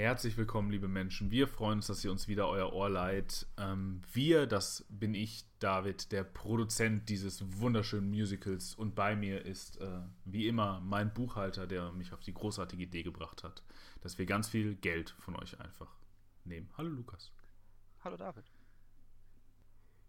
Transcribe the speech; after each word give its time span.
Herzlich 0.00 0.38
willkommen, 0.38 0.70
liebe 0.70 0.88
Menschen. 0.88 1.30
Wir 1.30 1.46
freuen 1.46 1.80
uns, 1.80 1.88
dass 1.88 2.02
ihr 2.02 2.10
uns 2.10 2.26
wieder 2.26 2.48
euer 2.48 2.72
Ohr 2.72 2.88
leiht. 2.88 3.46
Ähm, 3.58 4.00
wir, 4.14 4.46
das 4.46 4.86
bin 4.88 5.12
ich, 5.12 5.44
David, 5.58 6.10
der 6.10 6.24
Produzent 6.24 7.10
dieses 7.10 7.60
wunderschönen 7.60 8.08
Musicals. 8.08 8.74
Und 8.74 8.94
bei 8.94 9.14
mir 9.14 9.44
ist, 9.44 9.78
äh, 9.78 10.00
wie 10.24 10.48
immer, 10.48 10.80
mein 10.80 11.12
Buchhalter, 11.12 11.66
der 11.66 11.92
mich 11.92 12.14
auf 12.14 12.20
die 12.20 12.32
großartige 12.32 12.84
Idee 12.84 13.02
gebracht 13.02 13.44
hat, 13.44 13.62
dass 14.00 14.16
wir 14.16 14.24
ganz 14.24 14.48
viel 14.48 14.74
Geld 14.74 15.10
von 15.18 15.36
euch 15.36 15.60
einfach 15.60 15.94
nehmen. 16.44 16.70
Hallo, 16.78 16.88
Lukas. 16.88 17.30
Hallo, 18.02 18.16
David. 18.16 18.50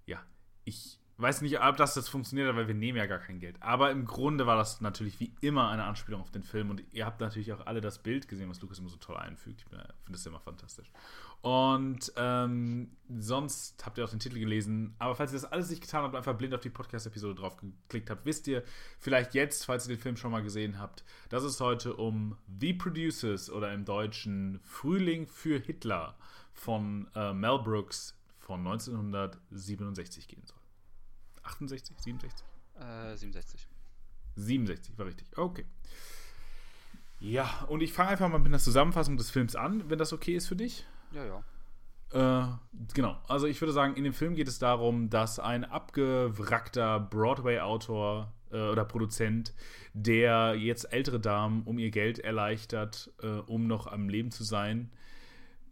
Ja, 0.06 0.24
ich 0.64 1.02
weiß 1.22 1.42
nicht, 1.42 1.62
ob 1.62 1.78
das 1.78 1.96
jetzt 1.96 2.10
funktioniert, 2.10 2.56
weil 2.56 2.68
wir 2.68 2.76
nehmen 2.76 2.98
ja 2.98 3.06
gar 3.06 3.20
kein 3.20 3.40
Geld. 3.40 3.56
Aber 3.60 3.92
im 3.92 4.06
Grunde 4.06 4.48
war 4.48 4.56
das 4.56 4.82
natürlich 4.82 5.20
wie 5.20 5.34
immer 5.42 5.70
eine 5.70 5.84
Anspielung 5.84 6.22
auf 6.22 6.32
den 6.32 6.44
Film. 6.44 6.70
Und 6.70 6.84
ihr 6.92 7.06
habt 7.06 7.22
natürlich 7.22 7.54
auch 7.54 7.66
alle 7.66 7.82
das 7.82 8.00
Bild 8.00 8.28
gesehen, 8.28 8.50
was 8.50 8.62
Lukas 8.62 8.80
immer 8.80 8.90
so 8.90 8.98
toll 8.98 9.18
einfügt. 9.18 9.62
Ich 9.62 9.66
finde 9.66 9.88
das 10.10 10.26
immer 10.26 10.40
fantastisch. 10.40 10.92
Und 11.42 12.14
ähm, 12.18 12.92
sonst 13.10 13.84
habt 13.86 13.98
ihr 13.98 14.06
auch 14.06 14.10
den 14.10 14.20
Titel 14.20 14.40
gelesen. 14.40 14.96
Aber 15.00 15.16
falls 15.16 15.32
ihr 15.32 15.40
das 15.40 15.52
alles 15.52 15.70
nicht 15.70 15.82
getan 15.82 16.04
habt, 16.04 16.16
einfach 16.16 16.38
blind 16.38 16.54
auf 16.54 16.62
die 16.62 16.70
Podcast-Episode 16.70 17.36
drauf 17.36 17.58
geklickt 17.58 18.10
habt, 18.10 18.26
wisst 18.26 18.48
ihr 18.48 18.64
vielleicht 19.00 19.34
jetzt, 19.34 19.66
falls 19.66 19.88
ihr 19.88 19.96
den 19.96 20.02
Film 20.02 20.18
schon 20.18 20.32
mal 20.32 20.44
gesehen 20.44 20.80
habt, 20.80 21.04
dass 21.30 21.44
es 21.44 21.60
heute 21.60 21.96
um 21.96 22.38
The 22.60 22.74
Producers 22.74 23.50
oder 23.50 23.74
im 23.74 23.86
Deutschen 23.86 24.60
Frühling 24.64 25.26
für 25.28 25.60
Hitler 25.60 26.16
von 26.54 27.10
äh, 27.16 27.34
Mel 27.34 27.60
Brooks 27.60 28.16
von 28.40 28.60
1967 28.60 30.28
gehen 30.28 30.44
soll. 30.46 30.61
68, 31.52 31.96
67? 32.00 32.46
Äh, 32.80 33.16
67. 33.16 33.68
67, 34.36 34.98
war 34.98 35.06
richtig. 35.06 35.28
Okay. 35.38 35.66
Ja, 37.20 37.66
und 37.68 37.82
ich 37.82 37.94
fange 37.94 38.10
einfach 38.10 38.30
mal 38.30 38.40
mit 38.40 38.48
einer 38.48 38.60
Zusammenfassung 38.60 39.18
des 39.18 39.30
Films 39.30 39.56
an, 39.56 39.90
wenn 39.90 40.00
das 40.00 40.14
okay 40.14 40.36
ist 40.36 40.48
für 40.48 40.56
dich. 40.56 40.86
Ja, 41.12 41.26
ja. 41.26 41.44
Äh, 42.14 42.48
genau, 42.94 43.18
also 43.28 43.48
ich 43.48 43.62
würde 43.62 43.74
sagen, 43.74 43.96
in 43.96 44.04
dem 44.04 44.14
Film 44.14 44.36
geht 44.36 44.48
es 44.48 44.60
darum, 44.60 45.10
dass 45.10 45.40
ein 45.40 45.64
abgewrackter 45.64 47.00
Broadway-Autor 47.00 48.34
äh, 48.52 48.70
oder 48.70 48.84
Produzent, 48.86 49.54
der 49.94 50.56
jetzt 50.56 50.92
ältere 50.92 51.20
Damen 51.20 51.64
um 51.64 51.78
ihr 51.78 51.92
Geld 51.92 52.20
erleichtert, 52.20 53.12
äh, 53.22 53.28
um 53.28 53.68
noch 53.68 53.88
am 53.88 54.10
Leben 54.10 54.32
zu 54.32 54.44
sein, 54.44 54.92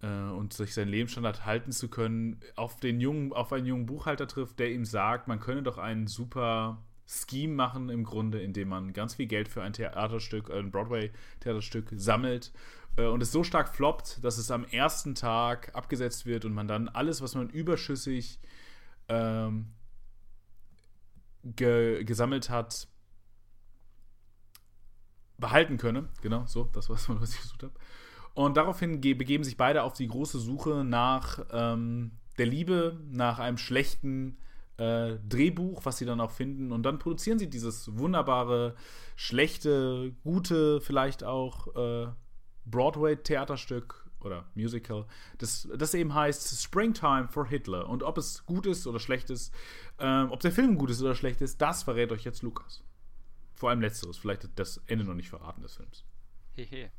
und 0.07 0.53
sich 0.53 0.73
seinen 0.73 0.89
Lebensstandard 0.89 1.45
halten 1.45 1.71
zu 1.71 1.89
können, 1.89 2.39
auf, 2.55 2.79
den 2.79 3.01
jungen, 3.01 3.33
auf 3.33 3.51
einen 3.51 3.65
jungen 3.65 3.85
Buchhalter 3.85 4.27
trifft, 4.27 4.59
der 4.59 4.71
ihm 4.71 4.85
sagt, 4.85 5.27
man 5.27 5.39
könne 5.39 5.63
doch 5.63 5.77
ein 5.77 6.07
super 6.07 6.81
Scheme 7.05 7.53
machen 7.53 7.89
im 7.89 8.03
Grunde, 8.03 8.39
indem 8.39 8.69
man 8.69 8.93
ganz 8.93 9.15
viel 9.15 9.25
Geld 9.25 9.49
für 9.49 9.63
ein 9.63 9.73
Theaterstück, 9.73 10.51
ein 10.51 10.71
Broadway-Theaterstück 10.71 11.89
sammelt 11.95 12.53
äh, 12.97 13.07
und 13.07 13.21
es 13.21 13.31
so 13.31 13.43
stark 13.43 13.75
floppt, 13.75 14.23
dass 14.23 14.37
es 14.37 14.51
am 14.51 14.63
ersten 14.65 15.15
Tag 15.15 15.75
abgesetzt 15.75 16.25
wird 16.25 16.45
und 16.45 16.53
man 16.53 16.67
dann 16.67 16.87
alles, 16.87 17.21
was 17.21 17.35
man 17.35 17.49
überschüssig 17.49 18.39
ähm, 19.07 19.73
ge 21.43 22.03
gesammelt 22.03 22.49
hat, 22.49 22.87
behalten 25.37 25.77
könne. 25.77 26.09
Genau, 26.21 26.45
so, 26.45 26.65
das 26.65 26.89
war 26.89 26.95
es, 26.95 27.09
was 27.09 27.33
ich 27.33 27.41
gesucht 27.41 27.63
habe. 27.63 27.73
Und 28.33 28.57
daraufhin 28.57 29.01
begeben 29.01 29.43
sich 29.43 29.57
beide 29.57 29.83
auf 29.83 29.93
die 29.93 30.07
große 30.07 30.39
Suche 30.39 30.83
nach 30.83 31.45
ähm, 31.51 32.11
der 32.37 32.45
Liebe, 32.45 32.99
nach 33.09 33.39
einem 33.39 33.57
schlechten 33.57 34.37
äh, 34.77 35.17
Drehbuch, 35.27 35.85
was 35.85 35.97
sie 35.97 36.05
dann 36.05 36.21
auch 36.21 36.31
finden. 36.31 36.71
Und 36.71 36.83
dann 36.83 36.99
produzieren 36.99 37.37
sie 37.39 37.49
dieses 37.49 37.97
wunderbare, 37.97 38.75
schlechte, 39.15 40.13
gute, 40.23 40.79
vielleicht 40.81 41.23
auch 41.23 41.75
äh, 41.75 42.07
Broadway-Theaterstück 42.65 44.05
oder 44.21 44.45
Musical, 44.53 45.05
das, 45.37 45.67
das 45.77 45.93
eben 45.93 46.13
heißt 46.13 46.61
Springtime 46.61 47.27
for 47.29 47.47
Hitler. 47.47 47.87
Und 47.87 48.03
ob 48.03 48.17
es 48.17 48.45
gut 48.45 48.65
ist 48.65 48.85
oder 48.87 48.99
schlecht 48.99 49.29
ist, 49.29 49.53
äh, 49.97 50.23
ob 50.23 50.39
der 50.41 50.51
Film 50.51 50.77
gut 50.77 50.89
ist 50.89 51.01
oder 51.01 51.15
schlecht 51.15 51.41
ist, 51.41 51.61
das 51.61 51.83
verrät 51.83 52.11
euch 52.11 52.23
jetzt 52.23 52.41
Lukas. 52.41 52.83
Vor 53.55 53.69
allem 53.69 53.81
letzteres, 53.81 54.17
vielleicht 54.17 54.47
das 54.55 54.81
Ende 54.87 55.05
noch 55.05 55.13
nicht 55.13 55.29
verraten 55.29 55.61
des 55.61 55.75
Films. 55.75 56.05
Hehe. 56.55 56.91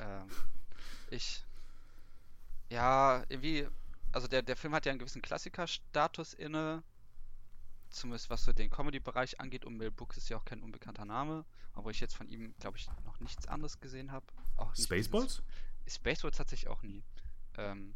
Ähm, 0.00 0.28
ich. 1.10 1.44
Ja, 2.70 3.24
irgendwie. 3.28 3.68
Also 4.12 4.26
der, 4.26 4.42
der 4.42 4.56
Film 4.56 4.74
hat 4.74 4.86
ja 4.86 4.90
einen 4.90 4.98
gewissen 4.98 5.22
Klassikerstatus 5.22 6.34
inne. 6.34 6.82
Zumindest 7.90 8.30
was 8.30 8.44
so 8.44 8.52
den 8.52 8.70
Comedy-Bereich 8.70 9.40
angeht. 9.40 9.64
Und 9.64 9.76
Mel 9.76 9.90
Brooks 9.90 10.16
ist 10.16 10.28
ja 10.28 10.36
auch 10.36 10.44
kein 10.44 10.62
unbekannter 10.62 11.04
Name. 11.04 11.44
Obwohl 11.74 11.92
ich 11.92 12.00
jetzt 12.00 12.14
von 12.14 12.28
ihm, 12.28 12.54
glaube 12.60 12.78
ich, 12.78 12.88
noch 13.04 13.20
nichts 13.20 13.46
anderes 13.46 13.80
gesehen 13.80 14.12
habe. 14.12 14.26
Spaceballs? 14.76 15.42
Spaceballs 15.88 16.36
tatsächlich 16.36 16.68
auch 16.68 16.82
nie. 16.82 17.02
Ähm, 17.56 17.94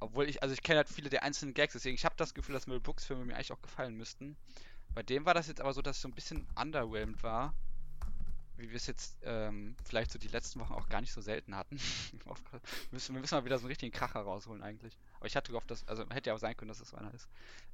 obwohl 0.00 0.28
ich, 0.28 0.42
also 0.42 0.52
ich 0.52 0.62
kenne 0.62 0.78
halt 0.78 0.88
viele 0.88 1.10
der 1.10 1.22
einzelnen 1.22 1.54
Gags, 1.54 1.72
deswegen 1.72 1.94
ich 1.94 2.04
habe 2.04 2.14
das 2.16 2.34
Gefühl, 2.34 2.54
dass 2.54 2.66
Mel 2.66 2.80
Brooks 2.80 3.04
Filme 3.04 3.24
mir 3.24 3.34
eigentlich 3.34 3.52
auch 3.52 3.62
gefallen 3.62 3.94
müssten. 3.94 4.36
Bei 4.94 5.02
dem 5.02 5.24
war 5.24 5.34
das 5.34 5.48
jetzt 5.48 5.60
aber 5.60 5.72
so, 5.72 5.82
dass 5.82 5.96
es 5.96 6.02
so 6.02 6.08
ein 6.08 6.14
bisschen 6.14 6.46
underwhelmed 6.54 7.22
war 7.22 7.54
wie 8.56 8.70
wir 8.70 8.76
es 8.76 8.86
jetzt 8.86 9.16
ähm, 9.22 9.76
vielleicht 9.84 10.10
so 10.10 10.18
die 10.18 10.28
letzten 10.28 10.60
Wochen 10.60 10.72
auch 10.72 10.88
gar 10.88 11.00
nicht 11.00 11.12
so 11.12 11.20
selten 11.20 11.54
hatten. 11.54 11.78
wir 12.24 12.40
müssen 12.90 13.14
mal 13.14 13.44
wieder 13.44 13.58
so 13.58 13.64
einen 13.64 13.68
richtigen 13.68 13.92
Kracher 13.92 14.20
rausholen 14.20 14.62
eigentlich. 14.62 14.96
Aber 15.16 15.26
ich 15.26 15.36
hatte 15.36 15.52
gehofft, 15.52 15.70
dass, 15.70 15.86
also 15.88 16.08
hätte 16.10 16.30
ja 16.30 16.34
auch 16.34 16.40
sein 16.40 16.56
können, 16.56 16.68
dass 16.68 16.80
es 16.80 16.90
so 16.90 16.96
einer 16.96 17.12
ist. 17.12 17.28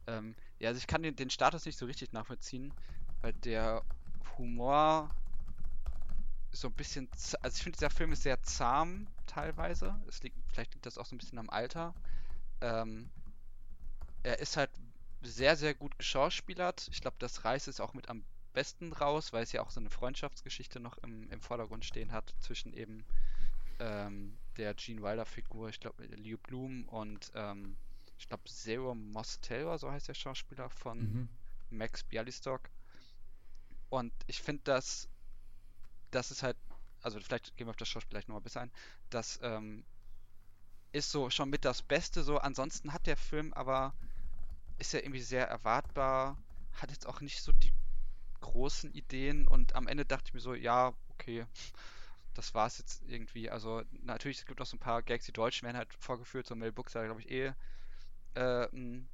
Ähm, 0.06 0.34
ja, 0.58 0.68
also 0.68 0.78
ich 0.78 0.86
kann 0.86 1.02
den, 1.02 1.14
den 1.14 1.30
Status 1.30 1.64
nicht 1.66 1.78
so 1.78 1.86
richtig 1.86 2.12
nachvollziehen, 2.12 2.72
weil 3.20 3.32
der 3.32 3.82
Humor 4.38 5.10
so 6.50 6.68
ein 6.68 6.74
bisschen, 6.74 7.08
also 7.40 7.56
ich 7.56 7.62
finde 7.62 7.78
dieser 7.78 7.90
Film 7.90 8.12
ist 8.12 8.24
sehr 8.24 8.42
zahm 8.42 9.06
teilweise. 9.26 9.98
Es 10.08 10.22
liegt, 10.22 10.36
vielleicht 10.48 10.74
liegt 10.74 10.86
das 10.86 10.98
auch 10.98 11.06
so 11.06 11.14
ein 11.14 11.18
bisschen 11.18 11.38
am 11.38 11.48
Alter. 11.48 11.94
Ähm, 12.60 13.08
er 14.22 14.38
ist 14.38 14.56
halt 14.56 14.70
sehr, 15.22 15.56
sehr 15.56 15.74
gut 15.74 15.98
geschauspielert. 15.98 16.88
Ich 16.90 17.00
glaube, 17.00 17.16
das 17.18 17.44
reißt 17.44 17.68
es 17.68 17.80
auch 17.80 17.94
mit 17.94 18.08
am 18.08 18.24
besten 18.52 18.92
raus, 18.92 19.32
weil 19.32 19.42
es 19.42 19.52
ja 19.52 19.62
auch 19.62 19.70
so 19.70 19.80
eine 19.80 19.90
Freundschaftsgeschichte 19.90 20.80
noch 20.80 20.98
im, 20.98 21.30
im 21.30 21.40
Vordergrund 21.40 21.84
stehen 21.84 22.12
hat 22.12 22.34
zwischen 22.40 22.72
eben 22.74 23.04
ähm, 23.78 24.36
der 24.56 24.74
Gene 24.74 25.02
Wilder 25.02 25.26
Figur, 25.26 25.68
ich 25.68 25.80
glaube 25.80 26.04
Leo 26.04 26.38
Bloom 26.38 26.88
und 26.88 27.32
ähm, 27.34 27.76
ich 28.18 28.28
glaube 28.28 28.44
Zero 28.48 28.94
Mostel, 28.94 29.78
so 29.78 29.90
heißt 29.90 30.08
der 30.08 30.14
Schauspieler 30.14 30.70
von 30.70 30.98
mhm. 30.98 31.28
Max 31.70 32.04
Bialystock. 32.04 32.60
Und 33.90 34.12
ich 34.26 34.40
finde, 34.40 34.62
dass 34.64 35.08
das 36.12 36.30
ist 36.30 36.42
halt, 36.42 36.56
also 37.02 37.18
vielleicht 37.20 37.56
gehen 37.56 37.66
wir 37.66 37.70
auf 37.70 37.76
das 37.76 37.88
Schauspiel 37.88 38.10
gleich 38.10 38.28
nochmal 38.28 38.42
besser 38.42 38.60
ein, 38.60 38.70
das 39.10 39.40
ähm, 39.42 39.84
ist 40.92 41.10
so 41.10 41.30
schon 41.30 41.50
mit 41.50 41.64
das 41.64 41.82
Beste 41.82 42.22
so. 42.22 42.38
Ansonsten 42.38 42.92
hat 42.92 43.06
der 43.06 43.16
Film 43.16 43.52
aber, 43.54 43.94
ist 44.78 44.92
ja 44.92 45.00
irgendwie 45.00 45.22
sehr 45.22 45.48
erwartbar, 45.48 46.36
hat 46.74 46.90
jetzt 46.90 47.06
auch 47.06 47.20
nicht 47.20 47.42
so 47.42 47.50
die 47.52 47.72
großen 48.42 48.92
Ideen 48.92 49.48
und 49.48 49.74
am 49.74 49.88
Ende 49.88 50.04
dachte 50.04 50.24
ich 50.26 50.34
mir 50.34 50.40
so, 50.40 50.54
ja, 50.54 50.92
okay, 51.08 51.46
das 52.34 52.54
war 52.54 52.66
es 52.66 52.78
jetzt 52.78 53.02
irgendwie. 53.06 53.50
Also 53.50 53.82
natürlich, 54.02 54.38
es 54.38 54.46
gibt 54.46 54.60
noch 54.60 54.66
so 54.66 54.76
ein 54.76 54.80
paar 54.80 55.02
Gags, 55.02 55.26
die 55.26 55.32
Deutschen 55.32 55.66
werden 55.66 55.76
halt 55.76 55.92
vorgeführt, 55.94 56.46
so 56.46 56.54
Mel 56.54 56.72
Brooks, 56.72 56.92
glaube 56.92 57.20
ich, 57.20 57.30
eh 57.30 57.52
äh, 58.34 58.68
ein 58.72 59.08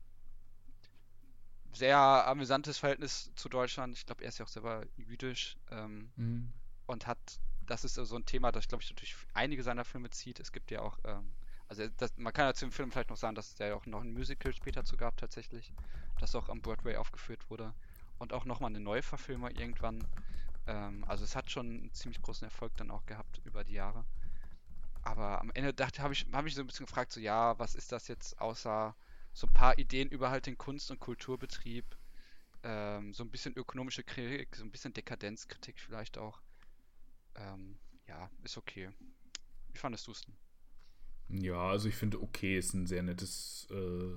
sehr 1.73 1.99
amüsantes 1.99 2.79
Verhältnis 2.79 3.31
zu 3.35 3.49
Deutschland. 3.49 3.97
Ich 3.97 4.07
glaube, 4.07 4.23
er 4.23 4.29
ist 4.29 4.39
ja 4.39 4.45
auch 4.45 4.51
selber 4.51 4.85
jüdisch 4.97 5.57
ähm, 5.71 6.11
mhm. 6.17 6.53
und 6.87 7.07
hat, 7.07 7.19
das 7.67 7.85
ist 7.85 7.95
so 7.95 8.17
ein 8.17 8.25
Thema, 8.25 8.53
das, 8.53 8.69
glaube 8.69 8.83
ich, 8.83 8.91
natürlich 8.91 9.17
einige 9.35 9.63
seiner 9.63 9.85
Filme 9.85 10.11
zieht. 10.11 10.41
Es 10.41 10.53
gibt 10.53 10.71
ja 10.71 10.81
auch, 10.81 10.99
ähm, 11.05 11.33
also 11.69 11.87
das, 11.99 12.17
man 12.17 12.33
kann 12.33 12.47
ja 12.47 12.55
zu 12.55 12.65
dem 12.65 12.73
Film 12.73 12.91
vielleicht 12.91 13.11
noch 13.11 13.17
sagen, 13.17 13.35
dass 13.35 13.55
der 13.55 13.69
ja 13.69 13.75
auch 13.75 13.87
noch 13.87 14.01
ein 14.01 14.13
Musical 14.13 14.55
später 14.55 14.85
zu 14.85 14.97
gab 14.97 15.17
tatsächlich, 15.17 15.73
das 16.19 16.35
auch 16.35 16.49
am 16.49 16.63
Broadway 16.63 16.97
aufgeführt 16.97 17.51
wurde 17.51 17.75
und 18.19 18.33
auch 18.33 18.45
nochmal 18.45 18.71
eine 18.71 18.81
Neuverfilmung 18.81 19.51
irgendwann. 19.51 20.07
Ähm, 20.67 21.05
also 21.07 21.25
es 21.25 21.37
hat 21.37 21.51
schon 21.51 21.67
einen 21.67 21.93
ziemlich 21.93 22.21
großen 22.23 22.45
Erfolg 22.45 22.77
dann 22.77 22.91
auch 22.91 23.07
gehabt 23.07 23.41
über 23.45 23.65
die 23.65 23.75
Jahre. 23.75 24.05
Aber 25.03 25.41
am 25.41 25.51
Ende 25.55 25.73
dachte 25.73 26.03
habe 26.03 26.13
ich, 26.13 26.27
hab 26.33 26.47
ich 26.47 26.55
so 26.55 26.61
ein 26.61 26.67
bisschen 26.67 26.87
gefragt, 26.87 27.13
so 27.13 27.21
ja, 27.21 27.59
was 27.59 27.75
ist 27.75 27.93
das 27.93 28.09
jetzt 28.09 28.41
außer 28.41 28.95
so 29.33 29.47
ein 29.47 29.53
paar 29.53 29.79
Ideen 29.79 30.09
über 30.09 30.31
halt 30.31 30.47
den 30.47 30.59
Kunst- 30.59 30.91
und 30.91 30.99
Kulturbetrieb, 30.99 31.85
ähm, 32.63 33.15
so 33.15 33.23
ein 33.23 33.31
bisschen 33.31 33.57
ökonomische 33.57 34.03
Kritik, 34.03 34.57
so 34.57 34.65
ein 34.65 34.71
bisschen 34.71 34.93
Dekadenzkritik 34.93 35.79
vielleicht 35.79 36.19
auch. 36.19 36.41
Ähm, 37.37 37.79
ja, 38.07 38.31
ist 38.43 38.57
okay. 38.57 38.91
Wie 39.73 39.79
fandest 39.79 40.07
du 40.07 40.13
es 40.13 40.23
denn? 40.23 40.35
Ja, 41.43 41.61
also 41.61 41.89
ich 41.89 41.95
finde, 41.95 42.21
okay 42.21 42.59
ist 42.59 42.75
ein 42.75 42.87
sehr 42.87 43.03
nettes 43.03 43.69
äh, 43.71 44.15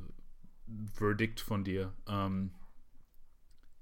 Verdict 0.93 1.41
von 1.41 1.63
dir. 1.63 1.93
Ähm, 2.07 2.53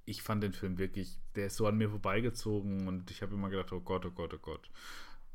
ich 0.09 0.21
fand 0.23 0.43
den 0.43 0.53
Film 0.53 0.77
wirklich, 0.77 1.17
der 1.35 1.47
ist 1.47 1.55
so 1.57 1.67
an 1.67 1.77
mir 1.77 1.89
vorbeigezogen 1.89 2.87
und 2.87 3.11
ich 3.11 3.21
habe 3.21 3.33
immer 3.35 3.49
gedacht, 3.49 3.71
oh 3.71 3.79
Gott, 3.81 4.05
oh 4.05 4.11
Gott, 4.11 4.33
oh 4.33 4.39
Gott. 4.41 4.69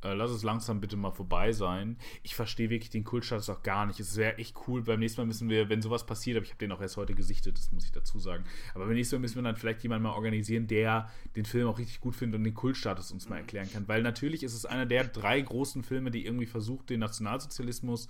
äh, 0.05 0.13
lass 0.15 0.31
es 0.31 0.43
langsam 0.43 0.81
bitte 0.81 0.97
mal 0.97 1.11
vorbei 1.11 1.53
sein. 1.53 1.97
Ich 2.23 2.35
verstehe 2.35 2.71
wirklich 2.71 2.91
den 2.91 3.05
Kultstatus 3.05 3.49
auch 3.49 3.63
gar 3.63 3.87
nicht. 3.87 3.99
Es 4.01 4.17
wäre 4.17 4.39
echt 4.39 4.55
cool. 4.69 4.83
Beim 4.83 5.01
nächsten 5.01 5.21
Mal 5.21 5.27
müssen 5.27 5.49
wir, 5.49 5.69
wenn 5.71 5.81
sowas 5.83 6.05
passiert, 6.07 6.37
aber 6.37 6.45
ich 6.45 6.51
habe 6.51 6.59
den 6.59 6.73
auch 6.73 6.81
erst 6.81 6.97
heute 6.97 7.15
gesichtet, 7.15 7.57
das 7.59 7.73
muss 7.73 7.85
ich 7.87 7.93
dazu 7.93 8.19
sagen. 8.19 8.45
Aber 8.75 8.85
beim 8.87 8.95
nächsten 8.95 9.17
Mal 9.17 9.21
müssen 9.21 9.37
wir 9.37 9.43
dann 9.43 9.57
vielleicht 9.57 9.83
jemanden 9.83 10.05
mal 10.05 10.15
organisieren, 10.15 10.67
der 10.67 11.11
den 11.37 11.47
Film 11.47 11.69
auch 11.69 11.79
richtig 11.79 12.01
gut 12.01 12.15
findet 12.15 12.39
und 12.39 12.45
den 12.45 12.55
Kultstatus 12.55 13.13
uns 13.13 13.29
mal 13.29 13.39
erklären 13.39 13.71
kann. 13.73 13.89
Weil 13.89 14.03
natürlich 14.03 14.43
ist 14.43 14.55
es 14.55 14.67
einer 14.67 14.87
der 14.87 15.05
drei 15.05 15.41
großen 15.41 15.83
Filme, 15.83 16.11
die 16.11 16.27
irgendwie 16.27 16.47
versucht, 16.47 16.91
den 16.91 17.01
Nationalsozialismus 17.01 18.09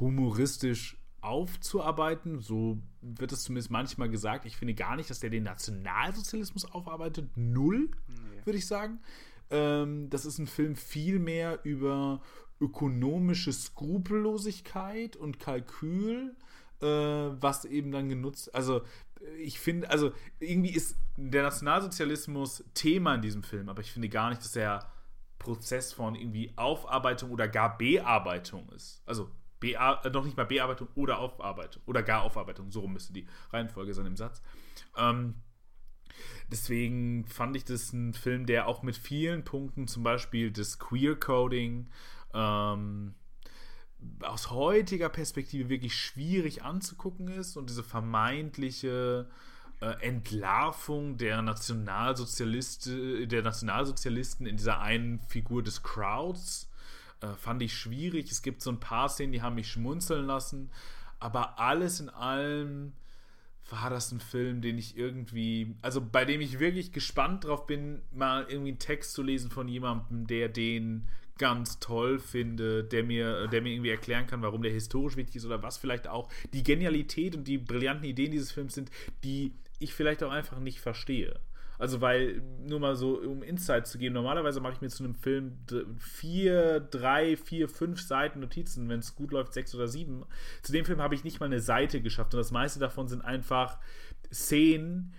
humoristisch 0.00 0.96
aufzuarbeiten. 1.20 2.40
So 2.40 2.78
wird 3.00 3.32
es 3.32 3.44
zumindest 3.44 3.70
manchmal 3.70 4.08
gesagt. 4.08 4.46
Ich 4.46 4.56
finde 4.56 4.74
gar 4.74 4.96
nicht, 4.96 5.10
dass 5.10 5.20
der 5.20 5.30
den 5.30 5.44
Nationalsozialismus 5.44 6.70
aufarbeitet. 6.70 7.30
Null, 7.36 7.90
nee. 8.08 8.46
würde 8.46 8.58
ich 8.58 8.66
sagen. 8.66 9.00
Ähm, 9.50 10.10
das 10.10 10.24
ist 10.24 10.38
ein 10.38 10.46
Film 10.46 10.76
viel 10.76 11.18
mehr 11.18 11.60
über 11.64 12.20
ökonomische 12.60 13.52
Skrupellosigkeit 13.52 15.16
und 15.16 15.38
Kalkül, 15.38 16.36
äh, 16.80 16.86
was 16.86 17.64
eben 17.64 17.92
dann 17.92 18.08
genutzt. 18.08 18.54
Also 18.54 18.82
ich 19.38 19.58
finde, 19.58 19.90
also 19.90 20.12
irgendwie 20.38 20.70
ist 20.70 20.96
der 21.16 21.42
Nationalsozialismus 21.42 22.64
Thema 22.74 23.14
in 23.14 23.22
diesem 23.22 23.42
Film, 23.42 23.68
aber 23.68 23.80
ich 23.80 23.92
finde 23.92 24.08
gar 24.08 24.30
nicht, 24.30 24.42
dass 24.42 24.52
der 24.52 24.90
Prozess 25.38 25.92
von 25.92 26.14
irgendwie 26.14 26.52
Aufarbeitung 26.56 27.30
oder 27.30 27.48
gar 27.48 27.78
Bearbeitung 27.78 28.68
ist. 28.70 29.02
Also 29.06 29.30
Bea 29.60 30.00
äh, 30.04 30.10
noch 30.10 30.24
nicht 30.24 30.36
mal 30.36 30.46
Bearbeitung 30.46 30.88
oder 30.94 31.18
Aufarbeitung 31.18 31.82
oder 31.86 32.02
gar 32.02 32.22
Aufarbeitung, 32.22 32.70
so 32.70 32.80
rum 32.80 32.92
müsste 32.92 33.12
die 33.12 33.26
Reihenfolge 33.50 33.94
sein 33.94 34.06
im 34.06 34.16
Satz. 34.16 34.42
Ähm, 34.96 35.34
deswegen 36.50 37.24
fand 37.26 37.56
ich 37.56 37.64
das 37.64 37.92
ein 37.92 38.14
Film, 38.14 38.46
der 38.46 38.66
auch 38.66 38.82
mit 38.82 38.96
vielen 38.96 39.44
Punkten, 39.44 39.88
zum 39.88 40.02
Beispiel 40.02 40.50
das 40.50 40.78
Queer-Coding, 40.78 41.90
ähm, 42.34 43.14
aus 44.22 44.50
heutiger 44.50 45.08
Perspektive 45.08 45.68
wirklich 45.68 45.96
schwierig 45.96 46.62
anzugucken 46.62 47.28
ist 47.28 47.56
und 47.56 47.68
diese 47.68 47.82
vermeintliche 47.82 49.28
äh, 49.80 49.86
Entlarvung 50.06 51.16
der 51.16 51.42
Nationalsozialisten, 51.42 53.28
der 53.28 53.42
Nationalsozialisten 53.42 54.46
in 54.46 54.56
dieser 54.56 54.80
einen 54.80 55.20
Figur 55.20 55.62
des 55.62 55.82
Crowds 55.82 56.70
äh, 57.20 57.34
fand 57.34 57.62
ich 57.62 57.76
schwierig. 57.76 58.30
Es 58.30 58.42
gibt 58.42 58.62
so 58.62 58.70
ein 58.70 58.80
paar 58.80 59.08
Szenen, 59.08 59.32
die 59.32 59.42
haben 59.42 59.56
mich 59.56 59.68
schmunzeln 59.68 60.26
lassen. 60.26 60.70
Aber 61.18 61.58
alles 61.58 62.00
in 62.00 62.08
allem 62.08 62.92
war 63.70 63.90
das 63.90 64.12
ein 64.12 64.20
Film, 64.20 64.62
den 64.62 64.78
ich 64.78 64.96
irgendwie, 64.96 65.74
also 65.82 66.00
bei 66.00 66.24
dem 66.24 66.40
ich 66.40 66.58
wirklich 66.58 66.92
gespannt 66.92 67.44
drauf 67.44 67.66
bin, 67.66 68.02
mal 68.12 68.46
irgendwie 68.48 68.70
einen 68.70 68.78
Text 68.78 69.12
zu 69.12 69.22
lesen 69.22 69.50
von 69.50 69.68
jemandem, 69.68 70.26
der 70.26 70.48
den 70.48 71.08
ganz 71.38 71.78
toll 71.78 72.18
findet, 72.18 72.92
der 72.92 73.04
mir, 73.04 73.46
der 73.46 73.62
mir 73.62 73.72
irgendwie 73.72 73.90
erklären 73.90 74.26
kann, 74.26 74.42
warum 74.42 74.62
der 74.62 74.72
historisch 74.72 75.16
wichtig 75.16 75.36
ist 75.36 75.46
oder 75.46 75.62
was 75.62 75.78
vielleicht 75.78 76.08
auch 76.08 76.28
die 76.52 76.64
Genialität 76.64 77.36
und 77.36 77.46
die 77.46 77.58
brillanten 77.58 78.04
Ideen 78.04 78.32
dieses 78.32 78.52
Films 78.52 78.74
sind, 78.74 78.90
die 79.22 79.52
ich 79.78 79.94
vielleicht 79.94 80.22
auch 80.22 80.32
einfach 80.32 80.58
nicht 80.58 80.80
verstehe. 80.80 81.38
Also, 81.78 82.00
weil, 82.00 82.42
nur 82.60 82.80
mal 82.80 82.96
so, 82.96 83.20
um 83.20 83.42
Insight 83.42 83.86
zu 83.86 83.98
geben, 83.98 84.14
normalerweise 84.14 84.60
mache 84.60 84.74
ich 84.74 84.80
mir 84.80 84.88
zu 84.88 85.04
einem 85.04 85.14
Film 85.14 85.58
vier, 85.98 86.80
drei, 86.80 87.36
vier, 87.36 87.68
fünf 87.68 88.00
Seiten 88.02 88.40
Notizen, 88.40 88.88
wenn 88.88 88.98
es 88.98 89.14
gut 89.14 89.30
läuft, 89.30 89.52
sechs 89.52 89.74
oder 89.74 89.86
sieben. 89.86 90.24
Zu 90.62 90.72
dem 90.72 90.84
Film 90.84 91.00
habe 91.00 91.14
ich 91.14 91.24
nicht 91.24 91.38
mal 91.38 91.46
eine 91.46 91.60
Seite 91.60 92.02
geschafft 92.02 92.34
und 92.34 92.38
das 92.38 92.50
meiste 92.50 92.80
davon 92.80 93.06
sind 93.06 93.22
einfach 93.22 93.78
Szenen, 94.32 95.14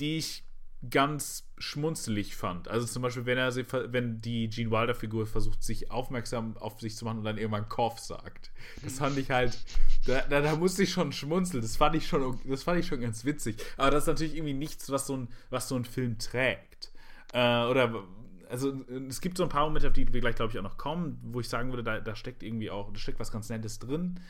die 0.00 0.18
ich 0.18 0.44
ganz 0.90 1.48
schmunzelig 1.58 2.36
fand. 2.36 2.68
Also 2.68 2.86
zum 2.86 3.02
Beispiel, 3.02 3.26
wenn 3.26 3.38
er 3.38 3.54
wenn 3.92 4.20
die 4.20 4.48
Gene 4.48 4.70
Wilder 4.70 4.94
Figur 4.94 5.26
versucht, 5.26 5.62
sich 5.62 5.90
aufmerksam 5.90 6.56
auf 6.56 6.80
sich 6.80 6.96
zu 6.96 7.04
machen 7.04 7.18
und 7.18 7.24
dann 7.24 7.38
irgendwann 7.38 7.68
Koff 7.68 7.98
sagt. 7.98 8.50
Das 8.82 8.98
fand 8.98 9.16
ich 9.18 9.30
halt, 9.30 9.58
da, 10.06 10.22
da, 10.22 10.40
da, 10.40 10.56
musste 10.56 10.82
ich 10.82 10.90
schon 10.90 11.12
schmunzeln. 11.12 11.62
Das 11.62 11.76
fand 11.76 11.96
ich 11.96 12.06
schon, 12.06 12.40
das 12.44 12.62
fand 12.64 12.80
ich 12.80 12.86
schon 12.86 13.00
ganz 13.00 13.24
witzig. 13.24 13.56
Aber 13.76 13.90
das 13.90 14.04
ist 14.04 14.08
natürlich 14.08 14.34
irgendwie 14.34 14.54
nichts, 14.54 14.90
was 14.90 15.06
so 15.06 15.16
ein, 15.16 15.28
was 15.50 15.68
so 15.68 15.76
ein 15.76 15.84
Film 15.84 16.18
trägt. 16.18 16.92
Äh, 17.32 17.64
oder 17.66 18.04
also 18.50 18.84
es 19.08 19.20
gibt 19.20 19.36
so 19.36 19.42
ein 19.42 19.48
paar 19.48 19.64
Momente, 19.64 19.88
auf 19.88 19.92
die 19.92 20.12
wir 20.12 20.20
gleich, 20.20 20.36
glaube 20.36 20.52
ich, 20.52 20.58
auch 20.58 20.62
noch 20.62 20.76
kommen, 20.76 21.18
wo 21.22 21.40
ich 21.40 21.48
sagen 21.48 21.70
würde, 21.70 21.82
da, 21.82 22.00
da 22.00 22.14
steckt 22.14 22.42
irgendwie 22.42 22.70
auch, 22.70 22.92
da 22.92 22.98
steckt 22.98 23.18
was 23.20 23.32
ganz 23.32 23.48
Nettes 23.48 23.78
drin. 23.78 24.20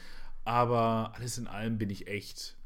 Aber 0.45 1.13
alles 1.15 1.39
in 1.39 1.47
allem 1.47 1.79
bin 1.79 1.91
ich 1.91 2.07
echt 2.07 2.57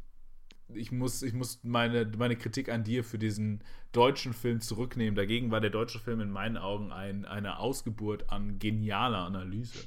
ich 0.74 0.92
muss, 0.92 1.22
ich 1.22 1.32
muss 1.32 1.60
meine, 1.62 2.10
meine 2.16 2.36
Kritik 2.36 2.68
an 2.68 2.84
dir 2.84 3.04
für 3.04 3.18
diesen 3.18 3.62
deutschen 3.92 4.32
Film 4.34 4.60
zurücknehmen. 4.60 5.14
Dagegen 5.14 5.50
war 5.50 5.60
der 5.60 5.70
deutsche 5.70 5.98
Film 5.98 6.20
in 6.20 6.30
meinen 6.30 6.56
Augen 6.56 6.92
ein, 6.92 7.24
eine 7.24 7.58
Ausgeburt 7.58 8.30
an 8.30 8.58
genialer 8.58 9.24
Analyse. 9.24 9.78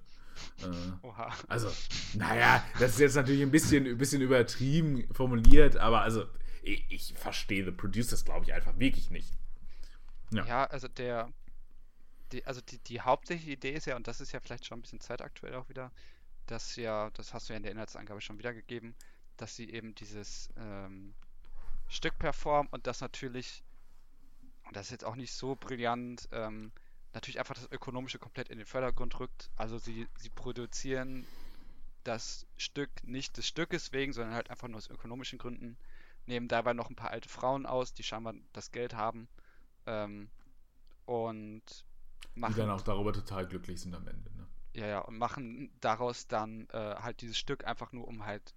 Äh, 0.61 1.05
Oha. 1.05 1.31
Also, 1.47 1.71
naja, 2.15 2.63
das 2.79 2.91
ist 2.93 2.99
jetzt 2.99 3.15
natürlich 3.15 3.41
ein 3.41 3.51
bisschen, 3.51 3.85
ein 3.85 3.97
bisschen 3.97 4.21
übertrieben 4.21 5.07
formuliert, 5.13 5.77
aber 5.77 6.01
also 6.01 6.25
ich, 6.63 6.85
ich 6.89 7.13
verstehe 7.13 7.65
The 7.65 7.71
Producers, 7.71 8.25
glaube 8.25 8.45
ich, 8.45 8.53
einfach 8.53 8.77
wirklich 8.79 9.11
nicht. 9.11 9.31
Ja, 10.31 10.45
ja 10.45 10.63
also 10.65 10.87
der, 10.87 11.31
die, 12.31 12.45
also 12.45 12.61
die, 12.61 12.79
die 12.79 13.01
hauptsächliche 13.01 13.51
Idee 13.51 13.71
ist 13.71 13.85
ja, 13.85 13.95
und 13.95 14.07
das 14.07 14.21
ist 14.21 14.31
ja 14.31 14.39
vielleicht 14.39 14.65
schon 14.65 14.79
ein 14.79 14.81
bisschen 14.81 14.99
zeitaktuell 15.01 15.55
auch 15.55 15.69
wieder, 15.69 15.91
dass 16.47 16.75
ja, 16.75 17.09
das 17.11 17.33
hast 17.33 17.49
du 17.49 17.53
ja 17.53 17.57
in 17.57 17.63
der 17.63 17.71
Inhaltsangabe 17.71 18.21
schon 18.21 18.39
wiedergegeben, 18.39 18.95
dass 19.41 19.55
sie 19.55 19.69
eben 19.71 19.95
dieses 19.95 20.49
ähm, 20.55 21.13
Stück 21.87 22.17
performen 22.19 22.69
und 22.71 22.87
das 22.87 23.01
natürlich, 23.01 23.63
das 24.71 24.87
ist 24.87 24.91
jetzt 24.91 25.05
auch 25.05 25.15
nicht 25.15 25.33
so 25.33 25.55
brillant, 25.55 26.29
ähm, 26.31 26.71
natürlich 27.13 27.39
einfach 27.39 27.55
das 27.55 27.69
Ökonomische 27.71 28.19
komplett 28.19 28.49
in 28.49 28.57
den 28.57 28.67
Vordergrund 28.67 29.19
rückt. 29.19 29.49
Also 29.55 29.77
sie, 29.79 30.07
sie 30.17 30.29
produzieren 30.29 31.25
das 32.03 32.45
Stück 32.57 32.89
nicht 33.03 33.37
des 33.37 33.47
Stückes 33.47 33.91
wegen, 33.91 34.13
sondern 34.13 34.35
halt 34.35 34.49
einfach 34.49 34.67
nur 34.67 34.77
aus 34.77 34.89
ökonomischen 34.89 35.39
Gründen. 35.39 35.77
Nehmen 36.27 36.47
dabei 36.47 36.73
noch 36.73 36.89
ein 36.89 36.95
paar 36.95 37.11
alte 37.11 37.27
Frauen 37.29 37.65
aus, 37.65 37.93
die 37.93 38.03
scheinbar 38.03 38.35
das 38.53 38.71
Geld 38.71 38.93
haben. 38.93 39.27
Ähm, 39.87 40.29
und 41.05 41.63
machen. 42.35 42.53
Die 42.53 42.59
dann 42.59 42.69
auch 42.69 42.81
darüber 42.81 43.11
total 43.11 43.47
glücklich 43.47 43.81
sind 43.81 43.93
am 43.95 44.07
Ende, 44.07 44.29
ne? 44.35 44.47
Ja, 44.73 44.87
ja, 44.87 44.99
und 44.99 45.17
machen 45.17 45.69
daraus 45.81 46.27
dann 46.27 46.67
äh, 46.69 46.95
halt 46.95 47.21
dieses 47.21 47.37
Stück 47.37 47.65
einfach 47.65 47.91
nur, 47.91 48.07
um 48.07 48.25
halt 48.25 48.53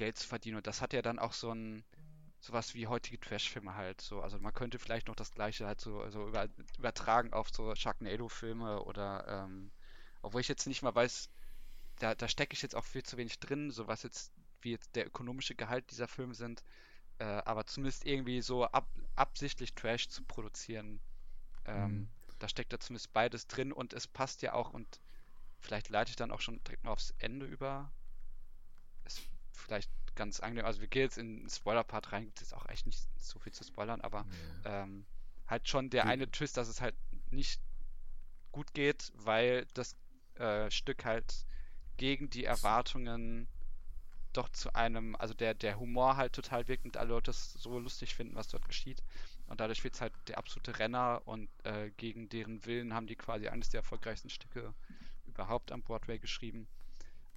Geld 0.00 0.16
zu 0.16 0.26
verdienen. 0.26 0.56
Und 0.56 0.66
das 0.66 0.80
hat 0.80 0.94
ja 0.94 1.02
dann 1.02 1.18
auch 1.18 1.34
so 1.34 1.52
ein 1.52 1.84
sowas 2.40 2.74
wie 2.74 2.86
heutige 2.86 3.20
Trash-Filme 3.20 3.74
halt 3.74 4.00
so. 4.00 4.22
Also 4.22 4.38
man 4.38 4.54
könnte 4.54 4.78
vielleicht 4.78 5.08
noch 5.08 5.14
das 5.14 5.30
gleiche 5.30 5.66
halt 5.66 5.78
so, 5.78 6.08
so 6.08 6.26
über, 6.26 6.48
übertragen 6.78 7.34
auf 7.34 7.50
so 7.50 7.74
Sharknado-Filme 7.74 8.82
oder 8.84 9.26
ähm, 9.28 9.70
obwohl 10.22 10.40
ich 10.40 10.48
jetzt 10.48 10.66
nicht 10.66 10.80
mal 10.80 10.94
weiß, 10.94 11.28
da, 11.98 12.14
da 12.14 12.28
stecke 12.28 12.54
ich 12.54 12.62
jetzt 12.62 12.74
auch 12.74 12.86
viel 12.86 13.02
zu 13.02 13.18
wenig 13.18 13.40
drin, 13.40 13.70
so 13.70 13.86
was 13.88 14.02
jetzt 14.02 14.32
wie 14.62 14.70
jetzt 14.70 14.96
der 14.96 15.06
ökonomische 15.06 15.54
Gehalt 15.54 15.90
dieser 15.90 16.08
Filme 16.08 16.34
sind. 16.34 16.62
Äh, 17.18 17.24
aber 17.24 17.66
zumindest 17.66 18.06
irgendwie 18.06 18.40
so 18.40 18.64
ab, 18.64 18.88
absichtlich 19.16 19.74
Trash 19.74 20.08
zu 20.08 20.24
produzieren. 20.24 20.98
Ähm, 21.66 21.92
mhm. 21.92 22.08
Da 22.38 22.48
steckt 22.48 22.72
da 22.72 22.80
zumindest 22.80 23.12
beides 23.12 23.48
drin 23.48 23.70
und 23.70 23.92
es 23.92 24.06
passt 24.06 24.40
ja 24.40 24.54
auch 24.54 24.72
und 24.72 25.02
vielleicht 25.58 25.90
leite 25.90 26.08
ich 26.08 26.16
dann 26.16 26.30
auch 26.30 26.40
schon 26.40 26.64
direkt 26.64 26.84
mal 26.84 26.92
aufs 26.92 27.12
Ende 27.18 27.44
über 27.44 27.92
vielleicht 29.60 29.90
ganz 30.14 30.40
angenehm. 30.40 30.66
Also 30.66 30.80
wir 30.80 30.88
gehen 30.88 31.02
jetzt 31.02 31.18
in 31.18 31.40
den 31.40 31.50
Spoiler-Part 31.50 32.12
rein, 32.12 32.24
gibt 32.26 32.42
es 32.42 32.52
auch 32.52 32.68
echt 32.68 32.86
nicht 32.86 33.00
so 33.18 33.38
viel 33.38 33.52
zu 33.52 33.64
spoilern, 33.64 34.00
aber 34.00 34.26
ja. 34.64 34.82
ähm, 34.82 35.06
halt 35.46 35.68
schon 35.68 35.90
der 35.90 36.06
eine 36.06 36.30
Twist, 36.30 36.56
dass 36.56 36.68
es 36.68 36.80
halt 36.80 36.94
nicht 37.30 37.60
gut 38.52 38.72
geht, 38.74 39.12
weil 39.14 39.66
das 39.74 39.96
äh, 40.34 40.70
Stück 40.70 41.04
halt 41.04 41.46
gegen 41.96 42.30
die 42.30 42.44
Erwartungen 42.44 43.46
doch 44.32 44.48
zu 44.50 44.72
einem, 44.74 45.16
also 45.16 45.34
der, 45.34 45.54
der 45.54 45.78
Humor 45.78 46.16
halt 46.16 46.32
total 46.32 46.68
wirkt 46.68 46.84
und 46.84 46.96
alle 46.96 47.10
Leute 47.10 47.30
es 47.32 47.52
so 47.54 47.78
lustig 47.78 48.14
finden, 48.14 48.36
was 48.36 48.48
dort 48.48 48.66
geschieht. 48.66 49.02
Und 49.46 49.60
dadurch 49.60 49.82
wird 49.82 49.94
es 49.94 50.00
halt 50.00 50.12
der 50.28 50.38
absolute 50.38 50.78
Renner 50.78 51.22
und 51.24 51.48
äh, 51.64 51.90
gegen 51.96 52.28
deren 52.28 52.64
Willen 52.64 52.94
haben 52.94 53.08
die 53.08 53.16
quasi 53.16 53.48
eines 53.48 53.70
der 53.70 53.80
erfolgreichsten 53.80 54.30
Stücke 54.30 54.72
überhaupt 55.26 55.72
am 55.72 55.82
Broadway 55.82 56.18
geschrieben. 56.18 56.68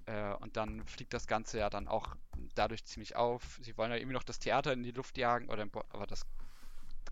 Äh, 0.06 0.34
und 0.34 0.56
dann 0.56 0.86
fliegt 0.86 1.14
das 1.14 1.26
Ganze 1.26 1.58
ja 1.58 1.70
dann 1.70 1.88
auch 1.88 2.16
dadurch 2.54 2.84
ziemlich 2.84 3.16
auf. 3.16 3.58
Sie 3.62 3.76
wollen 3.76 3.90
ja 3.90 3.96
irgendwie 3.96 4.14
noch 4.14 4.22
das 4.22 4.38
Theater 4.38 4.72
in 4.72 4.82
die 4.82 4.90
Luft 4.90 5.16
jagen, 5.18 5.48
oder 5.48 5.66
aber 5.90 6.06
das 6.06 6.26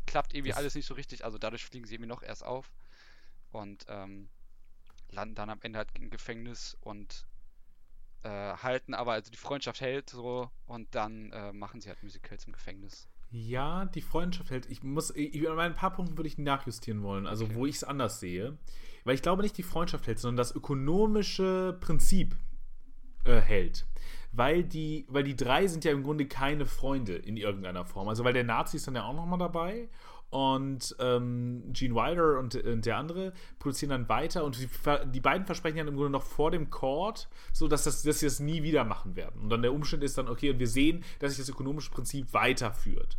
klappt 0.07 0.35
irgendwie 0.35 0.51
das 0.51 0.59
alles 0.59 0.75
nicht 0.75 0.87
so 0.87 0.95
richtig. 0.95 1.25
Also 1.25 1.39
dadurch 1.39 1.65
fliegen 1.65 1.87
sie 1.87 1.95
irgendwie 1.95 2.09
noch 2.09 2.23
erst 2.23 2.45
auf 2.45 2.71
und 3.51 3.87
ähm, 3.89 4.29
landen 5.11 5.35
dann 5.35 5.51
am 5.51 5.61
Ende 5.63 5.79
halt 5.79 5.89
im 5.95 6.11
Gefängnis 6.11 6.77
und 6.81 7.27
äh, 8.23 8.29
halten 8.29 8.95
aber, 8.95 9.13
also 9.13 9.31
die 9.31 9.37
Freundschaft 9.37 9.81
hält 9.81 10.11
so 10.11 10.51
und 10.67 10.95
dann 10.95 11.33
äh, 11.33 11.53
machen 11.53 11.81
sie 11.81 11.89
halt 11.89 12.03
Musicals 12.03 12.45
im 12.45 12.53
Gefängnis. 12.53 13.09
Ja, 13.31 13.87
die 13.87 14.03
Freundschaft 14.03 14.51
hält. 14.51 14.71
Ich 14.71 14.83
muss, 14.83 15.11
ich, 15.11 15.49
an 15.49 15.59
ein 15.59 15.75
paar 15.75 15.95
Punkten 15.95 16.19
würde 16.19 16.29
ich 16.29 16.37
nachjustieren 16.37 17.03
wollen, 17.03 17.27
also 17.27 17.47
okay. 17.47 17.55
wo 17.55 17.67
ich 17.67 17.77
es 17.77 17.85
anders 17.85 18.21
sehe. 18.21 18.59
Weil 19.05 19.15
ich 19.15 19.23
glaube 19.23 19.43
nicht, 19.43 19.57
die 19.57 19.63
Freundschaft 19.63 20.07
hält, 20.07 20.19
sondern 20.19 20.37
das 20.37 20.55
ökonomische 20.55 21.77
Prinzip 21.81 22.37
äh, 23.25 23.41
hält. 23.41 23.87
Weil 24.33 24.65
die, 24.65 25.07
weil 25.09 25.25
die 25.25 25.37
drei 25.37 25.67
sind 25.67 25.85
ja 25.85 25.93
im 25.93 26.03
Grunde 26.03 26.27
keine 26.27 26.65
Freunde 26.65 27.15
in 27.15 27.37
irgendeiner 27.37 27.85
Form. 27.85 28.09
Also 28.09 28.25
weil 28.25 28.33
der 28.33 28.45
Nazi 28.45 28.77
ist 28.77 28.87
dann 28.87 28.95
ja 28.95 29.05
auch 29.05 29.15
nochmal 29.15 29.39
dabei 29.39 29.89
und 30.33 30.97
ähm, 30.99 31.63
Gene 31.75 31.95
Wilder 31.95 32.39
und, 32.39 32.55
und, 32.55 32.87
der 32.87 32.97
andere 32.97 33.35
produzieren 33.59 33.91
dann 33.91 34.09
weiter 34.09 34.45
und 34.45 34.59
die, 34.59 34.69
die, 35.13 35.21
beiden 35.21 35.45
versprechen 35.45 35.77
dann 35.77 35.89
im 35.89 35.95
Grunde 35.95 36.11
noch 36.11 36.23
vor 36.23 36.51
dem 36.51 36.71
Court, 36.71 37.29
so 37.53 37.69
dass, 37.69 37.85
das, 37.85 38.03
dass 38.03 38.21
sie 38.21 38.27
das 38.27 38.41
nie 38.41 38.63
wieder 38.63 38.85
machen 38.85 39.15
werden. 39.15 39.43
Und 39.43 39.51
dann 39.51 39.61
der 39.61 39.75
Umstand 39.75 40.03
ist 40.03 40.17
dann, 40.17 40.29
okay, 40.29 40.49
und 40.49 40.59
wir 40.59 40.69
sehen, 40.69 41.05
dass 41.19 41.33
sich 41.33 41.39
das 41.39 41.51
ökonomische 41.51 41.91
Prinzip 41.91 42.33
weiterführt. 42.33 43.19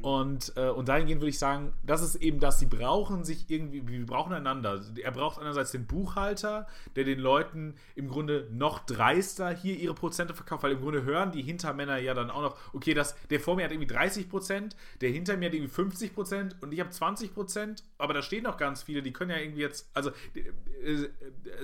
Und, 0.00 0.52
äh, 0.56 0.68
und 0.68 0.88
dahingehend 0.88 1.20
würde 1.20 1.30
ich 1.30 1.38
sagen, 1.38 1.72
das 1.82 2.02
ist 2.02 2.16
eben 2.16 2.38
das, 2.38 2.60
sie 2.60 2.66
brauchen 2.66 3.24
sich 3.24 3.50
irgendwie, 3.50 3.86
wir 3.88 4.06
brauchen 4.06 4.32
einander. 4.32 4.80
Er 5.02 5.10
braucht 5.10 5.40
einerseits 5.40 5.72
den 5.72 5.86
Buchhalter, 5.86 6.68
der 6.94 7.02
den 7.02 7.18
Leuten 7.18 7.74
im 7.96 8.08
Grunde 8.08 8.46
noch 8.52 8.78
dreister 8.86 9.50
hier 9.50 9.76
ihre 9.76 9.94
Prozente 9.94 10.34
verkauft, 10.34 10.62
weil 10.62 10.72
im 10.72 10.80
Grunde 10.80 11.02
hören 11.02 11.32
die 11.32 11.42
Hintermänner 11.42 11.98
ja 11.98 12.14
dann 12.14 12.30
auch 12.30 12.42
noch, 12.42 12.56
okay, 12.72 12.94
das, 12.94 13.16
der 13.28 13.40
vor 13.40 13.56
mir 13.56 13.64
hat 13.64 13.72
irgendwie 13.72 13.92
30 13.92 14.28
Prozent, 14.28 14.76
der 15.00 15.10
hinter 15.10 15.36
mir 15.36 15.46
hat 15.46 15.54
irgendwie 15.54 15.72
50 15.72 16.14
Prozent 16.14 16.56
und 16.60 16.72
ich 16.72 16.78
habe 16.78 16.90
20 16.90 17.34
Prozent, 17.34 17.82
aber 17.98 18.14
da 18.14 18.22
stehen 18.22 18.44
noch 18.44 18.56
ganz 18.56 18.84
viele, 18.84 19.02
die 19.02 19.12
können 19.12 19.32
ja 19.32 19.38
irgendwie 19.38 19.62
jetzt, 19.62 19.90
also 19.94 20.10
äh, 20.34 21.08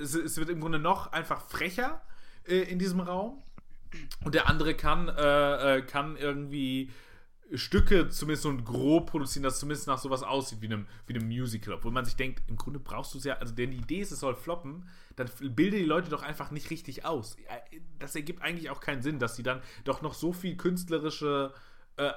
es, 0.01 0.13
es 0.13 0.37
wird 0.37 0.49
im 0.49 0.59
Grunde 0.59 0.79
noch 0.79 1.13
einfach 1.13 1.41
frecher 1.47 2.01
äh, 2.47 2.57
in 2.63 2.79
diesem 2.79 2.99
Raum. 2.99 3.41
Und 4.25 4.35
der 4.35 4.49
andere 4.49 4.73
kann, 4.73 5.07
äh, 5.07 5.77
äh 5.77 5.81
kann 5.81 6.17
irgendwie 6.17 6.91
Stücke 7.53 8.09
zumindest 8.09 8.43
so 8.43 8.55
grob 8.57 9.11
produzieren, 9.11 9.43
dass 9.43 9.55
es 9.55 9.59
zumindest 9.59 9.87
nach 9.87 9.99
sowas 9.99 10.23
aussieht 10.23 10.61
wie 10.61 10.65
einem, 10.65 10.87
wie 11.05 11.15
einem 11.15 11.27
Musical. 11.27 11.73
Obwohl 11.75 11.91
man 11.91 12.05
sich 12.05 12.15
denkt, 12.15 12.43
im 12.47 12.55
Grunde 12.55 12.79
brauchst 12.79 13.13
du 13.13 13.19
es 13.19 13.23
ja, 13.23 13.35
also 13.35 13.53
denn 13.53 13.71
die 13.71 13.77
Idee 13.77 13.99
ist, 13.99 14.11
es 14.11 14.19
soll 14.19 14.35
floppen, 14.35 14.87
dann 15.15 15.29
bilde 15.39 15.77
die 15.77 15.85
Leute 15.85 16.09
doch 16.09 16.23
einfach 16.23 16.51
nicht 16.51 16.69
richtig 16.71 17.05
aus. 17.05 17.37
Das 17.99 18.15
ergibt 18.15 18.41
eigentlich 18.41 18.69
auch 18.69 18.79
keinen 18.79 19.01
Sinn, 19.01 19.19
dass 19.19 19.35
sie 19.35 19.43
dann 19.43 19.61
doch 19.83 20.01
noch 20.01 20.13
so 20.13 20.33
viel 20.33 20.57
künstlerische 20.57 21.53
äh, 21.97 22.11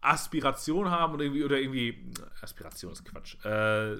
Aspiration 0.00 0.90
haben 0.90 1.14
oder 1.14 1.24
irgendwie, 1.24 1.44
oder 1.44 1.58
irgendwie, 1.58 2.10
Aspiration 2.40 2.92
ist 2.92 3.04
Quatsch, 3.04 3.36
äh, 3.44 3.98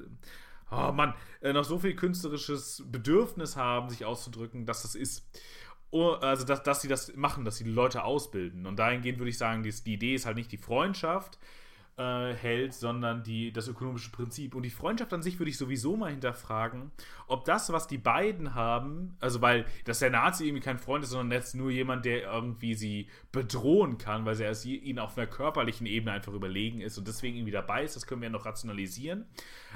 oh 0.70 0.92
Mann, 0.92 1.14
äh, 1.42 1.52
noch 1.52 1.64
so 1.64 1.78
viel 1.78 1.94
künstlerisches 1.94 2.82
Bedürfnis 2.86 3.56
haben, 3.56 3.88
sich 3.88 4.04
auszudrücken, 4.04 4.66
dass 4.66 4.82
das 4.82 4.94
ist 4.94 5.24
also 5.92 6.44
dass, 6.44 6.62
dass 6.62 6.82
sie 6.82 6.88
das 6.88 7.14
machen, 7.14 7.44
dass 7.44 7.56
sie 7.56 7.64
die 7.64 7.70
Leute 7.70 8.04
ausbilden. 8.04 8.66
Und 8.66 8.78
dahingehend 8.78 9.18
würde 9.18 9.30
ich 9.30 9.38
sagen, 9.38 9.62
die, 9.62 9.70
die 9.70 9.94
Idee 9.94 10.14
ist 10.14 10.26
halt 10.26 10.36
nicht 10.36 10.50
die 10.50 10.58
Freundschaft 10.58 11.38
äh, 11.98 12.32
hält, 12.34 12.72
sondern 12.72 13.22
die, 13.22 13.52
das 13.52 13.68
ökonomische 13.68 14.10
Prinzip. 14.10 14.54
Und 14.54 14.62
die 14.62 14.70
Freundschaft 14.70 15.12
an 15.12 15.22
sich 15.22 15.38
würde 15.38 15.50
ich 15.50 15.58
sowieso 15.58 15.96
mal 15.96 16.10
hinterfragen, 16.10 16.90
ob 17.26 17.44
das, 17.44 17.70
was 17.72 17.86
die 17.86 17.98
beiden 17.98 18.54
haben, 18.54 19.16
also 19.20 19.42
weil, 19.42 19.66
dass 19.84 19.98
der 19.98 20.10
Nazi 20.10 20.46
irgendwie 20.46 20.62
kein 20.62 20.78
Freund 20.78 21.04
ist, 21.04 21.10
sondern 21.10 21.38
jetzt 21.38 21.54
nur 21.54 21.70
jemand, 21.70 22.04
der 22.04 22.22
irgendwie 22.22 22.74
sie 22.74 23.08
bedrohen 23.30 23.98
kann, 23.98 24.24
weil 24.24 24.40
er 24.40 24.52
ihnen 24.64 24.98
auf 24.98 25.18
einer 25.18 25.26
körperlichen 25.26 25.86
Ebene 25.86 26.12
einfach 26.12 26.32
überlegen 26.32 26.80
ist 26.80 26.96
und 26.96 27.06
deswegen 27.06 27.36
irgendwie 27.36 27.52
dabei 27.52 27.84
ist, 27.84 27.94
das 27.94 28.06
können 28.06 28.22
wir 28.22 28.28
ja 28.28 28.32
noch 28.32 28.46
rationalisieren. 28.46 29.26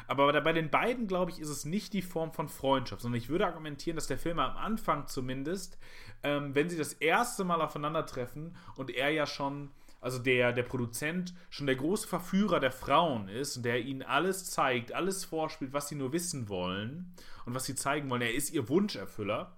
Aber 0.07 0.41
bei 0.41 0.53
den 0.53 0.71
beiden, 0.71 1.07
glaube 1.09 1.31
ich, 1.31 1.41
ist 1.41 1.49
es 1.49 1.65
nicht 1.65 1.93
die 1.93 2.03
Form 2.03 2.33
von 2.33 2.49
Freundschaft, 2.49 3.03
sondern 3.03 3.19
ich 3.19 3.29
würde 3.29 3.47
argumentieren, 3.47 3.97
dass 3.97 4.07
der 4.07 4.19
Film 4.19 4.39
am 4.39 4.57
Anfang 4.57 5.07
zumindest 5.07 5.79
ähm, 6.27 6.57
wenn 6.57 6.69
sie 6.69 6.77
das 6.77 6.93
erste 6.95 7.45
Mal 7.45 7.63
aufeinandertreffen 7.63 8.57
und 8.75 8.91
er 8.91 9.11
ja 9.11 9.27
schon, 9.27 9.71
also 10.01 10.19
der, 10.19 10.53
der 10.53 10.65
Produzent, 10.65 11.35
schon 11.51 11.69
der 11.69 11.77
große 11.77 12.09
Verführer 12.09 12.59
der 12.59 12.73
Frauen 12.73 13.29
ist 13.29 13.57
und 13.57 13.63
der 13.63 13.81
ihnen 13.81 14.03
alles 14.03 14.51
zeigt, 14.51 14.93
alles 14.93 15.25
vorspielt, 15.25 15.73
was 15.73 15.89
sie 15.89 15.95
nur 15.95 16.13
wissen 16.13 16.49
wollen 16.49 17.15
und 17.45 17.55
was 17.55 17.67
sie 17.67 17.77
zeigen 17.77 18.11
wollen, 18.11 18.23
er 18.23 18.35
ist 18.35 18.53
ihr 18.53 18.69
Wunscherfüller, 18.69 19.57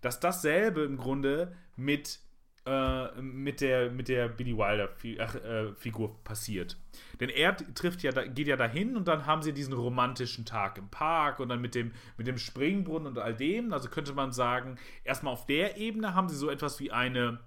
dass 0.00 0.20
dasselbe 0.20 0.82
im 0.82 0.98
Grunde 0.98 1.56
mit 1.74 2.20
äh, 2.68 3.22
mit 3.22 3.62
der, 3.62 3.90
mit 3.90 4.08
der 4.08 4.28
Billy 4.28 4.56
Wilder-Figur 4.56 6.08
äh, 6.08 6.24
passiert. 6.24 6.76
Denn 7.18 7.30
er 7.30 7.56
trifft 7.56 8.02
ja, 8.02 8.10
geht 8.10 8.46
ja 8.46 8.56
dahin 8.56 8.96
und 8.96 9.08
dann 9.08 9.24
haben 9.24 9.42
sie 9.42 9.54
diesen 9.54 9.72
romantischen 9.72 10.44
Tag 10.44 10.76
im 10.76 10.88
Park 10.90 11.40
und 11.40 11.48
dann 11.48 11.62
mit 11.62 11.74
dem, 11.74 11.92
mit 12.18 12.26
dem 12.26 12.36
Springbrunnen 12.36 13.08
und 13.08 13.18
all 13.18 13.34
dem. 13.34 13.72
Also 13.72 13.88
könnte 13.88 14.12
man 14.12 14.32
sagen, 14.32 14.76
erstmal 15.04 15.32
auf 15.32 15.46
der 15.46 15.78
Ebene 15.78 16.14
haben 16.14 16.28
sie 16.28 16.36
so 16.36 16.50
etwas 16.50 16.78
wie 16.80 16.92
eine 16.92 17.40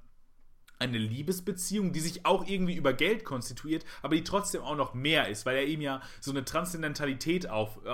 eine 0.80 0.98
Liebesbeziehung, 0.98 1.94
die 1.94 2.00
sich 2.00 2.26
auch 2.26 2.48
irgendwie 2.48 2.74
über 2.74 2.92
Geld 2.92 3.24
konstituiert, 3.24 3.86
aber 4.02 4.16
die 4.16 4.24
trotzdem 4.24 4.64
auch 4.64 4.76
noch 4.76 4.96
mehr 4.96 5.28
ist, 5.28 5.46
weil 5.46 5.58
er 5.58 5.68
ihm 5.68 5.80
ja 5.80 6.02
so 6.20 6.32
eine 6.32 6.44
Transzendentalität 6.44 7.48
auf, 7.48 7.78
äh, 7.86 7.90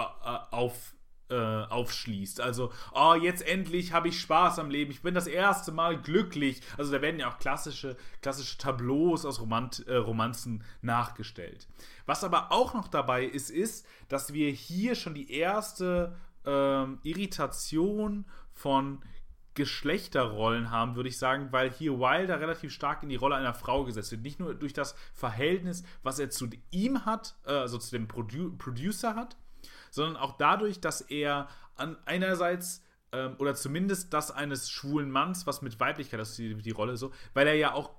auf 0.51 0.95
äh, 1.29 1.35
aufschließt. 1.35 2.41
Also, 2.41 2.71
oh, 2.93 3.15
jetzt 3.15 3.45
endlich 3.45 3.93
habe 3.93 4.09
ich 4.09 4.19
Spaß 4.19 4.59
am 4.59 4.69
Leben. 4.69 4.91
Ich 4.91 5.01
bin 5.01 5.13
das 5.13 5.27
erste 5.27 5.71
Mal 5.71 5.99
glücklich. 6.01 6.61
Also, 6.77 6.91
da 6.91 7.01
werden 7.01 7.19
ja 7.19 7.29
auch 7.29 7.39
klassische, 7.39 7.97
klassische 8.21 8.57
Tableaus 8.57 9.25
aus 9.25 9.41
Romant, 9.41 9.85
äh, 9.87 9.95
Romanzen 9.95 10.63
nachgestellt. 10.81 11.67
Was 12.05 12.23
aber 12.23 12.51
auch 12.51 12.73
noch 12.73 12.87
dabei 12.87 13.25
ist, 13.25 13.49
ist, 13.49 13.85
dass 14.07 14.33
wir 14.33 14.49
hier 14.51 14.95
schon 14.95 15.13
die 15.13 15.31
erste 15.31 16.15
ähm, 16.45 16.99
Irritation 17.03 18.25
von 18.53 19.01
Geschlechterrollen 19.57 20.69
haben, 20.69 20.95
würde 20.95 21.09
ich 21.09 21.17
sagen, 21.17 21.47
weil 21.51 21.71
hier 21.71 21.99
Wilder 21.99 22.39
relativ 22.39 22.71
stark 22.71 23.01
in 23.01 23.09
die 23.09 23.15
Rolle 23.15 23.35
einer 23.35 23.55
Frau 23.55 23.85
gesetzt 23.85 24.11
wird. 24.11 24.21
Nicht 24.21 24.39
nur 24.39 24.53
durch 24.53 24.71
das 24.71 24.95
Verhältnis, 25.15 25.83
was 26.03 26.19
er 26.19 26.29
zu 26.29 26.47
ihm 26.69 27.05
hat, 27.05 27.35
äh, 27.45 27.53
also 27.53 27.79
zu 27.79 27.89
dem 27.89 28.07
Produ 28.07 28.55
Producer 28.55 29.15
hat, 29.15 29.35
sondern 29.97 30.15
auch 30.15 30.37
dadurch, 30.37 30.79
dass 30.79 31.01
er 31.01 31.49
an 31.75 31.97
einerseits 32.05 32.81
ähm, 33.11 33.35
oder 33.39 33.55
zumindest 33.55 34.13
das 34.13 34.31
eines 34.31 34.69
schwulen 34.69 35.11
Manns, 35.11 35.47
was 35.47 35.61
mit 35.61 35.79
Weiblichkeit, 35.79 36.19
das 36.19 36.31
ist 36.31 36.39
die, 36.39 36.55
die 36.55 36.71
Rolle 36.71 36.97
so, 36.97 37.11
weil 37.33 37.47
er 37.47 37.55
ja 37.55 37.73
auch, 37.73 37.91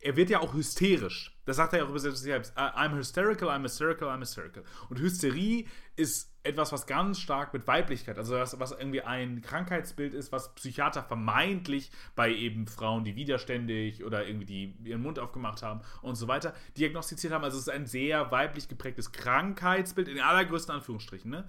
er 0.00 0.16
wird 0.16 0.30
ja 0.30 0.40
auch 0.40 0.54
hysterisch. 0.54 1.36
Das 1.44 1.56
sagt 1.56 1.72
er 1.72 1.80
ja 1.80 1.84
auch 1.84 1.90
über 1.90 1.98
sich 1.98 2.14
selbst. 2.14 2.56
I'm 2.56 2.94
hysterical, 2.94 3.48
I'm 3.48 3.62
hysterical, 3.62 4.08
I'm 4.08 4.20
hysterical. 4.20 4.62
Und 4.88 5.00
Hysterie 5.00 5.66
ist 5.96 6.30
etwas, 6.42 6.72
was 6.72 6.86
ganz 6.86 7.20
stark 7.20 7.52
mit 7.52 7.66
Weiblichkeit, 7.66 8.16
also 8.16 8.34
was, 8.34 8.58
was 8.58 8.72
irgendwie 8.72 9.02
ein 9.02 9.42
Krankheitsbild 9.42 10.14
ist, 10.14 10.32
was 10.32 10.54
Psychiater 10.54 11.02
vermeintlich 11.02 11.90
bei 12.14 12.32
eben 12.32 12.66
Frauen, 12.66 13.04
die 13.04 13.14
widerständig 13.14 14.04
oder 14.04 14.26
irgendwie 14.26 14.46
die 14.46 14.88
ihren 14.88 15.02
Mund 15.02 15.18
aufgemacht 15.18 15.62
haben 15.62 15.82
und 16.00 16.14
so 16.14 16.28
weiter, 16.28 16.54
diagnostiziert 16.78 17.34
haben. 17.34 17.44
Also 17.44 17.58
es 17.58 17.64
ist 17.64 17.68
ein 17.68 17.84
sehr 17.84 18.30
weiblich 18.30 18.68
geprägtes 18.68 19.12
Krankheitsbild, 19.12 20.08
in 20.08 20.18
allergrößten 20.18 20.74
Anführungsstrichen, 20.74 21.30
ne? 21.30 21.46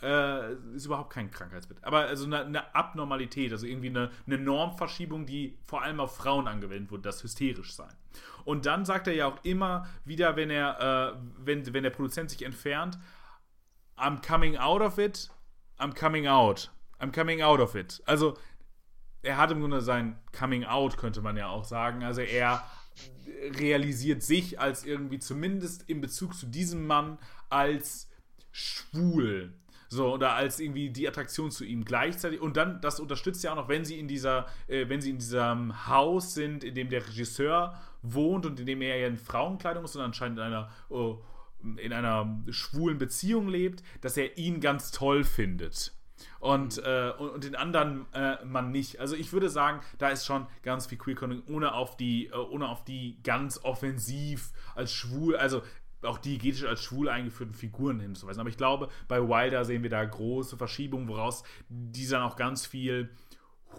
Äh, 0.00 0.54
ist 0.76 0.86
überhaupt 0.86 1.12
kein 1.12 1.32
Krankheitsbild. 1.32 1.82
Aber 1.82 2.00
also 2.06 2.26
eine, 2.26 2.44
eine 2.44 2.74
Abnormalität, 2.74 3.50
also 3.50 3.66
irgendwie 3.66 3.88
eine, 3.88 4.12
eine 4.26 4.38
Normverschiebung, 4.38 5.26
die 5.26 5.58
vor 5.64 5.82
allem 5.82 5.98
auf 5.98 6.16
Frauen 6.16 6.46
angewendet 6.46 6.92
wurde, 6.92 7.02
das 7.02 7.24
hysterisch 7.30 7.74
sein. 7.74 7.94
Und 8.44 8.66
dann 8.66 8.84
sagt 8.84 9.06
er 9.06 9.14
ja 9.14 9.26
auch 9.26 9.38
immer 9.44 9.86
wieder, 10.04 10.36
wenn 10.36 10.50
er, 10.50 11.14
äh, 11.14 11.18
wenn, 11.38 11.72
wenn 11.72 11.82
der 11.82 11.90
Produzent 11.90 12.30
sich 12.30 12.42
entfernt, 12.42 12.98
I'm 13.96 14.26
coming 14.26 14.56
out 14.56 14.80
of 14.80 14.98
it, 14.98 15.30
I'm 15.78 15.94
coming 15.94 16.26
out. 16.26 16.70
I'm 16.98 17.12
coming 17.12 17.42
out 17.42 17.60
of 17.60 17.74
it. 17.74 18.02
Also, 18.06 18.36
er 19.22 19.36
hat 19.36 19.50
im 19.50 19.60
Grunde 19.60 19.80
sein 19.80 20.18
Coming 20.38 20.64
out, 20.64 20.96
könnte 20.96 21.22
man 21.22 21.36
ja 21.36 21.48
auch 21.48 21.64
sagen. 21.64 22.02
Also, 22.02 22.22
er 22.22 22.64
realisiert 23.58 24.22
sich 24.22 24.58
als 24.58 24.84
irgendwie 24.84 25.18
zumindest 25.18 25.88
in 25.88 26.00
Bezug 26.00 26.34
zu 26.34 26.46
diesem 26.46 26.86
Mann 26.86 27.18
als 27.48 28.08
schwul. 28.52 29.54
So, 29.92 30.14
oder 30.14 30.34
als 30.34 30.60
irgendwie 30.60 30.90
die 30.90 31.08
Attraktion 31.08 31.50
zu 31.50 31.64
ihm 31.64 31.84
gleichzeitig. 31.84 32.40
Und 32.40 32.56
dann, 32.56 32.80
das 32.80 33.00
unterstützt 33.00 33.42
ja 33.42 33.50
auch 33.50 33.56
noch, 33.56 33.68
wenn 33.68 33.84
sie 33.84 33.98
in 33.98 34.06
dieser, 34.06 34.46
äh, 34.68 34.88
wenn 34.88 35.00
sie 35.00 35.10
in 35.10 35.18
diesem 35.18 35.88
Haus 35.88 36.32
sind, 36.32 36.62
in 36.62 36.76
dem 36.76 36.90
der 36.90 37.04
Regisseur 37.06 37.76
wohnt 38.00 38.46
und 38.46 38.60
in 38.60 38.66
dem 38.66 38.82
er 38.82 38.96
ja 38.96 39.08
in 39.08 39.16
Frauenkleidung 39.16 39.84
ist 39.84 39.96
und 39.96 40.02
anscheinend 40.02 40.38
in 40.38 40.44
einer 40.44 40.70
oh, 40.90 41.18
in 41.76 41.92
einer 41.92 42.40
schwulen 42.50 42.98
Beziehung 42.98 43.48
lebt, 43.48 43.82
dass 44.00 44.16
er 44.16 44.38
ihn 44.38 44.60
ganz 44.60 44.92
toll 44.92 45.24
findet. 45.24 45.92
Und, 46.38 46.76
mhm. 46.76 46.84
äh, 46.84 47.10
und, 47.10 47.30
und, 47.30 47.44
den 47.44 47.54
anderen 47.54 48.06
äh, 48.12 48.42
man 48.44 48.70
nicht. 48.70 49.00
Also 49.00 49.16
ich 49.16 49.32
würde 49.32 49.50
sagen, 49.50 49.80
da 49.98 50.08
ist 50.08 50.24
schon 50.24 50.46
ganz 50.62 50.86
viel 50.86 50.98
Queer-Coding, 50.98 51.42
ohne 51.48 51.74
auf 51.74 51.96
die, 51.96 52.26
äh, 52.26 52.36
ohne 52.36 52.68
auf 52.68 52.84
die 52.84 53.18
ganz 53.22 53.62
offensiv 53.62 54.52
als 54.74 54.92
schwul, 54.92 55.36
also 55.36 55.62
auch 56.02 56.18
diegetisch 56.18 56.64
als 56.64 56.82
schwul 56.82 57.08
eingeführten 57.08 57.54
Figuren 57.54 58.00
hinzuweisen. 58.00 58.40
Aber 58.40 58.50
ich 58.50 58.56
glaube, 58.56 58.88
bei 59.08 59.20
Wilder 59.20 59.64
sehen 59.64 59.82
wir 59.82 59.90
da 59.90 60.04
große 60.04 60.56
Verschiebungen, 60.56 61.08
woraus 61.08 61.42
die 61.68 62.06
dann 62.06 62.22
auch 62.22 62.36
ganz 62.36 62.66
viel 62.66 63.10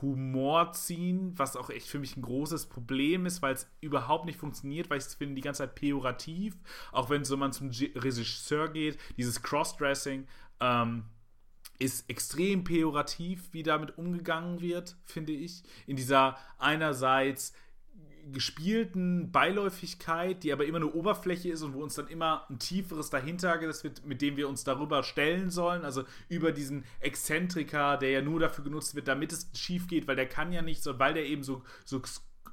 Humor 0.01 0.71
ziehen, 0.73 1.33
was 1.37 1.55
auch 1.55 1.69
echt 1.69 1.87
für 1.87 1.99
mich 1.99 2.15
ein 2.15 2.21
großes 2.21 2.67
Problem 2.67 3.25
ist, 3.25 3.41
weil 3.41 3.53
es 3.53 3.69
überhaupt 3.81 4.25
nicht 4.25 4.39
funktioniert, 4.39 4.89
weil 4.89 4.99
ich 4.99 5.05
es 5.05 5.15
finde 5.15 5.35
die 5.35 5.41
ganze 5.41 5.59
Zeit 5.59 5.75
pejorativ, 5.75 6.55
auch 6.91 7.09
wenn 7.09 7.25
so 7.25 7.35
man 7.37 7.51
zum 7.51 7.69
Regisseur 7.69 8.69
geht, 8.69 8.97
dieses 9.17 9.41
Crossdressing 9.41 10.27
ähm, 10.59 11.05
ist 11.77 12.09
extrem 12.09 12.63
pejorativ, 12.63 13.49
wie 13.51 13.63
damit 13.63 13.97
umgegangen 13.97 14.61
wird, 14.61 14.95
finde 15.03 15.33
ich. 15.33 15.63
In 15.87 15.95
dieser 15.95 16.37
einerseits 16.57 17.53
gespielten 18.31 19.31
Beiläufigkeit, 19.31 20.43
die 20.43 20.53
aber 20.53 20.65
immer 20.65 20.77
eine 20.77 20.91
Oberfläche 20.91 21.49
ist 21.49 21.61
und 21.61 21.73
wo 21.73 21.81
uns 21.81 21.95
dann 21.95 22.07
immer 22.07 22.45
ein 22.49 22.59
tieferes 22.59 23.09
dahinter 23.09 23.59
wird, 23.61 24.05
mit 24.05 24.21
dem 24.21 24.37
wir 24.37 24.47
uns 24.47 24.63
darüber 24.63 25.03
stellen 25.03 25.49
sollen. 25.49 25.83
Also 25.83 26.03
über 26.29 26.51
diesen 26.51 26.85
Exzentriker, 26.99 27.97
der 27.97 28.11
ja 28.11 28.21
nur 28.21 28.39
dafür 28.39 28.63
genutzt 28.63 28.95
wird, 28.95 29.07
damit 29.07 29.31
es 29.31 29.49
schief 29.53 29.87
geht, 29.87 30.07
weil 30.07 30.15
der 30.15 30.27
kann 30.27 30.51
ja 30.51 30.61
nichts 30.61 30.87
und 30.87 30.99
weil 30.99 31.13
der 31.13 31.25
eben 31.25 31.43
so, 31.43 31.63
so 31.85 32.01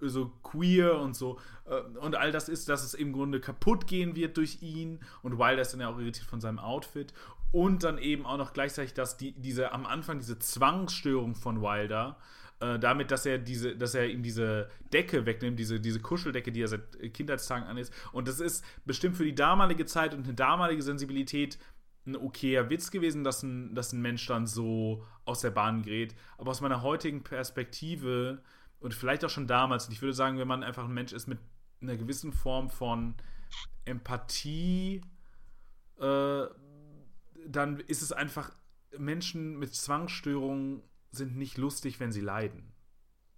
so 0.01 0.31
queer 0.45 0.97
und 1.01 1.17
so 1.17 1.41
äh, 1.65 1.81
und 1.99 2.15
all 2.15 2.31
das 2.31 2.49
ist, 2.49 2.69
dass 2.69 2.85
es 2.85 2.95
im 2.95 3.13
Grunde 3.13 3.41
kaputt 3.41 3.89
gehen 3.89 4.15
wird 4.15 4.37
durch 4.37 4.63
ihn 4.63 5.01
und 5.23 5.41
Wilder 5.41 5.63
ist 5.63 5.73
dann 5.73 5.81
ja 5.81 5.89
auch 5.89 5.99
irritiert 5.99 6.27
von 6.27 6.41
seinem 6.41 6.61
Outfit 6.61 7.13
und 7.51 7.83
dann 7.83 7.99
eben 7.99 8.25
auch 8.27 8.37
noch 8.37 8.53
gleichzeitig, 8.53 8.95
dass 8.95 9.17
die, 9.17 9.33
diese 9.33 9.73
am 9.73 9.87
Anfang 9.87 10.21
diese 10.21 10.39
Zwangsstörung 10.39 11.35
von 11.35 11.63
Wilder 11.63 12.17
äh, 12.21 12.38
damit, 12.61 13.11
dass 13.11 13.25
er 13.25 13.38
diese, 13.38 13.77
dass 13.77 13.95
er 13.95 14.09
ihm 14.09 14.23
diese 14.23 14.69
Decke 14.93 15.27
wegnimmt, 15.27 15.59
diese, 15.59 15.81
diese 15.81 16.00
Kuscheldecke, 16.00 16.50
die 16.50 16.62
er 16.62 16.69
seit 16.69 17.15
Kindheitstagen 17.15 17.67
an 17.67 17.77
ist. 17.77 17.93
Und 18.12 18.27
das 18.27 18.41
ist 18.41 18.65
bestimmt 18.85 19.17
für 19.17 19.25
die 19.25 19.35
damalige 19.35 19.87
Zeit 19.87 20.15
und 20.15 20.25
eine 20.25 20.35
damalige 20.35 20.83
Sensibilität 20.83 21.59
ein 22.07 22.17
okayer 22.17 22.71
Witz 22.71 22.91
gewesen, 22.91 23.23
dass 23.23 23.43
ein, 23.43 23.75
dass 23.75 23.93
ein 23.93 24.00
Mensch 24.00 24.27
dann 24.27 24.47
so 24.47 25.05
aus 25.25 25.43
der 25.43 25.50
Bahn 25.50 25.83
gerät. 25.83 26.15
Aber 26.38 26.50
aus 26.50 26.61
meiner 26.61 26.83
heutigen 26.83 27.23
Perspektive 27.23 28.43
und 28.81 28.95
vielleicht 28.95 29.25
auch 29.25 29.31
schon 29.31 29.47
damals, 29.47 29.87
und 29.87 29.93
ich 29.93 30.03
würde 30.03 30.15
sagen, 30.15 30.38
wenn 30.38 30.49
man 30.49 30.62
einfach 30.62 30.85
ein 30.85 30.95
Mensch 30.95 31.12
ist 31.12 31.27
mit 31.27 31.38
einer 31.81 31.97
gewissen 31.97 32.33
Form 32.33 32.71
von 32.71 33.15
Empathie, 33.85 35.00
äh, 35.99 36.43
dann 37.47 37.81
ist 37.87 38.03
es 38.03 38.12
einfach, 38.12 38.50
Menschen 38.97 39.59
mit 39.59 39.75
Zwangsstörungen 39.75 40.83
sind 41.11 41.37
nicht 41.37 41.59
lustig, 41.59 42.00
wenn 42.00 42.12
sie 42.12 42.21
leiden. 42.21 42.73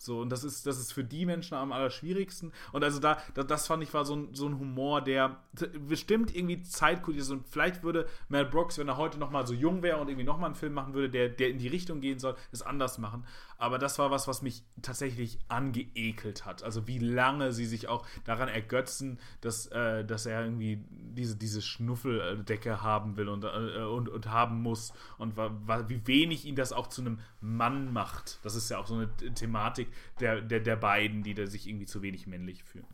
So, 0.03 0.21
und 0.21 0.31
das 0.31 0.45
ist, 0.45 0.67
das 0.67 0.79
ist 0.79 0.93
für 0.93 1.05
die 1.05 1.27
Menschen 1.27 1.55
am 1.55 1.73
allerschwierigsten. 1.73 2.53
Und 2.73 2.83
also 2.83 3.01
da, 3.01 3.19
da 3.35 3.43
das 3.43 3.67
fand 3.67 3.83
ich 3.83 3.93
war 3.93 4.05
so 4.05 4.17
ein, 4.17 4.35
so 4.35 4.47
ein 4.49 4.59
Humor, 4.59 5.03
der 5.03 5.43
bestimmt 5.87 6.35
irgendwie 6.35 6.63
zeitgut 6.63 7.17
ist. 7.17 7.31
Und 7.31 7.47
vielleicht 7.47 7.83
würde 7.83 8.09
Mel 8.29 8.47
Brooks, 8.47 8.79
wenn 8.79 8.89
er 8.89 8.97
heute 8.97 9.19
nochmal 9.19 9.47
so 9.47 9.55
jung 9.55 9.83
wäre 9.83 9.99
und 9.99 10.09
irgendwie 10.09 10.25
nochmal 10.25 10.47
einen 10.47 10.55
Film 10.55 10.73
machen 10.73 10.95
würde, 10.95 11.11
der, 11.11 11.29
der 11.29 11.51
in 11.51 11.59
die 11.59 11.69
Richtung 11.69 12.01
gehen 12.01 12.19
soll, 12.19 12.37
es 12.51 12.63
anders 12.63 12.99
machen. 12.99 13.27
Aber 13.61 13.79
das 13.79 13.99
war 13.99 14.11
was, 14.11 14.27
was 14.27 14.41
mich 14.41 14.65
tatsächlich 14.81 15.39
angeekelt 15.49 16.47
hat. 16.47 16.63
Also 16.63 16.89
wie 16.89 16.99
lange 16.99 17.53
sie 17.53 17.67
sich 17.67 17.89
auch 17.89 18.07
daran 18.25 18.49
ergötzen, 18.49 19.19
dass, 19.43 19.67
äh, 19.67 20.03
dass 20.03 20.25
er 20.25 20.45
irgendwie 20.45 20.83
diese, 20.89 21.37
diese 21.37 21.61
Schnuffeldecke 21.61 22.83
haben 22.83 23.19
will 23.19 23.29
und, 23.29 23.45
äh, 23.45 23.83
und, 23.85 24.09
und 24.09 24.31
haben 24.31 24.63
muss. 24.63 24.95
Und 25.19 25.37
wie 25.37 26.07
wenig 26.07 26.47
ihn 26.47 26.57
das 26.57 26.73
auch 26.73 26.87
zu 26.87 27.03
einem 27.03 27.19
Mann 27.43 27.93
macht. 27.93 28.39
Das 28.43 28.55
ist 28.55 28.71
ja 28.71 28.79
auch 28.79 28.87
so 28.87 28.95
eine 28.95 29.15
Thematik 29.35 29.89
der, 30.21 30.41
der, 30.41 30.61
der 30.61 30.77
beiden, 30.77 31.23
die 31.23 31.35
da 31.35 31.47
sich 31.47 31.69
irgendwie 31.69 31.87
zu 31.87 32.01
wenig 32.01 32.27
männlich 32.27 32.65
fühlen. 32.65 32.87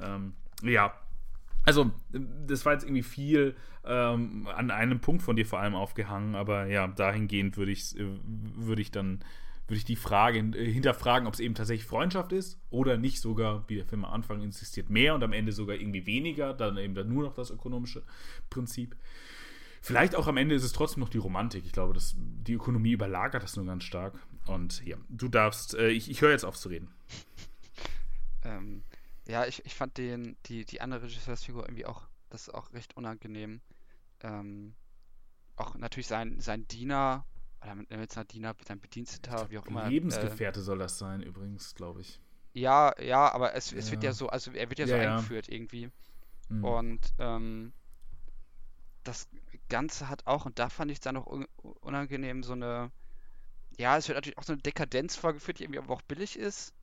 Ähm, 0.00 0.34
ja, 0.64 0.92
also, 1.64 1.92
das 2.10 2.66
war 2.66 2.72
jetzt 2.72 2.82
irgendwie 2.82 3.04
viel 3.04 3.54
ähm, 3.84 4.48
an 4.56 4.72
einem 4.72 4.98
Punkt 4.98 5.22
von 5.22 5.36
dir 5.36 5.46
vor 5.46 5.60
allem 5.60 5.76
aufgehangen, 5.76 6.34
aber 6.34 6.66
ja, 6.66 6.88
dahingehend 6.88 7.56
würde 7.56 7.70
ich, 7.70 7.96
äh, 7.96 8.06
würd 8.24 8.80
ich 8.80 8.90
dann 8.90 9.20
würde 9.70 9.78
ich 9.78 9.84
die 9.84 9.96
Frage 9.96 10.38
äh, 10.38 10.72
hinterfragen, 10.72 11.28
ob 11.28 11.34
es 11.34 11.40
eben 11.40 11.54
tatsächlich 11.54 11.86
Freundschaft 11.86 12.32
ist 12.32 12.58
oder 12.70 12.98
nicht 12.98 13.20
sogar, 13.20 13.68
wie 13.68 13.76
der 13.76 13.86
Film 13.86 14.04
am 14.04 14.12
Anfang 14.12 14.42
insistiert, 14.42 14.90
mehr 14.90 15.14
und 15.14 15.22
am 15.22 15.32
Ende 15.32 15.52
sogar 15.52 15.76
irgendwie 15.76 16.06
weniger, 16.06 16.52
dann 16.52 16.76
eben 16.76 16.94
dann 16.94 17.08
nur 17.08 17.22
noch 17.22 17.34
das 17.34 17.50
ökonomische 17.50 18.02
Prinzip. 18.50 18.96
Vielleicht 19.80 20.14
auch 20.14 20.26
am 20.26 20.36
Ende 20.36 20.54
ist 20.54 20.64
es 20.64 20.72
trotzdem 20.72 21.00
noch 21.00 21.08
die 21.08 21.18
Romantik. 21.18 21.64
Ich 21.64 21.72
glaube, 21.72 21.94
dass 21.94 22.14
die 22.16 22.52
Ökonomie 22.52 22.92
überlagert 22.92 23.42
das 23.42 23.56
nur 23.56 23.64
ganz 23.64 23.84
stark. 23.84 24.14
Und 24.46 24.84
ja, 24.84 24.96
du 25.08 25.28
darfst, 25.28 25.74
äh, 25.74 25.88
ich, 25.88 26.10
ich 26.10 26.20
höre 26.20 26.32
jetzt 26.32 26.44
auf 26.44 26.58
zu 26.58 26.68
reden. 26.68 26.92
ähm, 28.44 28.82
ja, 29.26 29.46
ich, 29.46 29.64
ich 29.64 29.74
fand 29.74 29.96
den, 29.96 30.36
die, 30.46 30.64
die 30.64 30.80
andere 30.80 31.04
Regisseursfigur 31.04 31.62
irgendwie 31.62 31.86
auch, 31.86 32.02
das 32.28 32.48
ist 32.48 32.54
auch 32.54 32.72
recht 32.72 32.96
unangenehm. 32.96 33.60
Ähm, 34.22 34.74
auch 35.56 35.76
natürlich 35.76 36.08
sein, 36.08 36.40
sein 36.40 36.66
Diener 36.68 37.24
oder 37.62 37.74
mit, 37.74 37.90
mit 37.90 38.12
seiner 38.12 38.24
Diener, 38.24 38.54
sein 38.66 38.80
Bediensteter, 38.80 39.50
wie 39.50 39.58
auch 39.58 39.66
immer. 39.66 39.88
Lebensgefährte 39.88 40.60
äh, 40.60 40.62
soll 40.62 40.78
das 40.78 40.98
sein, 40.98 41.22
übrigens, 41.22 41.74
glaube 41.74 42.00
ich. 42.00 42.20
Ja, 42.52 42.94
ja, 43.00 43.30
aber 43.32 43.54
es, 43.54 43.72
es 43.72 43.86
ja. 43.86 43.92
wird 43.92 44.04
ja 44.04 44.12
so, 44.12 44.28
also 44.28 44.50
er 44.52 44.68
wird 44.70 44.78
ja, 44.78 44.86
ja 44.86 44.96
so 44.96 45.08
eingeführt 45.08 45.48
irgendwie. 45.48 45.90
Mhm. 46.48 46.64
Und 46.64 47.14
ähm, 47.18 47.72
das 49.04 49.28
Ganze 49.68 50.08
hat 50.08 50.26
auch, 50.26 50.46
und 50.46 50.58
da 50.58 50.68
fand 50.68 50.90
ich 50.90 50.96
es 50.96 51.00
dann 51.00 51.14
noch 51.14 51.26
un 51.26 51.46
unangenehm, 51.80 52.42
so 52.42 52.52
eine, 52.52 52.90
ja, 53.78 53.96
es 53.96 54.08
wird 54.08 54.16
natürlich 54.16 54.38
auch 54.38 54.42
so 54.42 54.52
eine 54.52 54.62
Dekadenz 54.62 55.16
vorgeführt, 55.16 55.58
die 55.58 55.64
irgendwie 55.64 55.78
aber 55.78 55.94
auch 55.94 56.02
billig 56.02 56.38
ist. 56.38 56.74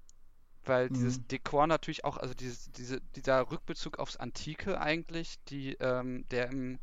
Weil 0.63 0.89
mhm. 0.89 0.93
dieses 0.95 1.27
Dekor 1.27 1.67
natürlich 1.67 2.03
auch, 2.05 2.17
also 2.17 2.33
dieses, 2.33 2.71
diese, 2.71 3.01
dieser 3.15 3.49
Rückbezug 3.49 3.99
aufs 3.99 4.17
Antike 4.17 4.79
eigentlich, 4.79 5.39
die, 5.45 5.73
ähm, 5.79 6.25
der 6.29 6.49
im 6.49 6.79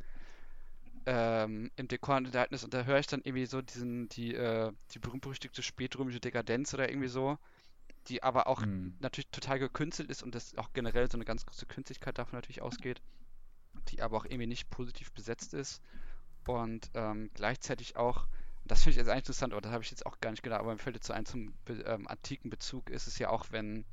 ähm, 1.06 1.70
im 1.76 1.88
Dekor 1.88 2.16
enthalten 2.16 2.54
ist 2.54 2.64
und 2.64 2.72
da 2.72 2.84
höre 2.84 2.98
ich 2.98 3.06
dann 3.06 3.20
irgendwie 3.22 3.46
so 3.46 3.60
diesen, 3.60 4.08
die, 4.08 4.34
äh, 4.34 4.72
die 4.92 4.98
berühmt-berüchtigte 4.98 5.62
spätrömische 5.62 6.20
Dekadenz 6.20 6.72
oder 6.72 6.88
irgendwie 6.88 7.08
so, 7.08 7.38
die 8.08 8.22
aber 8.22 8.46
auch 8.46 8.64
mhm. 8.64 8.96
natürlich 9.00 9.30
total 9.30 9.58
gekünstelt 9.58 10.10
ist 10.10 10.22
und 10.22 10.34
das 10.34 10.56
auch 10.56 10.72
generell 10.72 11.10
so 11.10 11.16
eine 11.16 11.24
ganz 11.24 11.44
große 11.44 11.66
Künstlichkeit 11.66 12.18
davon 12.18 12.36
natürlich 12.36 12.62
ausgeht, 12.62 13.02
die 13.88 14.02
aber 14.02 14.16
auch 14.16 14.24
irgendwie 14.24 14.46
nicht 14.46 14.70
positiv 14.70 15.12
besetzt 15.12 15.54
ist. 15.54 15.82
Und 16.46 16.90
ähm, 16.94 17.30
gleichzeitig 17.34 17.96
auch, 17.96 18.26
das 18.64 18.82
finde 18.82 18.90
ich 18.92 18.96
jetzt 18.96 19.08
eigentlich 19.08 19.24
interessant, 19.24 19.52
aber 19.52 19.62
das 19.62 19.72
habe 19.72 19.82
ich 19.82 19.90
jetzt 19.90 20.06
auch 20.06 20.20
gar 20.20 20.30
nicht 20.30 20.42
gedacht, 20.42 20.60
aber 20.60 20.72
mir 20.72 20.78
fällt 20.78 20.96
jetzt 20.96 21.06
so 21.06 21.12
ein 21.12 21.26
zum 21.26 21.54
ähm, 21.68 22.06
antiken 22.08 22.50
Bezug, 22.50 22.90
ist 22.90 23.06
es 23.06 23.18
ja 23.18 23.30
auch, 23.30 23.46
wenn, 23.50 23.84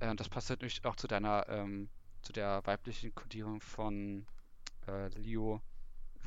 äh, 0.00 0.14
das 0.16 0.28
passt 0.28 0.50
natürlich 0.50 0.84
auch 0.84 0.96
zu 0.96 1.06
deiner, 1.06 1.46
ähm, 1.48 1.88
zu 2.22 2.32
der 2.32 2.64
weiblichen 2.66 3.14
Kodierung 3.14 3.60
von 3.60 4.26
äh, 4.86 5.08
Leo, 5.08 5.60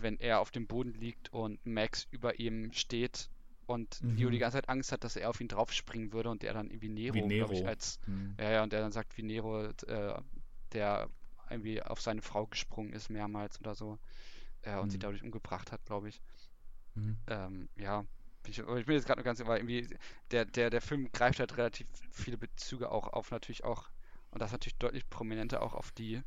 wenn 0.01 0.19
er 0.19 0.39
auf 0.39 0.51
dem 0.51 0.67
Boden 0.67 0.93
liegt 0.93 1.31
und 1.33 1.65
Max 1.65 2.07
über 2.11 2.39
ihm 2.39 2.71
steht 2.73 3.29
und 3.65 4.01
mhm. 4.03 4.15
Leo 4.15 4.29
die 4.29 4.39
ganze 4.39 4.57
Zeit 4.57 4.69
Angst 4.69 4.91
hat, 4.91 5.03
dass 5.03 5.15
er 5.15 5.29
auf 5.29 5.39
ihn 5.39 5.47
draufspringen 5.47 6.11
würde 6.11 6.29
und 6.29 6.41
der 6.41 6.53
dann 6.53 6.69
irgendwie 6.69 6.89
Nero, 6.89 7.15
wie 7.15 7.21
Nero. 7.21 7.51
ich, 7.51 7.65
als 7.65 7.99
mhm. 8.07 8.35
ja, 8.39 8.51
ja, 8.51 8.63
und 8.63 8.73
der 8.73 8.81
dann 8.81 8.91
sagt, 8.91 9.17
wie 9.17 9.23
Nero, 9.23 9.65
äh, 9.65 10.21
der 10.73 11.09
irgendwie 11.49 11.81
auf 11.81 12.01
seine 12.01 12.21
Frau 12.21 12.47
gesprungen 12.47 12.93
ist 12.93 13.09
mehrmals 13.09 13.59
oder 13.59 13.75
so 13.75 13.99
äh, 14.63 14.75
und 14.77 14.87
mhm. 14.87 14.89
sie 14.91 14.99
dadurch 14.99 15.23
umgebracht 15.23 15.71
hat, 15.71 15.85
glaube 15.85 16.09
ich. 16.09 16.21
Mhm. 16.95 17.17
Ähm, 17.27 17.69
ja, 17.75 18.05
ich, 18.47 18.59
ich 18.59 18.85
bin 18.85 18.95
jetzt 18.95 19.05
gerade 19.05 19.19
noch 19.19 19.25
ganz, 19.25 19.39
weil 19.45 19.59
irgendwie 19.59 19.95
der, 20.31 20.45
der, 20.45 20.69
der 20.69 20.81
Film 20.81 21.11
greift 21.11 21.39
halt 21.39 21.57
relativ 21.57 21.87
viele 22.11 22.37
Bezüge 22.37 22.91
auch 22.91 23.07
auf 23.07 23.31
natürlich 23.31 23.63
auch, 23.63 23.89
und 24.31 24.41
das 24.41 24.51
natürlich 24.51 24.77
deutlich 24.77 25.09
prominenter 25.09 25.61
auch 25.61 25.73
auf 25.73 25.91
die 25.91 26.21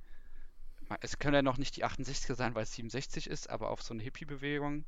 es 1.00 1.18
können 1.18 1.34
ja 1.34 1.42
noch 1.42 1.58
nicht 1.58 1.76
die 1.76 1.84
68er 1.84 2.34
sein, 2.34 2.54
weil 2.54 2.64
es 2.64 2.74
67 2.74 3.28
ist, 3.28 3.50
aber 3.50 3.70
auf 3.70 3.82
so 3.82 3.94
eine 3.94 4.02
Hippie-Bewegung. 4.02 4.84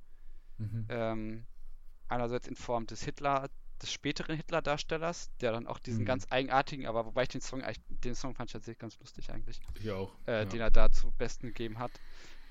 Mhm. 0.59 0.87
Ähm, 0.89 1.47
einerseits 2.09 2.47
in 2.49 2.57
Form 2.57 2.87
des 2.87 3.03
Hitler, 3.03 3.51
des 3.83 3.93
späteren 3.93 4.37
Hitler-Darstellers, 4.37 5.31
der 5.41 5.53
dann 5.53 5.67
auch 5.67 5.79
diesen 5.79 6.03
mhm. 6.03 6.07
ganz 6.07 6.27
eigenartigen, 6.31 6.87
aber 6.87 7.07
wobei 7.07 7.25
ich 7.25 7.29
den 7.29 7.41
Song 7.41 7.63
eigentlich, 7.63 7.83
den 7.89 8.15
Song 8.15 8.35
fand 8.35 8.51
ich 8.51 8.53
tatsächlich 8.53 8.79
ganz 8.79 8.99
lustig 9.01 9.31
eigentlich. 9.31 9.61
Ich 9.75 9.91
auch. 9.91 10.15
Äh, 10.27 10.33
ja. 10.33 10.45
Den 10.45 10.61
er 10.61 10.71
da 10.71 10.91
zu 10.91 11.11
Besten 11.13 11.49
gegeben 11.49 11.79
hat. 11.79 11.93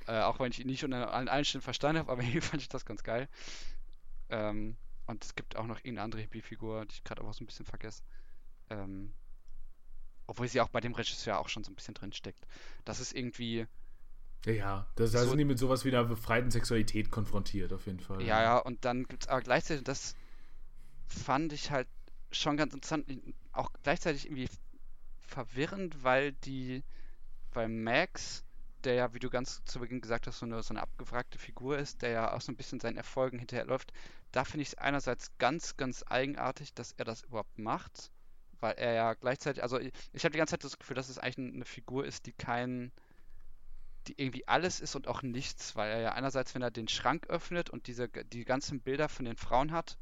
Äh, 0.08 0.20
auch 0.22 0.40
wenn 0.40 0.52
ich 0.52 0.60
ihn 0.60 0.68
nicht 0.68 0.84
unter 0.84 1.14
allen 1.14 1.46
Stellen 1.46 1.62
verstanden 1.62 2.00
habe, 2.00 2.12
aber 2.12 2.22
hier 2.22 2.42
fand 2.42 2.62
ich 2.62 2.70
das 2.70 2.86
ganz 2.86 3.04
geil. 3.04 3.30
Ähm, 4.30 4.78
und 5.06 5.24
es 5.24 5.36
gibt 5.36 5.56
auch 5.56 5.66
noch 5.66 5.78
irgendeine 5.78 6.04
andere 6.04 6.22
Hippie-Figur, 6.22 6.86
die 6.86 6.94
ich 6.94 7.04
gerade 7.04 7.24
auch 7.24 7.34
so 7.34 7.44
ein 7.44 7.48
bisschen 7.48 7.66
vergesse. 7.66 8.04
Ähm, 8.70 9.14
obwohl 10.28 10.48
sie 10.48 10.62
auch 10.62 10.70
bei 10.70 10.82
dem 10.82 10.94
Regisseur 10.94 11.40
auch 11.40 11.50
schon 11.50 11.64
so 11.64 11.72
ein 11.72 11.76
bisschen 11.76 11.94
drinsteckt. 11.94 12.46
Das 12.86 13.00
ist 13.00 13.14
irgendwie. 13.14 13.68
Ja, 14.46 14.88
da 14.96 15.08
so, 15.08 15.30
sind 15.30 15.38
die 15.38 15.46
mit 15.46 15.58
sowas 15.58 15.86
wie 15.86 15.90
einer 15.90 16.04
befreiten 16.04 16.52
Sexualität 16.52 17.12
konfrontiert, 17.12 17.72
auf 17.72 17.86
jeden 17.86 18.00
Fall. 18.00 18.22
Ja, 18.22 18.42
ja, 18.42 18.58
und 18.58 18.84
dann 18.84 19.06
gibt 19.06 19.24
es 19.24 19.30
aber 19.30 19.42
gleichzeitig, 19.42 19.86
das 19.86 20.16
fand 21.08 21.54
ich 21.54 21.72
halt 21.72 21.88
schon 22.32 22.58
ganz 22.58 22.74
interessant, 22.74 23.06
auch 23.54 23.72
gleichzeitig 23.84 24.26
irgendwie 24.26 24.50
verwirrend, 25.22 26.04
weil 26.04 26.34
die, 26.34 26.84
weil 27.54 27.70
Max, 27.70 28.44
der 28.84 28.96
ja, 28.96 29.14
wie 29.14 29.20
du 29.20 29.30
ganz 29.30 29.64
zu 29.64 29.80
Beginn 29.80 30.02
gesagt 30.02 30.28
hast, 30.28 30.40
so 30.40 30.46
eine, 30.46 30.62
so 30.62 30.74
eine 30.74 30.82
abgefragte 30.82 31.40
Figur 31.40 31.78
ist, 31.78 32.02
der 32.02 32.10
ja 32.10 32.34
auch 32.34 32.42
so 32.42 32.52
ein 32.52 32.58
bisschen 32.58 32.82
seinen 32.82 32.98
Erfolgen 32.98 33.40
hinterherläuft, 33.40 33.94
da 34.34 34.44
finde 34.44 34.64
ich 34.64 34.70
es 34.70 34.76
einerseits 34.76 35.32
ganz, 35.38 35.78
ganz 35.78 36.04
eigenartig, 36.08 36.74
dass 36.74 36.92
er 36.94 37.06
das 37.06 37.24
überhaupt 37.24 37.58
macht 37.60 38.12
weil 38.64 38.76
er 38.78 38.94
ja 38.94 39.14
gleichzeitig, 39.14 39.62
also 39.62 39.78
ich, 39.78 39.92
ich 40.14 40.24
habe 40.24 40.32
die 40.32 40.38
ganze 40.38 40.52
Zeit 40.52 40.64
das 40.64 40.80
Gefühl, 40.80 40.96
dass 40.96 41.10
es 41.10 41.20
eigentlich 41.20 41.54
eine 41.54 41.66
Figur 41.66 42.06
ist, 42.06 42.26
die 42.26 42.32
kein, 42.32 42.94
die 44.08 44.20
irgendwie 44.20 44.48
alles 44.48 44.80
ist 44.80 44.96
und 44.96 45.08
auch 45.08 45.22
nichts, 45.22 45.76
weil 45.76 45.92
er 45.92 46.00
ja 46.00 46.14
einerseits, 46.14 46.56
wenn 46.56 46.62
er 46.62 46.72
den 46.72 46.88
Schrank 46.88 47.28
öffnet 47.28 47.70
und 47.70 47.88
diese, 47.88 48.08
die 48.08 48.46
ganzen 48.46 48.80
Bilder 48.80 49.10
von 49.10 49.26
den 49.26 49.36
Frauen 49.36 49.74
hat, 49.74 49.98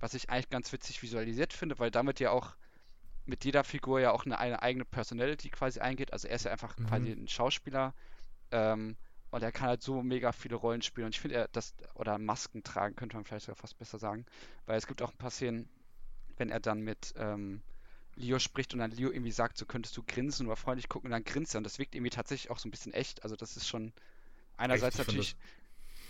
was 0.00 0.12
ich 0.14 0.28
eigentlich 0.28 0.50
ganz 0.50 0.72
witzig 0.72 1.02
visualisiert 1.02 1.52
finde, 1.52 1.78
weil 1.78 1.92
damit 1.92 2.18
ja 2.18 2.32
auch 2.32 2.56
mit 3.26 3.44
jeder 3.44 3.62
Figur 3.62 4.00
ja 4.00 4.10
auch 4.10 4.26
eine, 4.26 4.38
eine 4.38 4.60
eigene 4.60 4.84
Personality 4.84 5.48
quasi 5.50 5.78
eingeht. 5.78 6.12
Also 6.12 6.26
er 6.26 6.34
ist 6.34 6.46
ja 6.46 6.50
einfach 6.50 6.76
mhm. 6.76 6.86
quasi 6.86 7.12
ein 7.12 7.28
Schauspieler 7.28 7.94
ähm, 8.50 8.96
und 9.30 9.42
er 9.42 9.52
kann 9.52 9.68
halt 9.68 9.82
so 9.82 10.02
mega 10.02 10.32
viele 10.32 10.56
Rollen 10.56 10.82
spielen. 10.82 11.06
Und 11.06 11.14
ich 11.14 11.20
finde, 11.20 11.36
er 11.36 11.48
das, 11.52 11.74
oder 11.94 12.18
Masken 12.18 12.64
tragen, 12.64 12.96
könnte 12.96 13.14
man 13.14 13.24
vielleicht 13.24 13.46
sogar 13.46 13.56
fast 13.56 13.78
besser 13.78 14.00
sagen, 14.00 14.26
weil 14.66 14.78
es 14.78 14.88
gibt 14.88 15.00
auch 15.00 15.12
ein 15.12 15.16
paar 15.16 15.30
Szenen, 15.30 15.68
wenn 16.36 16.50
er 16.50 16.58
dann 16.58 16.80
mit 16.80 17.14
ähm, 17.16 17.62
Leo 18.16 18.38
spricht 18.38 18.72
und 18.74 18.80
dann 18.80 18.90
Leo 18.90 19.10
irgendwie 19.10 19.32
sagt, 19.32 19.58
so 19.58 19.66
könntest 19.66 19.96
du 19.96 20.02
grinsen 20.02 20.46
oder 20.46 20.56
freundlich 20.56 20.88
gucken 20.88 21.08
und 21.08 21.12
dann 21.12 21.24
grinst 21.24 21.54
er 21.54 21.58
und 21.58 21.64
das 21.64 21.78
wirkt 21.78 21.94
irgendwie 21.94 22.10
tatsächlich 22.10 22.50
auch 22.50 22.58
so 22.58 22.68
ein 22.68 22.70
bisschen 22.70 22.92
echt. 22.92 23.22
Also 23.22 23.36
das 23.36 23.56
ist 23.56 23.68
schon 23.68 23.92
einerseits 24.56 24.98
echt? 24.98 25.08
natürlich, 25.08 25.36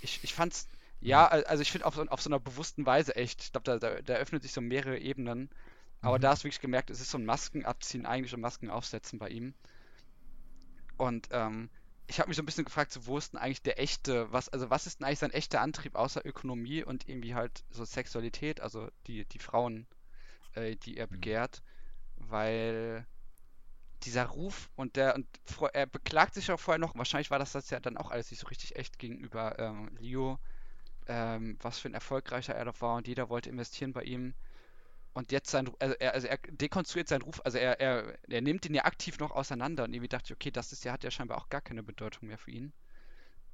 ich, 0.02 0.20
ich 0.22 0.34
fand's, 0.34 0.68
ja, 1.00 1.26
also 1.26 1.62
ich 1.62 1.72
finde 1.72 1.86
auf, 1.86 1.98
auf 1.98 2.22
so 2.22 2.30
einer 2.30 2.40
bewussten 2.40 2.86
Weise 2.86 3.16
echt, 3.16 3.42
ich 3.42 3.52
glaube, 3.52 3.64
da, 3.64 3.78
da, 3.78 4.02
da 4.02 4.14
öffnet 4.14 4.42
sich 4.42 4.52
so 4.52 4.60
mehrere 4.60 4.98
Ebenen, 4.98 5.50
Aber 6.04 6.18
mhm. 6.18 6.22
da 6.22 6.30
hast 6.30 6.42
du 6.42 6.44
wirklich 6.44 6.60
gemerkt, 6.60 6.90
es 6.90 7.00
ist 7.00 7.10
so 7.10 7.18
ein 7.18 7.24
Maskenabziehen 7.24 8.06
eigentlich 8.06 8.34
und 8.34 8.40
Maskenaufsetzen 8.40 9.18
bei 9.18 9.30
ihm. 9.30 9.54
Und 10.98 11.28
ähm, 11.30 11.70
ich 12.06 12.20
habe 12.20 12.28
mich 12.28 12.36
so 12.36 12.42
ein 12.42 12.46
bisschen 12.46 12.66
gefragt, 12.66 12.92
so, 12.92 13.06
wo 13.06 13.16
ist 13.16 13.32
denn 13.32 13.40
eigentlich 13.40 13.62
der 13.62 13.80
echte, 13.80 14.30
was, 14.30 14.50
also 14.50 14.68
was 14.68 14.86
ist 14.86 15.00
denn 15.00 15.06
eigentlich 15.06 15.18
sein 15.20 15.30
echter 15.30 15.62
Antrieb 15.62 15.94
außer 15.94 16.24
Ökonomie 16.24 16.84
und 16.84 17.08
irgendwie 17.08 17.34
halt 17.34 17.64
so 17.70 17.84
Sexualität, 17.84 18.60
also 18.60 18.90
die, 19.06 19.24
die 19.24 19.38
Frauen, 19.38 19.86
äh, 20.52 20.76
die 20.76 20.98
er 20.98 21.06
mhm. 21.06 21.20
Weil 22.30 23.06
dieser 24.04 24.26
Ruf 24.26 24.70
und 24.76 24.96
der, 24.96 25.14
und 25.14 25.26
er 25.72 25.86
beklagt 25.86 26.34
sich 26.34 26.50
auch 26.50 26.60
vorher 26.60 26.78
noch, 26.78 26.94
wahrscheinlich 26.94 27.30
war 27.30 27.38
das 27.38 27.52
das 27.52 27.70
ja 27.70 27.80
dann 27.80 27.96
auch 27.96 28.10
alles 28.10 28.30
nicht 28.30 28.40
so 28.40 28.46
richtig 28.48 28.76
echt 28.76 28.98
gegenüber 28.98 29.58
ähm, 29.58 29.90
Leo, 29.98 30.38
ähm, 31.06 31.58
was 31.60 31.78
für 31.78 31.88
ein 31.88 31.94
erfolgreicher 31.94 32.54
er 32.54 32.66
doch 32.66 32.80
war 32.80 32.96
und 32.96 33.08
jeder 33.08 33.28
wollte 33.28 33.50
investieren 33.50 33.92
bei 33.92 34.02
ihm. 34.02 34.34
Und 35.14 35.30
jetzt 35.30 35.50
sein, 35.50 35.70
also 35.78 35.94
er, 36.00 36.12
also 36.12 36.26
er 36.26 36.38
dekonstruiert 36.38 37.08
seinen 37.08 37.22
Ruf, 37.22 37.40
also 37.44 37.56
er, 37.56 37.80
er, 37.80 38.18
er 38.28 38.40
nimmt 38.40 38.66
ihn 38.66 38.74
ja 38.74 38.84
aktiv 38.84 39.18
noch 39.18 39.30
auseinander 39.30 39.84
und 39.84 39.94
irgendwie 39.94 40.08
dachte 40.08 40.26
ich, 40.26 40.32
okay, 40.32 40.50
das 40.50 40.72
ist 40.72 40.84
ja, 40.84 40.92
hat 40.92 41.04
ja 41.04 41.10
scheinbar 41.10 41.38
auch 41.38 41.48
gar 41.48 41.60
keine 41.60 41.84
Bedeutung 41.84 42.28
mehr 42.28 42.38
für 42.38 42.50
ihn. 42.50 42.72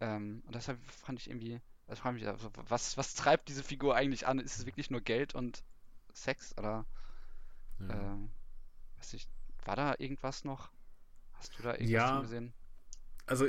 Ähm, 0.00 0.42
und 0.46 0.54
deshalb 0.54 0.82
fand 0.90 1.20
ich 1.20 1.28
irgendwie, 1.28 1.60
also 1.86 2.00
frage 2.00 2.14
mich, 2.14 2.26
also 2.26 2.50
was, 2.54 2.96
was 2.96 3.14
treibt 3.14 3.48
diese 3.48 3.62
Figur 3.62 3.94
eigentlich 3.94 4.26
an? 4.26 4.38
Ist 4.38 4.58
es 4.58 4.64
wirklich 4.64 4.90
nur 4.90 5.02
Geld 5.02 5.34
und 5.34 5.62
Sex 6.14 6.56
oder 6.56 6.86
ja. 7.80 7.90
ähm, 7.90 8.30
weiß 9.00 9.14
ich, 9.14 9.26
war 9.64 9.74
da 9.76 9.94
irgendwas 9.98 10.44
noch? 10.44 10.70
Hast 11.34 11.58
du 11.58 11.62
da 11.62 11.72
irgendwas 11.72 11.90
ja, 11.90 12.20
gesehen? 12.20 12.52
Also 13.26 13.46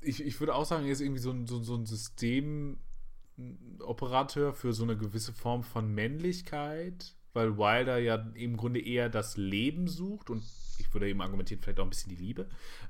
ich, 0.00 0.24
ich 0.24 0.40
würde 0.40 0.54
auch 0.54 0.64
sagen, 0.64 0.84
er 0.84 0.92
ist 0.92 1.00
irgendwie 1.00 1.20
so 1.20 1.30
ein, 1.30 1.46
so, 1.46 1.62
so 1.62 1.76
ein 1.76 1.86
Systemoperateur 1.86 4.52
für 4.52 4.72
so 4.72 4.82
eine 4.82 4.96
gewisse 4.96 5.32
Form 5.32 5.62
von 5.62 5.94
Männlichkeit 5.94 7.14
weil 7.32 7.56
Wilder 7.56 7.98
ja 7.98 8.16
im 8.34 8.56
Grunde 8.56 8.80
eher 8.80 9.08
das 9.08 9.36
Leben 9.36 9.86
sucht 9.86 10.30
und 10.30 10.44
ich 10.78 10.92
würde 10.92 11.08
eben 11.08 11.20
argumentieren, 11.20 11.62
vielleicht 11.62 11.80
auch 11.80 11.84
ein 11.84 11.90
bisschen 11.90 12.10
die 12.10 12.22
Liebe. 12.22 12.48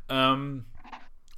Ähm, 0.09 0.65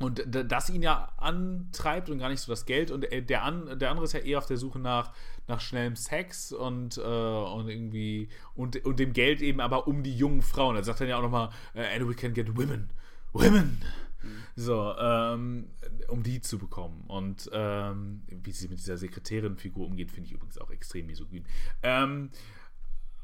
und 0.04 0.22
das 0.26 0.70
ihn 0.70 0.82
ja 0.82 1.12
antreibt 1.16 2.10
und 2.10 2.18
gar 2.18 2.28
nicht 2.28 2.40
so 2.40 2.52
das 2.52 2.66
Geld. 2.66 2.90
Und 2.90 3.06
der, 3.10 3.42
an, 3.42 3.78
der 3.78 3.90
andere 3.90 4.04
ist 4.04 4.12
ja 4.12 4.20
eher 4.20 4.38
auf 4.38 4.46
der 4.46 4.56
Suche 4.56 4.78
nach, 4.78 5.12
nach 5.48 5.60
schnellem 5.60 5.96
Sex 5.96 6.52
und, 6.52 6.98
äh, 6.98 7.00
und 7.00 7.68
irgendwie 7.68 8.28
und, 8.54 8.84
und 8.84 8.98
dem 8.98 9.12
Geld 9.12 9.42
eben 9.42 9.60
aber 9.60 9.86
um 9.86 10.02
die 10.02 10.16
jungen 10.16 10.42
Frauen. 10.42 10.76
Er 10.76 10.84
sagt 10.84 11.00
dann 11.00 11.08
ja 11.08 11.18
auch 11.18 11.22
nochmal, 11.22 11.50
äh, 11.74 11.96
and 11.96 12.08
we 12.08 12.14
can 12.14 12.34
get 12.34 12.56
women. 12.56 12.90
Women! 13.32 13.80
Mhm. 14.22 14.42
So, 14.56 14.94
ähm, 14.98 15.70
um 16.08 16.22
die 16.22 16.40
zu 16.40 16.58
bekommen. 16.58 17.04
Und 17.08 17.50
ähm, 17.52 18.22
wie 18.28 18.52
sie 18.52 18.68
mit 18.68 18.78
dieser 18.78 18.96
Sekretärin-Figur 18.96 19.86
umgeht, 19.86 20.10
finde 20.10 20.28
ich 20.28 20.34
übrigens 20.34 20.58
auch 20.58 20.70
extrem 20.70 21.06
misogyn. 21.06 21.44
Ähm, 21.82 22.30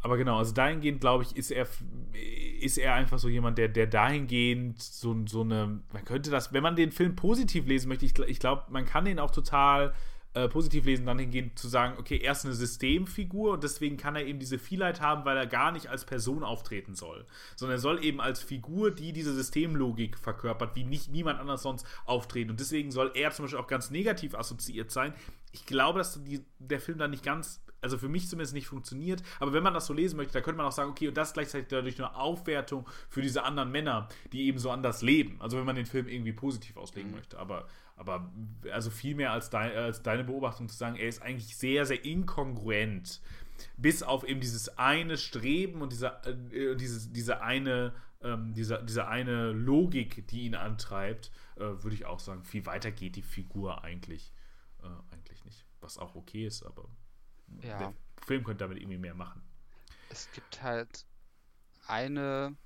aber 0.00 0.16
genau, 0.16 0.38
also 0.38 0.52
dahingehend, 0.52 1.00
glaube 1.00 1.24
ich, 1.24 1.36
ist 1.36 1.50
er, 1.50 1.66
ist 2.60 2.78
er 2.78 2.94
einfach 2.94 3.18
so 3.18 3.28
jemand, 3.28 3.58
der, 3.58 3.68
der 3.68 3.86
dahingehend 3.86 4.80
so, 4.80 5.16
so 5.26 5.40
eine, 5.40 5.80
man 5.92 6.04
könnte 6.04 6.30
das, 6.30 6.52
wenn 6.52 6.62
man 6.62 6.76
den 6.76 6.92
Film 6.92 7.16
positiv 7.16 7.66
lesen 7.66 7.88
möchte, 7.88 8.06
ich, 8.06 8.18
ich 8.18 8.38
glaube, 8.38 8.64
man 8.68 8.86
kann 8.86 9.04
den 9.04 9.18
auch 9.18 9.32
total 9.32 9.92
äh, 10.34 10.48
positiv 10.48 10.84
lesen, 10.84 11.06
dann 11.06 11.18
hingehend 11.18 11.58
zu 11.58 11.68
sagen, 11.68 11.96
okay, 11.98 12.18
er 12.18 12.32
ist 12.32 12.44
eine 12.44 12.54
Systemfigur 12.54 13.54
und 13.54 13.64
deswegen 13.64 13.96
kann 13.96 14.14
er 14.14 14.24
eben 14.24 14.38
diese 14.38 14.58
Vielheit 14.58 15.00
haben, 15.00 15.24
weil 15.24 15.36
er 15.36 15.46
gar 15.46 15.72
nicht 15.72 15.88
als 15.88 16.04
Person 16.04 16.44
auftreten 16.44 16.94
soll, 16.94 17.26
sondern 17.56 17.78
er 17.78 17.80
soll 17.80 18.04
eben 18.04 18.20
als 18.20 18.40
Figur, 18.40 18.92
die 18.92 19.12
diese 19.12 19.34
Systemlogik 19.34 20.16
verkörpert, 20.16 20.76
wie 20.76 20.84
nicht 20.84 21.10
niemand 21.10 21.40
anders 21.40 21.62
sonst 21.62 21.86
auftreten. 22.04 22.50
Und 22.50 22.60
deswegen 22.60 22.92
soll 22.92 23.10
er 23.14 23.32
zum 23.32 23.46
Beispiel 23.46 23.58
auch 23.58 23.66
ganz 23.66 23.90
negativ 23.90 24.34
assoziiert 24.34 24.92
sein. 24.92 25.12
Ich 25.50 25.66
glaube, 25.66 25.98
dass 25.98 26.22
die, 26.22 26.44
der 26.58 26.80
Film 26.80 26.98
dann 26.98 27.10
nicht 27.10 27.24
ganz 27.24 27.60
also 27.80 27.98
für 27.98 28.08
mich 28.08 28.28
zumindest 28.28 28.54
nicht 28.54 28.66
funktioniert. 28.66 29.22
Aber 29.40 29.52
wenn 29.52 29.62
man 29.62 29.74
das 29.74 29.86
so 29.86 29.92
lesen 29.92 30.16
möchte, 30.16 30.32
da 30.32 30.40
könnte 30.40 30.58
man 30.58 30.66
auch 30.66 30.72
sagen, 30.72 30.90
okay, 30.90 31.08
und 31.08 31.16
das 31.16 31.28
ist 31.28 31.34
gleichzeitig 31.34 31.68
dadurch 31.68 31.98
eine 31.98 32.14
Aufwertung 32.14 32.88
für 33.08 33.22
diese 33.22 33.44
anderen 33.44 33.70
Männer, 33.70 34.08
die 34.32 34.46
eben 34.46 34.58
so 34.58 34.70
anders 34.70 35.02
leben. 35.02 35.40
Also 35.40 35.58
wenn 35.58 35.66
man 35.66 35.76
den 35.76 35.86
Film 35.86 36.08
irgendwie 36.08 36.32
positiv 36.32 36.76
auslegen 36.76 37.10
mhm. 37.10 37.16
möchte. 37.16 37.38
Aber, 37.38 37.68
aber 37.96 38.30
also 38.72 38.90
viel 38.90 39.14
mehr 39.14 39.32
als, 39.32 39.50
dein, 39.50 39.72
als 39.72 40.02
deine 40.02 40.24
Beobachtung 40.24 40.68
zu 40.68 40.76
sagen, 40.76 40.96
er 40.96 41.08
ist 41.08 41.22
eigentlich 41.22 41.56
sehr, 41.56 41.86
sehr 41.86 42.04
inkongruent. 42.04 43.20
Bis 43.76 44.02
auf 44.02 44.26
eben 44.26 44.40
dieses 44.40 44.78
eine 44.78 45.16
Streben 45.16 45.82
und 45.82 45.92
diese, 45.92 46.08
äh, 46.52 46.76
dieses, 46.76 47.12
diese 47.12 47.42
eine 47.42 47.92
ähm, 48.20 48.52
diese, 48.54 48.82
diese 48.84 49.06
eine 49.06 49.52
Logik, 49.52 50.26
die 50.28 50.42
ihn 50.42 50.54
antreibt, 50.54 51.30
äh, 51.56 51.60
würde 51.60 51.94
ich 51.94 52.06
auch 52.06 52.18
sagen, 52.18 52.42
viel 52.42 52.66
weiter 52.66 52.90
geht 52.90 53.16
die 53.16 53.22
Figur 53.22 53.84
eigentlich, 53.84 54.32
äh, 54.82 55.14
eigentlich 55.14 55.44
nicht. 55.44 55.64
Was 55.80 55.98
auch 55.98 56.16
okay 56.16 56.46
ist, 56.46 56.64
aber 56.64 56.88
ja. 57.62 57.78
Der 57.78 57.94
Film 58.26 58.44
könnte 58.44 58.64
damit 58.64 58.78
irgendwie 58.78 58.98
mehr 58.98 59.14
machen. 59.14 59.42
Es 60.10 60.28
gibt 60.32 60.62
halt 60.62 61.04
eine 61.86 62.56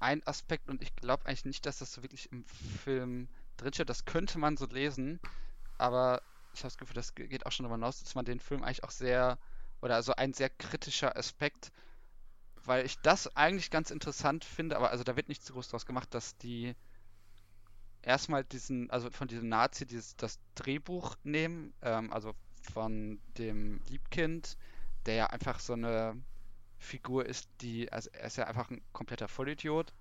ein 0.00 0.26
Aspekt 0.26 0.68
und 0.68 0.82
ich 0.82 0.96
glaube 0.96 1.26
eigentlich 1.26 1.44
nicht, 1.44 1.66
dass 1.66 1.78
das 1.78 1.92
so 1.92 2.02
wirklich 2.02 2.32
im 2.32 2.44
Film 2.46 3.28
drinsteht. 3.58 3.90
Das 3.90 4.06
könnte 4.06 4.38
man 4.38 4.56
so 4.56 4.66
lesen, 4.66 5.20
aber 5.76 6.22
ich 6.54 6.60
habe 6.60 6.68
das 6.68 6.78
Gefühl, 6.78 6.94
das 6.94 7.14
geht 7.14 7.44
auch 7.44 7.52
schon 7.52 7.64
darüber 7.64 7.76
hinaus, 7.76 8.02
dass 8.02 8.14
man 8.14 8.24
den 8.24 8.40
Film 8.40 8.62
eigentlich 8.62 8.82
auch 8.82 8.90
sehr 8.90 9.38
oder 9.82 9.94
also 9.94 10.14
ein 10.14 10.32
sehr 10.32 10.50
kritischer 10.50 11.16
Aspekt, 11.16 11.70
weil 12.64 12.84
ich 12.84 12.98
das 13.00 13.34
eigentlich 13.36 13.70
ganz 13.70 13.90
interessant 13.90 14.44
finde, 14.44 14.76
aber 14.76 14.90
also 14.90 15.04
da 15.04 15.16
wird 15.16 15.28
nicht 15.28 15.44
zu 15.44 15.52
groß 15.52 15.68
draus 15.68 15.86
gemacht, 15.86 16.12
dass 16.14 16.36
die 16.38 16.74
erstmal 18.02 18.44
diesen, 18.44 18.90
also 18.90 19.10
von 19.10 19.28
diesem 19.28 19.48
Nazi 19.48 19.86
dieses, 19.86 20.16
das 20.16 20.38
Drehbuch 20.54 21.16
nehmen, 21.22 21.72
ähm, 21.82 22.12
also 22.12 22.34
von 22.66 23.20
dem 23.38 23.80
Liebkind, 23.88 24.56
der 25.06 25.14
ja 25.14 25.26
einfach 25.26 25.60
so 25.60 25.72
eine 25.72 26.20
Figur 26.78 27.26
ist, 27.26 27.48
die, 27.60 27.92
also 27.92 28.10
er 28.12 28.26
ist 28.26 28.36
ja 28.36 28.46
einfach 28.46 28.70
ein 28.70 28.80
kompletter 28.92 29.28
Vollidiot, 29.28 29.92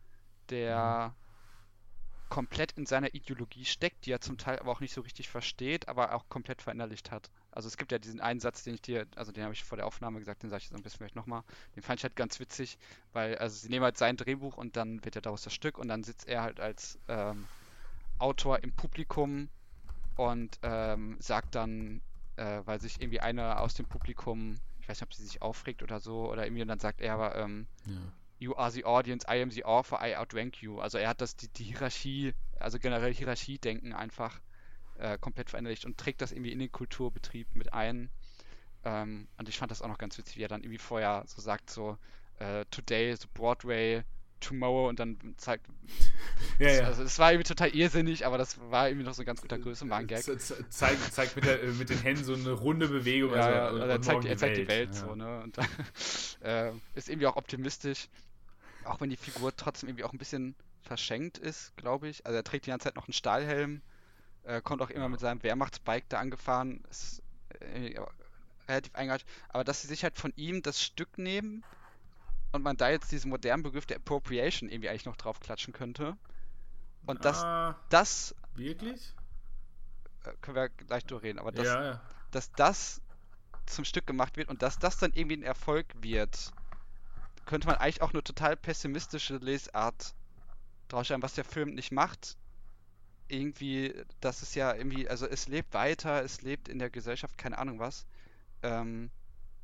der 0.50 1.13
mhm. 1.13 2.30
komplett 2.30 2.72
in 2.74 2.86
seiner 2.86 3.13
Ideologie 3.13 3.65
steckt, 3.65 4.06
die 4.06 4.12
er 4.12 4.22
zum 4.22 4.38
Teil 4.38 4.60
aber 4.60 4.72
auch 4.72 4.80
nicht 4.80 4.93
so 4.93 5.02
richtig 5.02 5.30
versteht, 5.30 5.89
aber 5.89 6.13
auch 6.13 6.30
komplett 6.30 6.62
verinnerlicht 6.62 7.12
hat. 7.12 7.30
Also 7.52 7.67
es 7.67 7.78
gibt 7.78 7.91
ja 7.91 8.00
diesen 8.00 8.22
einen 8.22 8.39
Satz, 8.39 8.63
den 8.63 8.76
ich 8.76 8.82
dir, 8.82 9.08
also 9.15 9.32
den 9.32 9.43
habe 9.43 9.54
ich 9.54 9.63
vor 9.63 9.76
der 9.76 9.88
Aufnahme 9.88 10.19
gesagt, 10.19 10.43
den 10.43 10.50
sage 10.50 10.63
ich 10.63 10.69
so 10.69 10.76
ein 10.76 10.84
bisschen 10.84 11.00
vielleicht 11.00 11.15
nochmal. 11.15 11.43
Den 11.76 11.84
fand 11.84 12.00
ich 12.00 12.04
halt 12.04 12.15
ganz 12.15 12.39
witzig, 12.39 12.78
weil, 13.12 13.38
also 13.38 13.56
sie 13.58 13.69
nehmen 13.69 13.84
halt 13.84 13.98
sein 13.98 14.17
Drehbuch 14.17 14.58
und 14.58 14.78
dann 14.78 15.04
wird 15.04 15.15
ja 15.15 15.22
daraus 15.22 15.43
das 15.43 15.54
Stück 15.54 15.78
und 15.78 15.88
dann 15.88 16.04
sitzt 16.04 16.28
er 16.28 16.43
halt 16.43 16.60
als 16.60 17.00
ähm, 17.08 17.48
Autor 18.19 18.63
im 18.63 18.72
Publikum 18.74 19.50
und 20.15 20.60
ähm, 20.63 21.17
sagt 21.19 21.56
dann, 21.56 22.02
äh, 22.39 22.65
weil 22.65 22.80
sich 22.80 23.02
irgendwie 23.02 23.19
einer 23.19 23.60
aus 23.62 23.73
dem 23.73 23.86
Publikum, 23.86 24.60
ich 24.80 24.88
weiß 24.88 25.02
nicht, 25.02 25.10
ob 25.10 25.13
sie 25.13 25.25
sich 25.25 25.41
aufregt 25.41 25.84
oder 25.84 25.99
so, 25.99 26.30
oder 26.30 26.45
irgendwie 26.45 26.62
und 26.62 26.69
dann 26.69 26.80
sagt 26.80 27.02
er 27.02 27.13
aber, 27.13 27.36
ähm, 27.36 27.67
ja. 27.86 27.93
You 28.41 28.56
are 28.56 28.71
the 28.71 28.86
audience, 28.86 29.28
I 29.30 29.41
am 29.41 29.52
the 29.52 29.65
author, 29.65 29.99
I 30.02 30.15
outrank 30.15 30.62
you. 30.62 30.80
Also 30.80 30.97
er 30.97 31.10
hat 31.10 31.19
das, 31.19 31.36
die, 31.36 31.49
die 31.49 31.65
Hierarchie, 31.65 32.34
also 32.58 32.80
generell 32.80 33.13
Hierarchiedenken 33.13 33.91
einfach 33.91 34.39
äh, 34.97 35.17
komplett 35.17 35.49
verinnerlicht 35.49 35.84
und 35.86 35.97
trägt 35.97 36.21
das 36.21 36.32
irgendwie 36.32 36.54
in 36.54 36.60
den 36.60 36.71
Kulturbetrieb 36.71 37.54
mit 37.54 37.73
ein. 37.73 38.10
Ähm, 38.86 39.28
und 39.38 39.49
ich 39.49 39.58
fand 39.58 39.71
das 39.71 39.82
auch 39.82 39.89
noch 39.89 39.97
ganz 39.97 40.17
witzig, 40.17 40.38
wie 40.38 40.43
er 40.43 40.47
dann 40.47 40.62
irgendwie 40.62 40.78
vorher 40.78 41.23
so 41.28 41.41
sagt, 41.41 41.69
so, 41.69 41.97
uh, 42.39 42.63
today 42.71 43.12
is 43.12 43.28
Broadway, 43.28 44.04
Tomorrow 44.39 44.89
und 44.89 44.99
dann 44.99 45.17
zeigt. 45.38 45.65
ja, 46.60 46.71
ja. 46.71 46.84
Also 46.84 47.04
es 47.04 47.19
war 47.19 47.32
irgendwie 47.32 47.47
total 47.47 47.69
irrsinnig, 47.69 48.25
aber 48.25 48.38
das 48.38 48.60
war 48.69 48.88
irgendwie 48.88 49.06
noch 49.06 49.13
so 49.13 49.23
ein 49.23 49.25
ganz 49.25 49.41
guter 49.41 49.58
Größenwahn-Gag. 49.58 50.23
Zeigt, 50.69 51.13
zeigt 51.13 51.36
mit, 51.36 51.45
der, 51.45 51.63
mit, 51.63 51.89
den 51.89 51.99
Händen 51.99 52.23
so 52.23 52.34
eine 52.34 52.52
runde 52.52 52.88
Bewegung. 52.88 53.34
Ja, 53.34 53.67
also, 53.67 53.82
also 53.82 53.91
er 53.91 54.02
zeigt, 54.02 54.25
er 54.25 54.38
zeigt 54.38 54.58
die 54.58 54.67
Welt, 54.67 54.89
ja. 54.93 55.02
so, 55.02 55.15
ne? 55.15 55.41
Und 55.41 55.58
äh, 56.41 56.71
ist 56.95 57.10
irgendwie 57.10 57.28
auch 57.28 57.36
optimistisch, 57.36 58.08
auch 58.86 59.02
wenn 59.02 59.10
die 59.10 59.17
Figur 59.17 59.56
trotzdem 59.56 59.89
irgendwie 59.89 60.04
auch 60.04 60.13
ein 60.13 60.17
bisschen 60.17 60.56
verschenkt 60.82 61.38
ist, 61.38 61.75
glaube 61.78 62.08
ich. 62.08 62.25
Also 62.25 62.36
er 62.36 62.43
trägt 62.43 62.65
die 62.65 62.71
ganze 62.71 62.86
Zeit 62.86 62.95
noch 62.95 63.08
einen 63.08 63.13
Stahlhelm, 63.13 63.82
äh, 64.43 64.62
kommt 64.62 64.82
auch 64.82 64.89
immer 64.89 65.10
mit 65.10 65.19
seinem 65.19 65.43
Wehrmachtsbike 65.43 66.10
da 66.10 66.19
angefahren, 66.19 66.84
ist 66.89 67.21
äh, 67.60 67.99
relativ 68.67 68.95
eingehalten. 68.95 69.28
Aber 69.49 69.63
dass 69.63 69.82
sie 69.82 69.88
sich 69.88 70.04
halt 70.04 70.17
von 70.17 70.34
ihm 70.36 70.62
das 70.62 70.82
Stück 70.82 71.17
nehmen 71.17 71.63
und 72.52 72.64
man 72.64 72.78
da 72.78 72.90
jetzt 72.90 73.12
diesen 73.12 73.30
modernen 73.30 73.64
Begriff 73.64 73.86
der 73.86 73.98
Appropriation 73.98 74.70
irgendwie 74.70 74.90
eigentlich 74.90 75.06
noch 75.06 75.18
drauf 75.18 75.40
klatschen 75.40 75.74
könnte. 75.74 76.18
Und 77.06 77.26
das, 77.26 77.44
ah, 77.44 77.76
das. 77.90 78.36
Wirklich? 78.56 79.16
Äh, 80.26 80.34
können 80.42 80.56
wir 80.56 80.70
gleich 80.70 81.06
durchreden, 81.06 81.40
aber 81.40 81.52
das, 81.52 81.66
ja, 81.66 81.84
ja. 81.84 82.02
dass 82.32 82.52
das 82.54 83.02
zum 83.66 83.86
Stück 83.86 84.08
gemacht 84.08 84.38
wird 84.38 84.50
und 84.50 84.62
dass 84.62 84.80
das 84.80 84.98
dann 84.98 85.14
irgendwie 85.14 85.38
ein 85.38 85.44
Erfolg 85.44 85.86
wird, 86.02 86.52
könnte 87.46 87.68
man 87.68 87.78
eigentlich 87.78 88.02
auch 88.02 88.14
eine 88.14 88.24
total 88.24 88.56
pessimistische 88.58 89.38
Lesart 89.38 90.14
draus 90.88 91.06
stellen, 91.06 91.22
was 91.22 91.36
der 91.36 91.46
Film 91.46 91.76
nicht 91.76 91.92
macht. 91.92 92.38
Irgendwie, 93.28 93.94
das 94.22 94.42
ist 94.42 94.56
ja 94.56 94.74
irgendwie, 94.74 95.08
also 95.08 95.28
es 95.28 95.48
lebt 95.48 95.74
weiter, 95.74 96.24
es 96.24 96.42
lebt 96.42 96.68
in 96.68 96.80
der 96.80 96.90
Gesellschaft, 96.90 97.38
keine 97.38 97.60
Ahnung 97.60 97.80
was. 97.80 98.08
Ähm, 98.64 99.12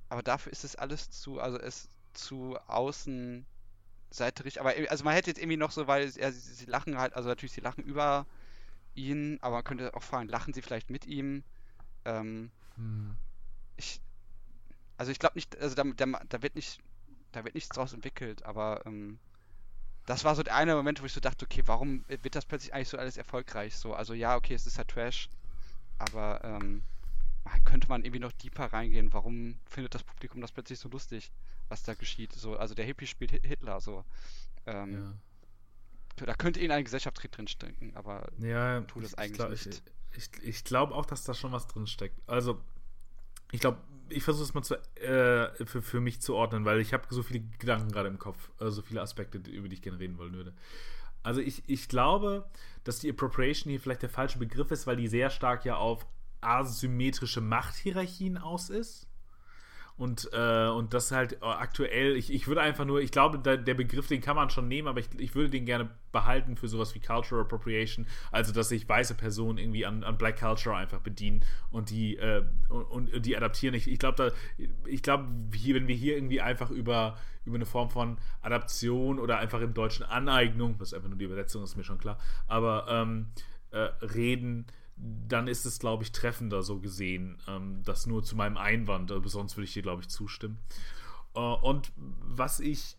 aber 0.09 0.21
dafür 0.21 0.51
ist 0.51 0.63
es 0.63 0.75
alles 0.75 1.09
zu, 1.09 1.39
also 1.39 1.59
es, 1.59 1.89
zu 2.15 2.57
außenseiterig. 2.67 4.59
Aber 4.59 4.73
also 4.89 5.03
man 5.03 5.13
hätte 5.13 5.29
jetzt 5.29 5.39
irgendwie 5.39 5.57
noch 5.57 5.71
so, 5.71 5.87
weil 5.87 6.09
ja, 6.09 6.31
sie, 6.31 6.53
sie, 6.53 6.65
lachen 6.65 6.97
halt, 6.97 7.13
also 7.13 7.29
natürlich 7.29 7.51
sie 7.53 7.61
lachen 7.61 7.83
über 7.83 8.25
ihn, 8.95 9.37
aber 9.41 9.57
man 9.57 9.63
könnte 9.63 9.93
auch 9.93 10.03
fragen, 10.03 10.29
lachen 10.29 10.53
sie 10.53 10.61
vielleicht 10.61 10.89
mit 10.89 11.05
ihm? 11.05 11.43
Ähm, 12.05 12.51
hm. 12.75 13.15
Ich, 13.77 14.01
also 14.97 15.11
ich 15.11 15.19
glaube 15.19 15.35
nicht, 15.35 15.57
also 15.57 15.75
da, 15.75 15.83
da, 15.83 16.05
da, 16.29 16.41
wird 16.41 16.55
nicht 16.55 16.79
da 17.31 17.43
wird 17.43 17.55
nichts 17.55 17.69
draus 17.69 17.93
entwickelt, 17.93 18.43
aber 18.43 18.85
ähm, 18.85 19.19
das 20.05 20.23
war 20.23 20.35
so 20.35 20.43
der 20.43 20.55
eine 20.55 20.75
Moment, 20.75 21.01
wo 21.01 21.05
ich 21.05 21.13
so 21.13 21.19
dachte, 21.19 21.45
okay, 21.45 21.63
warum 21.65 22.05
wird 22.07 22.35
das 22.35 22.45
plötzlich 22.45 22.73
eigentlich 22.73 22.89
so 22.89 22.97
alles 22.97 23.17
erfolgreich? 23.17 23.75
So, 23.75 23.93
also 23.93 24.13
ja, 24.13 24.35
okay, 24.35 24.53
es 24.53 24.67
ist 24.67 24.77
halt 24.77 24.87
Trash, 24.87 25.29
aber 25.97 26.41
ähm, 26.43 26.83
könnte 27.65 27.89
man 27.89 28.03
irgendwie 28.03 28.19
noch 28.19 28.31
deeper 28.31 28.71
reingehen. 28.71 29.11
Warum 29.11 29.59
findet 29.65 29.93
das 29.93 30.03
Publikum 30.03 30.41
das 30.41 30.51
plötzlich 30.51 30.79
so 30.79 30.89
lustig, 30.89 31.31
was 31.69 31.83
da 31.83 31.93
geschieht? 31.93 32.33
So, 32.33 32.57
also 32.57 32.75
der 32.75 32.85
Hippie 32.85 33.07
spielt 33.07 33.31
Hitler, 33.31 33.79
so. 33.79 34.03
Ähm, 34.65 34.93
ja. 36.17 36.25
Da 36.25 36.33
könnte 36.33 36.59
ihnen 36.59 36.71
eine 36.71 36.83
Gesellschaft 36.83 37.19
drin 37.35 37.47
stecken, 37.47 37.91
aber 37.95 38.29
ja, 38.39 38.81
tut 38.81 39.03
es 39.03 39.15
eigentlich 39.15 39.33
glaub, 39.33 39.49
nicht. 39.49 39.65
Ich, 39.65 39.81
ich, 40.17 40.43
ich 40.43 40.63
glaube 40.63 40.95
auch, 40.95 41.05
dass 41.05 41.23
da 41.23 41.33
schon 41.33 41.51
was 41.51 41.67
drin 41.67 41.87
steckt. 41.87 42.17
Also, 42.27 42.61
ich 43.51 43.59
glaube, 43.59 43.79
ich 44.09 44.23
versuche 44.23 44.45
es 44.45 44.53
mal 44.53 44.63
zu, 44.63 44.75
äh, 45.01 45.65
für, 45.65 45.81
für 45.81 45.99
mich 45.99 46.21
zu 46.21 46.35
ordnen, 46.35 46.63
weil 46.65 46.79
ich 46.79 46.93
habe 46.93 47.05
so 47.09 47.23
viele 47.23 47.41
Gedanken 47.59 47.91
gerade 47.91 48.07
im 48.07 48.19
Kopf, 48.19 48.49
äh, 48.59 48.69
so 48.69 48.81
viele 48.81 49.01
Aspekte, 49.01 49.37
über 49.37 49.67
die 49.67 49.75
ich 49.75 49.81
gerne 49.81 49.99
reden 49.99 50.17
wollen 50.17 50.33
würde. 50.33 50.53
Also 51.23 51.41
ich, 51.41 51.63
ich 51.67 51.89
glaube, 51.89 52.47
dass 52.83 52.99
die 52.99 53.09
Appropriation 53.09 53.71
hier 53.71 53.79
vielleicht 53.79 54.03
der 54.03 54.09
falsche 54.09 54.37
Begriff 54.37 54.71
ist, 54.71 54.85
weil 54.85 54.95
die 54.95 55.07
sehr 55.07 55.31
stark 55.31 55.65
ja 55.65 55.75
auf 55.75 56.05
asymmetrische 56.41 57.41
Machthierarchien 57.41 58.37
aus 58.37 58.69
ist. 58.69 59.04
Und, 59.97 60.29
äh, 60.33 60.67
und 60.67 60.93
das 60.93 61.11
halt 61.11 61.41
aktuell, 61.41 62.17
ich, 62.17 62.33
ich 62.33 62.47
würde 62.47 62.61
einfach 62.61 62.83
nur, 62.83 62.99
ich 62.99 63.11
glaube, 63.11 63.39
da, 63.39 63.55
der 63.55 63.75
Begriff, 63.75 64.07
den 64.07 64.19
kann 64.19 64.35
man 64.35 64.49
schon 64.49 64.67
nehmen, 64.67 64.89
aber 64.89 64.99
ich, 64.99 65.07
ich 65.17 65.35
würde 65.35 65.49
den 65.49 65.65
gerne 65.65 65.89
behalten 66.11 66.57
für 66.57 66.67
sowas 66.67 66.93
wie 66.95 66.99
Cultural 66.99 67.45
Appropriation, 67.45 68.05
also 68.29 68.51
dass 68.51 68.69
sich 68.69 68.89
weiße 68.89 69.15
Personen 69.15 69.57
irgendwie 69.57 69.85
an, 69.85 70.03
an 70.03 70.17
Black 70.17 70.37
Culture 70.39 70.75
einfach 70.75 70.99
bedienen 70.99 71.45
und 71.71 71.91
die, 71.91 72.17
äh, 72.17 72.43
und, 72.67 73.13
und, 73.13 73.25
die 73.25 73.37
adaptieren. 73.37 73.73
Ich, 73.73 73.87
ich 73.89 73.99
glaube, 73.99 74.33
ich 74.85 75.05
wenn 75.07 75.87
wir 75.87 75.95
hier 75.95 76.17
irgendwie 76.17 76.41
einfach 76.41 76.71
über, 76.71 77.17
über 77.45 77.55
eine 77.55 77.65
Form 77.65 77.89
von 77.89 78.17
Adaption 78.41 79.17
oder 79.17 79.37
einfach 79.37 79.61
im 79.61 79.73
Deutschen 79.73 80.03
Aneignung, 80.03 80.75
was 80.77 80.93
einfach 80.93 81.07
nur 81.07 81.17
die 81.17 81.25
Übersetzung 81.25 81.63
ist, 81.63 81.77
mir 81.77 81.85
schon 81.85 81.99
klar, 81.99 82.19
aber 82.47 82.85
ähm, 82.89 83.27
äh, 83.71 83.89
reden, 84.05 84.65
dann 84.95 85.47
ist 85.47 85.65
es, 85.65 85.79
glaube 85.79 86.03
ich, 86.03 86.11
treffender 86.11 86.63
so 86.63 86.79
gesehen. 86.79 87.37
Ähm, 87.47 87.81
das 87.83 88.05
nur 88.05 88.23
zu 88.23 88.35
meinem 88.35 88.57
Einwand, 88.57 89.11
aber 89.11 89.29
sonst 89.29 89.57
würde 89.57 89.65
ich 89.65 89.73
dir, 89.73 89.81
glaube 89.81 90.01
ich, 90.01 90.09
zustimmen. 90.09 90.59
Äh, 91.35 91.39
und 91.39 91.91
was 91.97 92.59
ich 92.59 92.97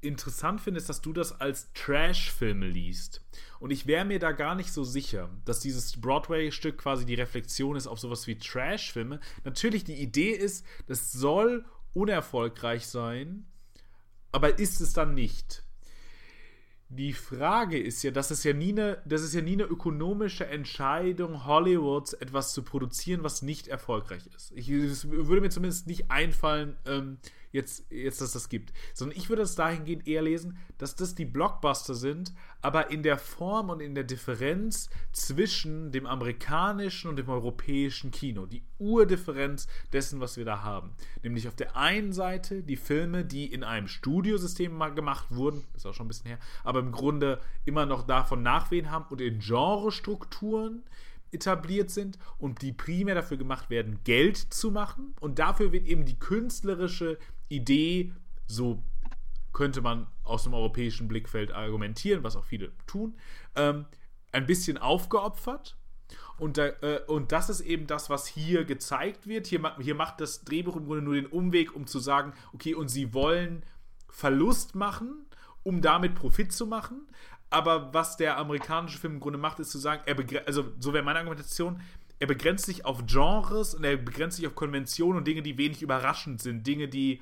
interessant 0.00 0.60
finde, 0.60 0.78
ist, 0.78 0.88
dass 0.88 1.00
du 1.00 1.12
das 1.12 1.40
als 1.40 1.72
Trash-Filme 1.74 2.66
liest. 2.66 3.24
Und 3.60 3.70
ich 3.70 3.86
wäre 3.86 4.04
mir 4.04 4.18
da 4.18 4.32
gar 4.32 4.54
nicht 4.54 4.72
so 4.72 4.82
sicher, 4.82 5.30
dass 5.44 5.60
dieses 5.60 6.00
Broadway-Stück 6.00 6.78
quasi 6.78 7.06
die 7.06 7.14
Reflexion 7.14 7.76
ist 7.76 7.86
auf 7.86 8.00
sowas 8.00 8.26
wie 8.26 8.36
Trash-Filme. 8.36 9.20
Natürlich, 9.44 9.84
die 9.84 10.02
Idee 10.02 10.32
ist, 10.32 10.66
das 10.86 11.12
soll 11.12 11.64
unerfolgreich 11.94 12.86
sein, 12.86 13.46
aber 14.32 14.58
ist 14.58 14.80
es 14.80 14.92
dann 14.92 15.14
nicht. 15.14 15.62
Die 16.94 17.14
Frage 17.14 17.78
ist 17.78 18.02
ja, 18.02 18.10
dass 18.10 18.30
es 18.30 18.44
ja 18.44 18.52
nie 18.52 18.72
eine, 18.72 18.98
das 19.06 19.22
ist 19.22 19.32
ja 19.32 19.40
nie 19.40 19.54
eine 19.54 19.62
ökonomische 19.62 20.46
Entscheidung 20.46 21.46
Hollywoods, 21.46 22.12
etwas 22.12 22.52
zu 22.52 22.62
produzieren, 22.62 23.24
was 23.24 23.40
nicht 23.40 23.66
erfolgreich 23.66 24.28
ist. 24.36 24.52
Ich, 24.54 24.68
es 24.68 25.10
würde 25.10 25.40
mir 25.40 25.48
zumindest 25.48 25.86
nicht 25.86 26.10
einfallen, 26.10 26.76
ähm, 26.84 27.16
jetzt, 27.52 27.84
jetzt, 27.90 28.20
dass 28.20 28.32
das 28.32 28.48
gibt. 28.48 28.72
Sondern 28.94 29.16
ich 29.16 29.28
würde 29.28 29.42
es 29.42 29.54
dahingehend 29.54 30.08
eher 30.08 30.22
lesen, 30.22 30.58
dass 30.78 30.96
das 30.96 31.14
die 31.14 31.24
Blockbuster 31.24 31.94
sind, 31.94 32.34
aber 32.60 32.90
in 32.90 33.02
der 33.02 33.18
Form 33.18 33.70
und 33.70 33.80
in 33.80 33.94
der 33.94 34.04
Differenz 34.04 34.90
zwischen 35.12 35.92
dem 35.92 36.06
amerikanischen 36.06 37.08
und 37.08 37.16
dem 37.16 37.28
europäischen 37.28 38.10
Kino. 38.10 38.46
Die 38.46 38.62
Urdifferenz 38.78 39.68
dessen, 39.92 40.20
was 40.20 40.36
wir 40.36 40.44
da 40.44 40.62
haben. 40.62 40.90
Nämlich 41.22 41.46
auf 41.46 41.54
der 41.54 41.76
einen 41.76 42.12
Seite 42.12 42.62
die 42.62 42.76
Filme, 42.76 43.24
die 43.24 43.52
in 43.52 43.62
einem 43.62 43.88
Studiosystem 43.88 44.78
gemacht 44.94 45.26
wurden, 45.30 45.64
ist 45.74 45.86
auch 45.86 45.94
schon 45.94 46.06
ein 46.06 46.08
bisschen 46.08 46.26
her, 46.26 46.38
aber 46.64 46.80
im 46.80 46.92
Grunde 46.92 47.40
immer 47.64 47.86
noch 47.86 48.06
davon 48.06 48.42
Nachwehen 48.42 48.90
haben 48.90 49.06
und 49.10 49.20
in 49.20 49.38
Genrestrukturen, 49.38 50.82
etabliert 51.32 51.90
sind 51.90 52.18
und 52.38 52.62
die 52.62 52.72
primär 52.72 53.14
dafür 53.14 53.36
gemacht 53.36 53.70
werden, 53.70 54.00
Geld 54.04 54.36
zu 54.36 54.70
machen. 54.70 55.14
Und 55.20 55.38
dafür 55.38 55.72
wird 55.72 55.86
eben 55.86 56.04
die 56.04 56.18
künstlerische 56.18 57.18
Idee, 57.52 58.12
so 58.46 58.82
könnte 59.52 59.80
man 59.80 60.06
aus 60.24 60.44
dem 60.44 60.54
europäischen 60.54 61.08
Blickfeld 61.08 61.52
argumentieren, 61.52 62.24
was 62.24 62.36
auch 62.36 62.44
viele 62.44 62.72
tun, 62.86 63.14
ähm, 63.54 63.86
ein 64.32 64.46
bisschen 64.46 64.78
aufgeopfert. 64.78 65.76
Und, 66.38 66.56
da, 66.56 66.66
äh, 66.66 67.00
und 67.06 67.32
das 67.32 67.50
ist 67.50 67.60
eben 67.60 67.86
das, 67.86 68.10
was 68.10 68.26
hier 68.26 68.64
gezeigt 68.64 69.26
wird. 69.26 69.46
Hier, 69.46 69.76
hier 69.80 69.94
macht 69.94 70.20
das 70.20 70.44
Drehbuch 70.44 70.76
im 70.76 70.86
Grunde 70.86 71.02
nur 71.02 71.14
den 71.14 71.26
Umweg, 71.26 71.76
um 71.76 71.86
zu 71.86 71.98
sagen, 71.98 72.32
okay, 72.52 72.74
und 72.74 72.88
sie 72.88 73.14
wollen 73.14 73.64
Verlust 74.08 74.74
machen, 74.74 75.26
um 75.62 75.80
damit 75.80 76.14
Profit 76.14 76.52
zu 76.52 76.66
machen. 76.66 77.06
Aber 77.50 77.92
was 77.92 78.16
der 78.16 78.38
amerikanische 78.38 78.98
Film 78.98 79.14
im 79.14 79.20
Grunde 79.20 79.38
macht, 79.38 79.60
ist 79.60 79.70
zu 79.70 79.78
sagen, 79.78 80.02
er 80.06 80.46
also 80.46 80.72
so 80.78 80.94
wäre 80.94 81.04
meine 81.04 81.18
Argumentation, 81.18 81.80
er 82.18 82.26
begrenzt 82.26 82.66
sich 82.66 82.84
auf 82.84 83.04
Genres 83.06 83.74
und 83.74 83.84
er 83.84 83.96
begrenzt 83.96 84.36
sich 84.36 84.46
auf 84.46 84.54
Konventionen 84.54 85.18
und 85.18 85.26
Dinge, 85.26 85.42
die 85.42 85.58
wenig 85.58 85.82
überraschend 85.82 86.40
sind, 86.40 86.66
Dinge, 86.66 86.88
die 86.88 87.20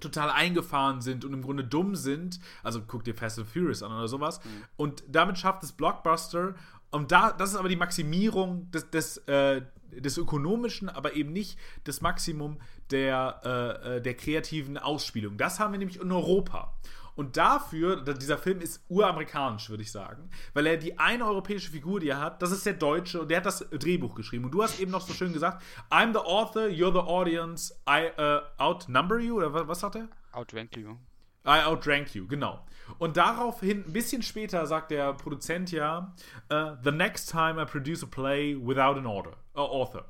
total 0.00 0.30
eingefahren 0.30 1.00
sind 1.00 1.24
und 1.24 1.32
im 1.32 1.42
Grunde 1.42 1.64
dumm 1.64 1.96
sind. 1.96 2.40
Also 2.62 2.82
guck 2.86 3.04
dir 3.04 3.14
Fast 3.14 3.38
and 3.38 3.48
Furious 3.48 3.82
an 3.82 3.92
oder 3.92 4.08
sowas. 4.08 4.44
Mhm. 4.44 4.64
Und 4.76 5.04
damit 5.08 5.38
schafft 5.38 5.62
es 5.62 5.72
Blockbuster. 5.72 6.54
Und 6.90 7.12
da, 7.12 7.32
das 7.32 7.50
ist 7.50 7.56
aber 7.56 7.68
die 7.68 7.76
Maximierung 7.76 8.70
des, 8.70 8.90
des, 8.90 9.16
äh, 9.28 9.62
des 9.90 10.18
Ökonomischen, 10.18 10.88
aber 10.88 11.14
eben 11.14 11.32
nicht 11.32 11.58
das 11.84 12.00
Maximum 12.00 12.58
der, 12.90 13.40
äh, 13.44 13.96
äh 13.96 14.00
der 14.00 14.14
kreativen 14.14 14.78
Ausspielung. 14.78 15.36
Das 15.36 15.58
haben 15.58 15.72
wir 15.72 15.78
nämlich 15.78 16.00
in 16.00 16.12
Europa. 16.12 16.74
Und 17.16 17.36
dafür, 17.36 18.02
dieser 18.02 18.38
Film 18.38 18.60
ist 18.60 18.84
uramerikanisch, 18.88 19.68
würde 19.70 19.82
ich 19.82 19.90
sagen, 19.90 20.30
weil 20.54 20.66
er 20.66 20.76
die 20.76 20.98
eine 20.98 21.26
europäische 21.26 21.70
Figur, 21.70 21.98
die 21.98 22.10
er 22.10 22.20
hat, 22.20 22.42
das 22.42 22.52
ist 22.52 22.66
der 22.66 22.74
Deutsche 22.74 23.22
und 23.22 23.30
der 23.30 23.38
hat 23.38 23.46
das 23.46 23.68
Drehbuch 23.70 24.14
geschrieben. 24.14 24.44
Und 24.44 24.52
du 24.52 24.62
hast 24.62 24.78
eben 24.78 24.90
noch 24.90 25.00
so 25.00 25.14
schön 25.14 25.32
gesagt, 25.32 25.62
I'm 25.90 26.12
the 26.12 26.18
author, 26.18 26.66
you're 26.66 26.92
the 26.92 26.98
audience, 26.98 27.74
I 27.88 28.10
uh, 28.18 28.40
outnumber 28.62 29.18
you, 29.18 29.36
oder 29.36 29.52
was, 29.52 29.66
was 29.66 29.80
sagt 29.80 29.96
er? 29.96 30.08
Outrank 30.32 30.76
you. 30.76 30.98
I 31.46 31.62
outrank 31.64 32.14
you, 32.14 32.26
genau. 32.26 32.66
Und 32.98 33.16
daraufhin, 33.16 33.84
ein 33.86 33.92
bisschen 33.92 34.22
später, 34.22 34.66
sagt 34.66 34.90
der 34.90 35.14
Produzent 35.14 35.72
ja, 35.72 36.14
uh, 36.52 36.76
the 36.82 36.90
next 36.90 37.30
time 37.30 37.62
I 37.62 37.64
produce 37.64 38.02
a 38.02 38.06
play 38.06 38.56
without 38.56 38.98
an 38.98 39.06
order, 39.06 39.32
uh, 39.54 39.60
author. 39.60 40.04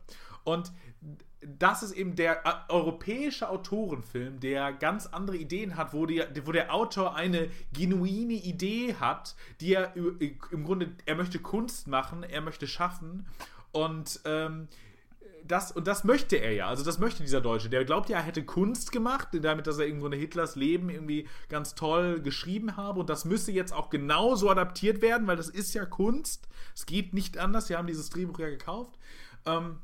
Und 0.45 0.73
das 1.41 1.83
ist 1.83 1.93
eben 1.93 2.17
der 2.17 2.47
äh, 2.47 2.73
europäische 2.73 3.49
Autorenfilm, 3.49 4.41
der 4.41 4.73
ganz 4.73 5.07
andere 5.07 5.37
Ideen 5.37 5.77
hat, 5.77 5.93
wo, 5.93 6.07
die, 6.07 6.23
wo 6.45 6.53
der 6.53 6.75
Autor 6.75 7.15
eine 7.15 7.51
genuine 7.73 8.35
Idee 8.35 8.95
hat, 8.99 9.37
die 9.61 9.75
er 9.75 9.95
im 9.97 10.65
Grunde, 10.65 10.93
er 11.05 11.17
möchte 11.17 11.39
Kunst 11.39 11.89
machen, 11.89 12.23
er 12.23 12.41
möchte 12.41 12.67
schaffen 12.67 13.27
und 13.73 14.21
ähm, 14.25 14.69
das, 15.47 15.71
und 15.73 15.87
das 15.87 16.05
möchte 16.05 16.37
er 16.37 16.53
ja, 16.53 16.67
also 16.67 16.85
das 16.85 16.99
möchte 16.99 17.23
dieser 17.23 17.41
Deutsche. 17.41 17.69
Der 17.69 17.85
glaubt 17.85 18.09
ja, 18.09 18.19
er 18.19 18.25
hätte 18.25 18.45
Kunst 18.45 18.91
gemacht, 18.91 19.29
damit, 19.33 19.67
dass 19.67 19.79
er 19.79 19.87
irgendwo 19.87 20.07
eine 20.07 20.17
Hitlers 20.17 20.57
Leben 20.57 20.91
irgendwie 20.91 21.29
ganz 21.49 21.75
toll 21.75 22.21
geschrieben 22.21 22.77
habe. 22.77 23.01
Und 23.01 23.11
das 23.11 23.25
müsste 23.25 23.53
jetzt 23.53 23.73
auch 23.73 23.91
genauso 23.91 24.51
adaptiert 24.51 25.03
werden, 25.03 25.27
weil 25.27 25.37
das 25.37 25.49
ist 25.49 25.75
ja 25.75 25.85
Kunst. 25.85 26.49
Es 26.75 26.87
geht 26.87 27.15
nicht 27.15 27.39
anders. 27.39 27.69
Sie 27.69 27.77
haben 27.77 27.87
dieses 27.87 28.11
Drehbuch 28.11 28.39
ja 28.39 28.49
gekauft. 28.49 28.99
Ähm, 29.45 29.79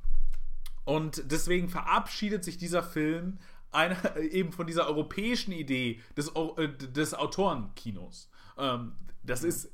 und 0.85 1.31
deswegen 1.31 1.69
verabschiedet 1.69 2.45
sich 2.45 2.57
dieser 2.59 2.83
Film 2.83 3.39
eine, 3.71 3.97
eben 4.19 4.53
von 4.53 4.67
dieser 4.67 4.87
europäischen 4.87 5.53
Idee 5.53 6.01
des, 6.17 6.29
äh, 6.29 6.69
des 6.69 7.15
Autorenkinos. 7.15 8.31
Ähm, 8.59 8.93
das 9.23 9.45
ist 9.45 9.73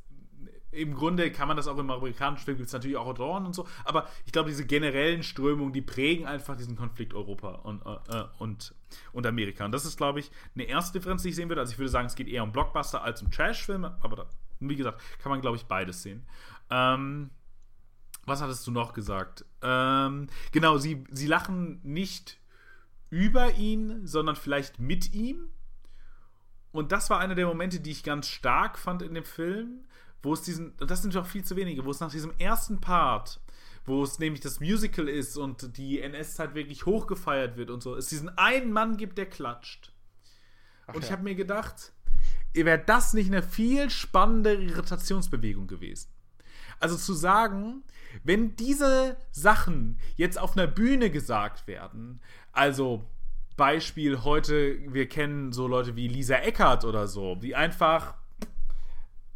im 0.70 0.94
Grunde 0.94 1.32
kann 1.32 1.48
man 1.48 1.56
das 1.56 1.66
auch 1.66 1.78
im 1.78 1.90
amerikanischen 1.90 2.44
Film, 2.44 2.58
gibt 2.58 2.66
es 2.66 2.72
natürlich 2.72 2.96
auch 2.96 3.06
Autoren 3.06 3.46
und 3.46 3.54
so, 3.54 3.66
aber 3.84 4.06
ich 4.26 4.32
glaube, 4.32 4.50
diese 4.50 4.66
generellen 4.66 5.22
Strömungen, 5.22 5.72
die 5.72 5.80
prägen 5.80 6.26
einfach 6.26 6.56
diesen 6.56 6.76
Konflikt 6.76 7.14
Europa 7.14 7.50
und, 7.62 7.82
äh, 7.86 8.24
und, 8.38 8.74
und 9.12 9.26
Amerika. 9.26 9.64
Und 9.64 9.72
das 9.72 9.86
ist, 9.86 9.96
glaube 9.96 10.20
ich, 10.20 10.30
eine 10.54 10.64
erste 10.64 10.98
Differenz, 10.98 11.22
die 11.22 11.30
ich 11.30 11.36
sehen 11.36 11.48
würde. 11.48 11.62
Also 11.62 11.72
ich 11.72 11.78
würde 11.78 11.88
sagen, 11.88 12.06
es 12.06 12.16
geht 12.16 12.28
eher 12.28 12.42
um 12.42 12.52
Blockbuster 12.52 13.02
als 13.02 13.22
um 13.22 13.30
Trash-Filme, 13.30 13.96
aber 14.02 14.16
da, 14.16 14.26
wie 14.60 14.76
gesagt, 14.76 15.00
kann 15.22 15.30
man, 15.30 15.40
glaube 15.40 15.56
ich, 15.56 15.64
beides 15.64 16.02
sehen. 16.02 16.26
Ähm, 16.70 17.30
was 18.28 18.42
hattest 18.42 18.66
du 18.66 18.70
noch 18.70 18.92
gesagt? 18.92 19.44
Ähm, 19.62 20.28
genau, 20.52 20.78
sie, 20.78 21.04
sie 21.10 21.26
lachen 21.26 21.80
nicht 21.82 22.38
über 23.10 23.54
ihn, 23.54 24.06
sondern 24.06 24.36
vielleicht 24.36 24.78
mit 24.78 25.14
ihm. 25.14 25.48
Und 26.72 26.92
das 26.92 27.10
war 27.10 27.20
einer 27.20 27.34
der 27.34 27.46
Momente, 27.46 27.80
die 27.80 27.90
ich 27.90 28.02
ganz 28.02 28.28
stark 28.28 28.78
fand 28.78 29.02
in 29.02 29.14
dem 29.14 29.24
Film, 29.24 29.84
wo 30.22 30.32
es 30.32 30.42
diesen, 30.42 30.76
das 30.76 31.02
sind 31.02 31.14
doch 31.14 31.26
viel 31.26 31.44
zu 31.44 31.56
wenige, 31.56 31.84
wo 31.84 31.90
es 31.90 32.00
nach 32.00 32.10
diesem 32.10 32.32
ersten 32.38 32.80
Part, 32.80 33.40
wo 33.86 34.02
es 34.02 34.18
nämlich 34.18 34.40
das 34.40 34.60
Musical 34.60 35.08
ist 35.08 35.36
und 35.36 35.76
die 35.76 36.00
NS-Zeit 36.00 36.54
wirklich 36.54 36.86
hochgefeiert 36.86 37.56
wird 37.56 37.70
und 37.70 37.82
so, 37.82 37.94
es 37.94 38.08
diesen 38.08 38.28
einen 38.36 38.72
Mann 38.72 38.96
gibt, 38.96 39.16
der 39.16 39.26
klatscht. 39.26 39.92
Ach 40.86 40.94
und 40.94 41.02
ja. 41.02 41.06
ich 41.06 41.12
habe 41.12 41.22
mir 41.22 41.34
gedacht, 41.34 41.92
wäre 42.52 42.82
das 42.84 43.14
nicht 43.14 43.28
eine 43.28 43.42
viel 43.42 43.90
spannende 43.90 44.54
Irritationsbewegung 44.54 45.66
gewesen? 45.66 46.10
Also 46.80 46.96
zu 46.96 47.14
sagen, 47.14 47.82
wenn 48.24 48.56
diese 48.56 49.16
Sachen 49.30 49.98
jetzt 50.16 50.38
auf 50.38 50.56
einer 50.56 50.66
Bühne 50.66 51.10
gesagt 51.10 51.66
werden, 51.66 52.20
also 52.52 53.04
Beispiel 53.56 54.22
heute, 54.24 54.78
wir 54.92 55.08
kennen 55.08 55.52
so 55.52 55.66
Leute 55.66 55.96
wie 55.96 56.08
Lisa 56.08 56.36
Eckert 56.36 56.84
oder 56.84 57.08
so, 57.08 57.34
die 57.34 57.54
einfach 57.54 58.14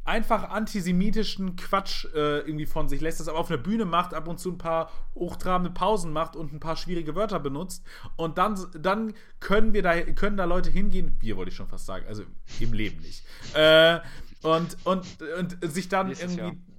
einfach 0.04 0.50
antisemitischen 0.50 1.56
Quatsch 1.56 2.06
äh, 2.14 2.38
irgendwie 2.40 2.66
von 2.66 2.88
sich 2.88 3.00
lässt, 3.00 3.20
das 3.20 3.28
aber 3.28 3.38
auf 3.38 3.50
einer 3.50 3.58
Bühne 3.58 3.84
macht, 3.84 4.14
ab 4.14 4.26
und 4.26 4.38
zu 4.38 4.50
ein 4.50 4.58
paar 4.58 4.90
hochtrabende 5.14 5.70
Pausen 5.70 6.12
macht 6.12 6.34
und 6.34 6.52
ein 6.52 6.60
paar 6.60 6.76
schwierige 6.76 7.14
Wörter 7.14 7.38
benutzt. 7.38 7.84
Und 8.16 8.38
dann, 8.38 8.58
dann 8.74 9.14
können 9.38 9.74
wir 9.74 9.82
da, 9.82 10.00
können 10.00 10.36
da 10.36 10.44
Leute 10.44 10.70
hingehen, 10.70 11.16
wir 11.20 11.36
wollte 11.36 11.50
ich 11.50 11.56
schon 11.56 11.68
fast 11.68 11.86
sagen, 11.86 12.04
also 12.08 12.24
im 12.58 12.72
Leben 12.72 13.00
nicht. 13.00 13.24
Äh, 13.54 14.00
und, 14.42 14.76
und, 14.84 15.06
und 15.38 15.58
sich 15.72 15.88
dann 15.88 16.08
Nächstes 16.08 16.32
irgendwie 16.32 16.56
Jahr 16.56 16.71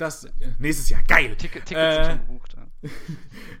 das 0.00 0.28
nächstes 0.58 0.88
Jahr. 0.88 1.02
Geil. 1.06 1.36
Ticket, 1.36 1.66
Tickets 1.66 1.96
äh, 1.96 2.04
sind 2.04 2.06
schon 2.06 2.26
gebucht. 2.26 2.54
Ja. 2.54 2.70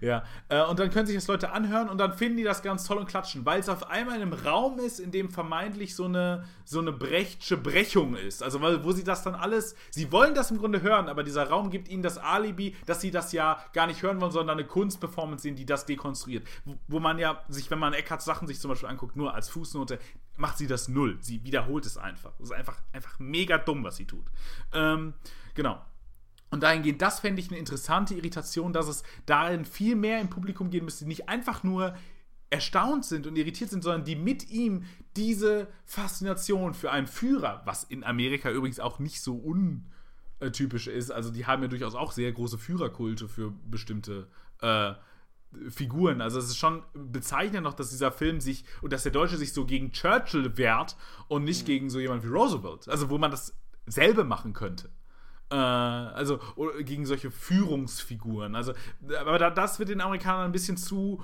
ja. 0.00 0.24
Äh, 0.48 0.68
und 0.68 0.78
dann 0.78 0.90
können 0.90 1.06
sich 1.06 1.16
das 1.16 1.26
Leute 1.26 1.52
anhören 1.52 1.88
und 1.88 1.98
dann 1.98 2.14
finden 2.14 2.38
die 2.38 2.44
das 2.44 2.62
ganz 2.62 2.84
toll 2.84 2.98
und 2.98 3.06
klatschen, 3.06 3.44
weil 3.44 3.60
es 3.60 3.68
auf 3.68 3.90
einmal 3.90 4.16
in 4.16 4.22
einem 4.22 4.32
Raum 4.32 4.78
ist, 4.78 4.98
in 4.98 5.10
dem 5.10 5.30
vermeintlich 5.30 5.94
so 5.94 6.04
eine, 6.04 6.44
so 6.64 6.80
eine 6.80 6.92
Brechtsche 6.92 7.56
Brechung 7.56 8.16
ist. 8.16 8.42
Also, 8.42 8.60
wo 8.62 8.92
sie 8.92 9.04
das 9.04 9.22
dann 9.22 9.34
alles, 9.34 9.74
sie 9.90 10.10
wollen 10.12 10.34
das 10.34 10.50
im 10.50 10.58
Grunde 10.58 10.82
hören, 10.82 11.08
aber 11.08 11.22
dieser 11.22 11.48
Raum 11.48 11.70
gibt 11.70 11.88
ihnen 11.88 12.02
das 12.02 12.18
Alibi, 12.18 12.76
dass 12.86 13.00
sie 13.00 13.10
das 13.10 13.32
ja 13.32 13.62
gar 13.72 13.86
nicht 13.86 14.02
hören 14.02 14.20
wollen, 14.20 14.32
sondern 14.32 14.58
eine 14.58 14.66
Kunstperformance 14.66 15.42
sehen, 15.42 15.56
die 15.56 15.66
das 15.66 15.86
dekonstruiert. 15.86 16.46
Wo, 16.64 16.76
wo 16.88 17.00
man 17.00 17.18
ja 17.18 17.42
sich, 17.48 17.70
wenn 17.70 17.78
man 17.78 17.92
Eckharts 17.92 18.24
Sachen 18.24 18.48
sich 18.48 18.60
zum 18.60 18.70
Beispiel 18.70 18.88
anguckt, 18.88 19.16
nur 19.16 19.34
als 19.34 19.48
Fußnote, 19.48 19.98
macht 20.36 20.58
sie 20.58 20.66
das 20.66 20.88
null. 20.88 21.18
Sie 21.20 21.44
wiederholt 21.44 21.84
es 21.86 21.98
einfach. 21.98 22.32
Das 22.38 22.48
ist 22.48 22.56
einfach, 22.56 22.80
einfach 22.92 23.18
mega 23.18 23.58
dumm, 23.58 23.84
was 23.84 23.96
sie 23.96 24.06
tut. 24.06 24.24
Ähm, 24.72 25.14
genau. 25.54 25.80
Und 26.50 26.62
dahingehend, 26.62 27.00
das 27.00 27.20
fände 27.20 27.40
ich 27.40 27.48
eine 27.48 27.58
interessante 27.58 28.14
Irritation, 28.14 28.72
dass 28.72 28.88
es 28.88 29.02
darin 29.24 29.64
viel 29.64 29.94
mehr 29.94 30.20
im 30.20 30.30
Publikum 30.30 30.70
gehen 30.70 30.84
müsste, 30.84 31.04
die 31.04 31.08
nicht 31.08 31.28
einfach 31.28 31.62
nur 31.62 31.94
erstaunt 32.50 33.04
sind 33.04 33.28
und 33.28 33.36
irritiert 33.36 33.70
sind, 33.70 33.82
sondern 33.84 34.04
die 34.04 34.16
mit 34.16 34.50
ihm 34.50 34.84
diese 35.16 35.68
Faszination 35.84 36.74
für 36.74 36.90
einen 36.90 37.06
Führer, 37.06 37.62
was 37.64 37.84
in 37.84 38.02
Amerika 38.02 38.50
übrigens 38.50 38.80
auch 38.80 38.98
nicht 38.98 39.22
so 39.22 39.36
untypisch 39.36 40.88
ist, 40.88 41.12
also 41.12 41.30
die 41.30 41.46
haben 41.46 41.62
ja 41.62 41.68
durchaus 41.68 41.94
auch 41.94 42.10
sehr 42.10 42.32
große 42.32 42.58
Führerkulte 42.58 43.28
für 43.28 43.52
bestimmte 43.66 44.26
äh, 44.60 44.94
Figuren. 45.68 46.20
Also 46.20 46.38
es 46.38 46.46
ist 46.46 46.58
schon 46.58 46.82
bezeichnend 46.94 47.64
noch, 47.64 47.74
dass 47.74 47.90
dieser 47.90 48.12
Film 48.12 48.40
sich 48.40 48.64
und 48.82 48.92
dass 48.92 49.02
der 49.02 49.12
Deutsche 49.12 49.36
sich 49.36 49.52
so 49.52 49.64
gegen 49.64 49.92
Churchill 49.92 50.56
wehrt 50.56 50.96
und 51.28 51.44
nicht 51.44 51.62
mhm. 51.62 51.66
gegen 51.66 51.90
so 51.90 51.98
jemand 52.00 52.24
wie 52.24 52.28
Roosevelt. 52.28 52.88
Also 52.88 53.10
wo 53.10 53.18
man 53.18 53.30
das 53.30 53.56
selbe 53.86 54.24
machen 54.24 54.52
könnte. 54.52 54.90
Äh, 55.50 55.54
also 55.54 56.40
gegen 56.80 57.06
solche 57.06 57.30
Führungsfiguren. 57.30 58.54
Also, 58.54 58.72
aber 59.18 59.38
da, 59.38 59.50
das 59.50 59.78
wird 59.78 59.88
den 59.88 60.00
Amerikanern 60.00 60.46
ein 60.46 60.52
bisschen 60.52 60.76
zu 60.76 61.22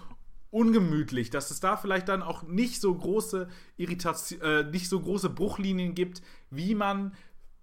ungemütlich, 0.50 1.30
dass 1.30 1.50
es 1.50 1.60
da 1.60 1.76
vielleicht 1.76 2.08
dann 2.08 2.22
auch 2.22 2.42
nicht 2.42 2.80
so 2.80 2.94
große 2.94 3.48
Irritation, 3.76 4.40
äh, 4.40 4.64
nicht 4.64 4.88
so 4.88 5.00
große 5.00 5.30
Bruchlinien 5.30 5.94
gibt, 5.94 6.22
wie 6.50 6.74
man 6.74 7.12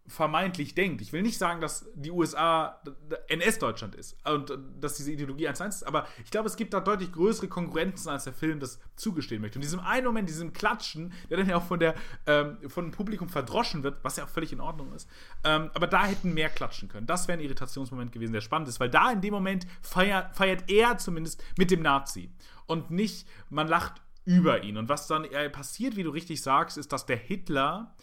vermeintlich 0.06 0.76
denkt. 0.76 1.02
Ich 1.02 1.14
will 1.14 1.22
nicht 1.22 1.38
sagen, 1.38 1.62
dass 1.62 1.90
die 1.96 2.12
USA 2.12 2.82
NS-Deutschland 3.30 3.96
ist 3.96 4.18
und 4.28 4.52
dass 4.80 4.96
diese 4.96 5.12
Ideologie 5.14 5.48
1 5.48 5.62
1 5.62 5.76
ist, 5.76 5.84
aber 5.84 6.08
ich 6.24 6.30
glaube, 6.30 6.48
es 6.48 6.58
gibt 6.58 6.74
da 6.74 6.82
deutlich 6.82 7.12
größere 7.14 7.48
Konkurrenzen, 7.48 8.10
als 8.10 8.26
der 8.26 8.34
Film 8.34 8.60
das 8.60 8.80
zugestehen 8.98 9.42
möchte. 9.42 9.58
Und 9.58 9.64
diesem 9.64 9.80
einen 9.80 10.06
Moment, 10.06 10.28
diesem 10.28 10.52
Klatschen, 10.52 11.14
der 11.30 11.38
dann 11.38 11.48
ja 11.48 11.56
auch 11.56 11.64
von, 11.64 11.80
der, 11.80 11.96
ähm, 12.26 12.58
von 12.68 12.86
dem 12.86 12.92
Publikum 12.92 13.30
verdroschen 13.30 13.84
wird, 13.84 14.04
was 14.04 14.18
ja 14.18 14.26
auch 14.26 14.30
völlig 14.30 14.52
in 14.52 14.60
Ordnung 14.60 14.92
ist, 14.94 15.10
ähm, 15.46 15.72
aber 15.74 15.88
da 15.88 16.06
hätten 16.06 16.34
mehr 16.34 16.50
klatschen 16.50 16.90
können. 16.90 17.08
Das 17.08 17.30
wäre 17.30 17.40
ein 17.40 17.44
Irritationsmoment 17.44 18.12
gewesen, 18.12 18.34
der 18.34 18.42
spannend 18.42 18.68
ist, 18.68 18.82
weil 18.82 18.90
da 18.90 19.10
in 19.10 19.22
dem 19.22 19.34
Moment 19.34 19.66
feiert, 19.82 20.36
feiert 20.36 20.70
er 20.70 20.98
zumindest 20.98 21.42
mit 21.58 21.72
dem 21.72 21.82
Nazi 21.82 22.30
und 22.66 22.92
nicht, 22.92 23.26
man 23.50 23.70
lacht 23.70 24.02
über 24.26 24.64
ihn. 24.64 24.78
Und 24.78 24.90
was 24.90 25.08
dann 25.08 25.26
passiert, 25.52 25.96
wie 25.96 26.04
du 26.04 26.10
richtig 26.10 26.42
sagst, 26.42 26.78
ist, 26.78 26.92
dass 26.92 27.06
der 27.06 27.18
Hitler 27.18 27.96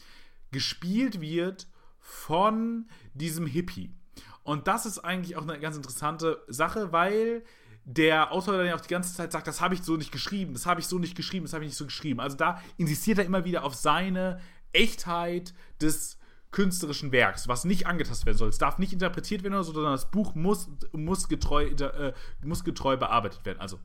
gespielt 0.51 1.21
wird 1.21 1.67
von 2.01 2.89
diesem 3.15 3.47
Hippie. 3.47 3.95
Und 4.43 4.67
das 4.67 4.87
ist 4.87 4.99
eigentlich 4.99 5.37
auch 5.37 5.43
eine 5.43 5.59
ganz 5.61 5.77
interessante 5.77 6.43
Sache, 6.49 6.93
weil 6.93 7.45
der 7.85 8.33
Autor 8.33 8.59
dann 8.59 8.67
ja 8.67 8.75
auch 8.75 8.81
die 8.81 8.89
ganze 8.89 9.15
Zeit 9.15 9.33
sagt, 9.33 9.47
das 9.47 9.61
habe 9.61 9.75
ich 9.75 9.83
so 9.83 9.97
nicht 9.97 10.13
geschrieben, 10.13 10.53
das 10.53 10.67
habe 10.67 10.81
ich 10.81 10.87
so 10.87 10.99
nicht 10.99 11.17
geschrieben, 11.17 11.45
das 11.45 11.53
habe 11.53 11.65
ich 11.65 11.71
nicht 11.71 11.79
so 11.79 11.87
geschrieben. 11.87 12.21
Also 12.21 12.37
da 12.37 12.61
insistiert 12.77 13.19
er 13.19 13.25
immer 13.25 13.45
wieder 13.45 13.65
auf 13.65 13.75
seine 13.75 14.41
Echtheit 14.73 15.55
des 15.81 16.19
künstlerischen 16.51 17.13
Werks, 17.13 17.49
was 17.49 17.65
nicht 17.65 17.87
angetastet 17.87 18.27
werden 18.27 18.39
soll. 18.39 18.49
Es 18.49 18.59
darf 18.59 18.79
nicht 18.79 18.93
interpretiert 18.93 19.43
werden, 19.43 19.63
sondern 19.63 19.93
das 19.93 20.11
Buch 20.11 20.35
muss, 20.35 20.69
muss, 20.93 21.29
getreu, 21.29 21.67
äh, 21.67 22.13
muss 22.43 22.65
getreu 22.65 22.97
bearbeitet 22.97 23.45
werden. 23.45 23.61
Also 23.61 23.79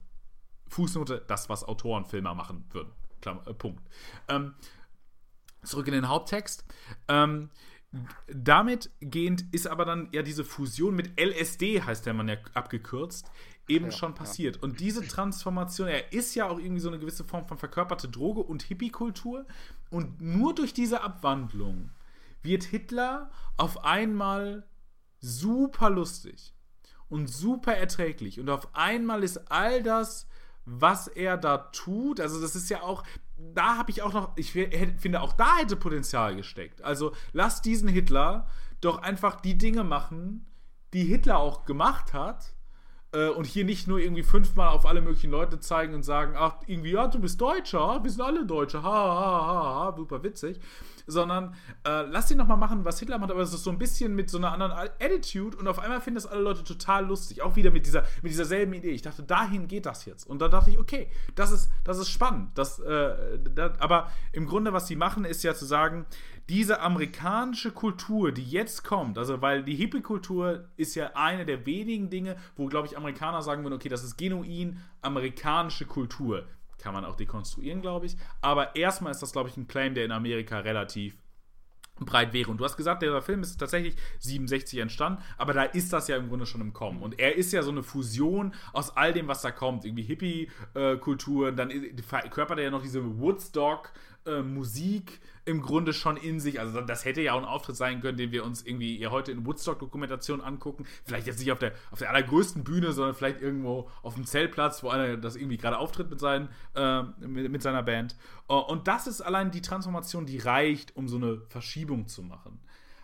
Fußnote, 0.69 1.23
das, 1.27 1.47
was 1.49 1.63
Autoren, 1.63 2.05
Filmer 2.05 2.33
machen 2.33 2.65
würden. 2.71 2.91
Klammer, 3.21 3.47
äh, 3.47 3.53
Punkt. 3.53 3.83
Ähm, 4.27 4.55
zurück 5.63 5.87
in 5.87 5.93
den 5.93 6.07
Haupttext. 6.07 6.65
Ähm, 7.07 7.49
damit 8.27 8.89
gehend 8.99 9.45
ist 9.51 9.67
aber 9.67 9.85
dann 9.85 10.09
ja 10.11 10.21
diese 10.21 10.43
Fusion 10.43 10.95
mit 10.95 11.19
LSD, 11.19 11.81
heißt 11.81 12.05
der 12.05 12.13
man 12.13 12.27
ja 12.27 12.37
abgekürzt, 12.53 13.29
eben 13.67 13.85
ja, 13.85 13.91
schon 13.91 14.13
passiert. 14.13 14.57
Ja. 14.57 14.63
Und 14.63 14.79
diese 14.79 15.05
Transformation, 15.07 15.87
er 15.87 16.13
ist 16.13 16.35
ja 16.35 16.47
auch 16.47 16.59
irgendwie 16.59 16.81
so 16.81 16.89
eine 16.89 16.99
gewisse 16.99 17.23
Form 17.23 17.47
von 17.47 17.57
verkörperte 17.57 18.07
Droge 18.07 18.41
und 18.41 18.63
Hippie-Kultur. 18.63 19.45
Und 19.89 20.21
nur 20.21 20.53
durch 20.53 20.73
diese 20.73 21.01
Abwandlung 21.01 21.89
wird 22.41 22.63
Hitler 22.63 23.31
auf 23.57 23.83
einmal 23.83 24.67
super 25.19 25.89
lustig 25.89 26.53
und 27.09 27.27
super 27.27 27.75
erträglich. 27.75 28.39
Und 28.39 28.49
auf 28.49 28.75
einmal 28.75 29.23
ist 29.23 29.51
all 29.51 29.83
das, 29.83 30.27
was 30.65 31.07
er 31.07 31.37
da 31.37 31.57
tut, 31.57 32.19
also 32.19 32.41
das 32.41 32.55
ist 32.55 32.69
ja 32.69 32.81
auch, 32.81 33.03
da 33.37 33.77
habe 33.77 33.91
ich 33.91 34.01
auch 34.01 34.13
noch, 34.13 34.31
ich 34.35 34.51
finde, 34.51 35.21
auch 35.21 35.33
da 35.33 35.57
hätte 35.57 35.75
Potenzial 35.75 36.35
gesteckt. 36.35 36.81
Also 36.81 37.13
lass 37.33 37.61
diesen 37.61 37.87
Hitler 37.87 38.47
doch 38.81 38.99
einfach 38.99 39.41
die 39.41 39.57
Dinge 39.57 39.83
machen, 39.83 40.45
die 40.93 41.03
Hitler 41.03 41.39
auch 41.39 41.65
gemacht 41.65 42.13
hat. 42.13 42.53
Äh, 43.11 43.29
und 43.29 43.45
hier 43.45 43.65
nicht 43.65 43.87
nur 43.87 43.99
irgendwie 43.99 44.23
fünfmal 44.23 44.69
auf 44.69 44.85
alle 44.85 45.01
möglichen 45.01 45.31
Leute 45.31 45.59
zeigen 45.59 45.93
und 45.93 46.03
sagen, 46.03 46.35
ach, 46.37 46.57
irgendwie, 46.67 46.91
ja, 46.91 47.07
du 47.07 47.19
bist 47.19 47.39
Deutscher, 47.39 48.03
wir 48.03 48.11
sind 48.11 48.21
alle 48.21 48.45
Deutsche, 48.45 48.81
ha, 48.81 48.91
ha, 48.91 49.47
ha, 49.47 49.75
ha, 49.75 49.95
super 49.95 50.23
witzig 50.23 50.59
sondern 51.07 51.55
äh, 51.85 52.01
lass 52.03 52.31
ihn 52.31 52.37
nochmal 52.37 52.57
machen, 52.57 52.85
was 52.85 52.99
Hitler 52.99 53.17
macht, 53.17 53.31
aber 53.31 53.41
es 53.41 53.53
ist 53.53 53.63
so 53.63 53.69
ein 53.69 53.77
bisschen 53.77 54.15
mit 54.15 54.29
so 54.29 54.37
einer 54.37 54.51
anderen 54.51 54.71
Attitude 54.71 55.57
und 55.57 55.67
auf 55.67 55.79
einmal 55.79 56.01
finden 56.01 56.15
das 56.15 56.25
alle 56.25 56.41
Leute 56.41 56.63
total 56.63 57.05
lustig. 57.05 57.41
Auch 57.41 57.55
wieder 57.55 57.71
mit 57.71 57.85
dieser, 57.85 58.03
mit 58.21 58.31
dieser 58.31 58.45
selben 58.45 58.73
Idee. 58.73 58.91
Ich 58.91 59.01
dachte, 59.01 59.23
dahin 59.23 59.67
geht 59.67 59.85
das 59.85 60.05
jetzt. 60.05 60.25
Und 60.27 60.39
da 60.39 60.47
dachte 60.47 60.71
ich, 60.71 60.79
okay, 60.79 61.09
das 61.35 61.51
ist, 61.51 61.69
das 61.83 61.97
ist 61.97 62.09
spannend. 62.09 62.57
Das, 62.57 62.79
äh, 62.79 63.39
das, 63.53 63.79
aber 63.79 64.11
im 64.31 64.45
Grunde, 64.45 64.73
was 64.73 64.87
sie 64.87 64.95
machen, 64.95 65.25
ist 65.25 65.43
ja 65.43 65.53
zu 65.53 65.65
sagen, 65.65 66.05
diese 66.49 66.79
amerikanische 66.81 67.71
Kultur, 67.71 68.31
die 68.31 68.43
jetzt 68.43 68.83
kommt, 68.83 69.17
also 69.17 69.41
weil 69.41 69.63
die 69.63 69.75
Hippie-Kultur 69.75 70.65
ist 70.77 70.93
ja 70.93 71.11
eine 71.15 71.43
der 71.45 71.65
wenigen 71.65 72.11
Dinge, 72.11 72.35
wo, 72.55 72.67
glaube 72.67 72.87
ich, 72.87 72.97
Amerikaner 72.97 73.41
sagen 73.41 73.63
würden, 73.63 73.73
okay, 73.73 73.89
das 73.89 74.03
ist 74.03 74.17
genuin 74.17 74.79
amerikanische 75.01 75.85
Kultur 75.85 76.45
kann 76.85 76.93
man 76.93 77.03
auch 77.03 77.15
dekonstruieren, 77.15 77.81
glaube 77.81 78.05
ich. 78.05 78.15
Aber 78.41 78.75
erstmal 78.75 79.11
ist 79.11 79.19
das, 79.23 79.31
glaube 79.31 79.49
ich, 79.49 79.57
ein 79.57 79.67
Claim, 79.67 79.95
der 79.95 80.05
in 80.05 80.11
Amerika 80.11 80.59
relativ 80.59 81.17
breit 81.99 82.31
wäre. 82.31 82.51
Und 82.51 82.57
du 82.57 82.63
hast 82.63 82.77
gesagt, 82.77 83.01
der 83.01 83.21
Film 83.23 83.41
ist 83.41 83.57
tatsächlich 83.57 83.95
67 84.19 84.77
entstanden, 84.77 85.23
aber 85.37 85.53
da 85.53 85.63
ist 85.63 85.91
das 85.93 86.07
ja 86.09 86.17
im 86.17 86.27
Grunde 86.27 86.45
schon 86.45 86.61
im 86.61 86.73
Kommen. 86.73 87.01
Und 87.01 87.17
er 87.19 87.35
ist 87.35 87.53
ja 87.53 87.63
so 87.63 87.71
eine 87.71 87.81
Fusion 87.81 88.53
aus 88.71 88.95
all 88.95 89.13
dem, 89.13 89.27
was 89.27 89.41
da 89.41 89.49
kommt. 89.49 89.83
Irgendwie 89.83 90.03
Hippie-Kultur, 90.03 91.53
dann 91.53 91.71
körpert 92.29 92.59
er 92.59 92.65
ja 92.65 92.69
noch 92.69 92.83
diese 92.83 93.01
Woodstock-Musik 94.25 95.21
im 95.45 95.61
Grunde 95.61 95.93
schon 95.93 96.17
in 96.17 96.39
sich. 96.39 96.59
Also 96.59 96.81
das 96.81 97.05
hätte 97.05 97.21
ja 97.21 97.33
auch 97.33 97.37
ein 97.37 97.45
Auftritt 97.45 97.75
sein 97.75 98.01
können, 98.01 98.17
den 98.17 98.31
wir 98.31 98.43
uns 98.43 98.63
irgendwie 98.63 99.05
heute 99.07 99.31
in 99.31 99.45
Woodstock-Dokumentation 99.45 100.41
angucken. 100.41 100.85
Vielleicht 101.03 101.27
jetzt 101.27 101.39
nicht 101.39 101.51
auf 101.51 101.59
der, 101.59 101.73
auf 101.91 101.99
der 101.99 102.09
allergrößten 102.09 102.63
Bühne, 102.63 102.91
sondern 102.91 103.15
vielleicht 103.15 103.41
irgendwo 103.41 103.89
auf 104.01 104.15
dem 104.15 104.25
Zeltplatz, 104.25 104.83
wo 104.83 104.89
einer 104.89 105.17
das 105.17 105.35
irgendwie 105.35 105.57
gerade 105.57 105.77
auftritt 105.77 106.09
mit, 106.09 106.19
seinen, 106.19 106.49
äh, 106.75 107.03
mit, 107.19 107.51
mit, 107.51 107.61
seiner 107.61 107.83
Band. 107.83 108.15
Uh, 108.49 108.55
und 108.55 108.87
das 108.87 109.07
ist 109.07 109.21
allein 109.21 109.51
die 109.51 109.61
Transformation, 109.61 110.25
die 110.25 110.39
reicht, 110.39 110.95
um 110.95 111.07
so 111.07 111.17
eine 111.17 111.41
Verschiebung 111.49 112.07
zu 112.07 112.23
machen. 112.23 112.59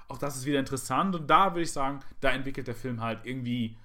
Auch 0.07 0.17
das 0.17 0.35
ist 0.35 0.45
wieder 0.45 0.59
interessant 0.59 1.15
und 1.15 1.29
da 1.29 1.51
würde 1.51 1.61
ich 1.61 1.71
sagen, 1.71 2.01
da 2.19 2.31
entwickelt 2.31 2.67
der 2.67 2.75
Film 2.75 3.01
halt 3.01 3.19
irgendwie 3.23 3.77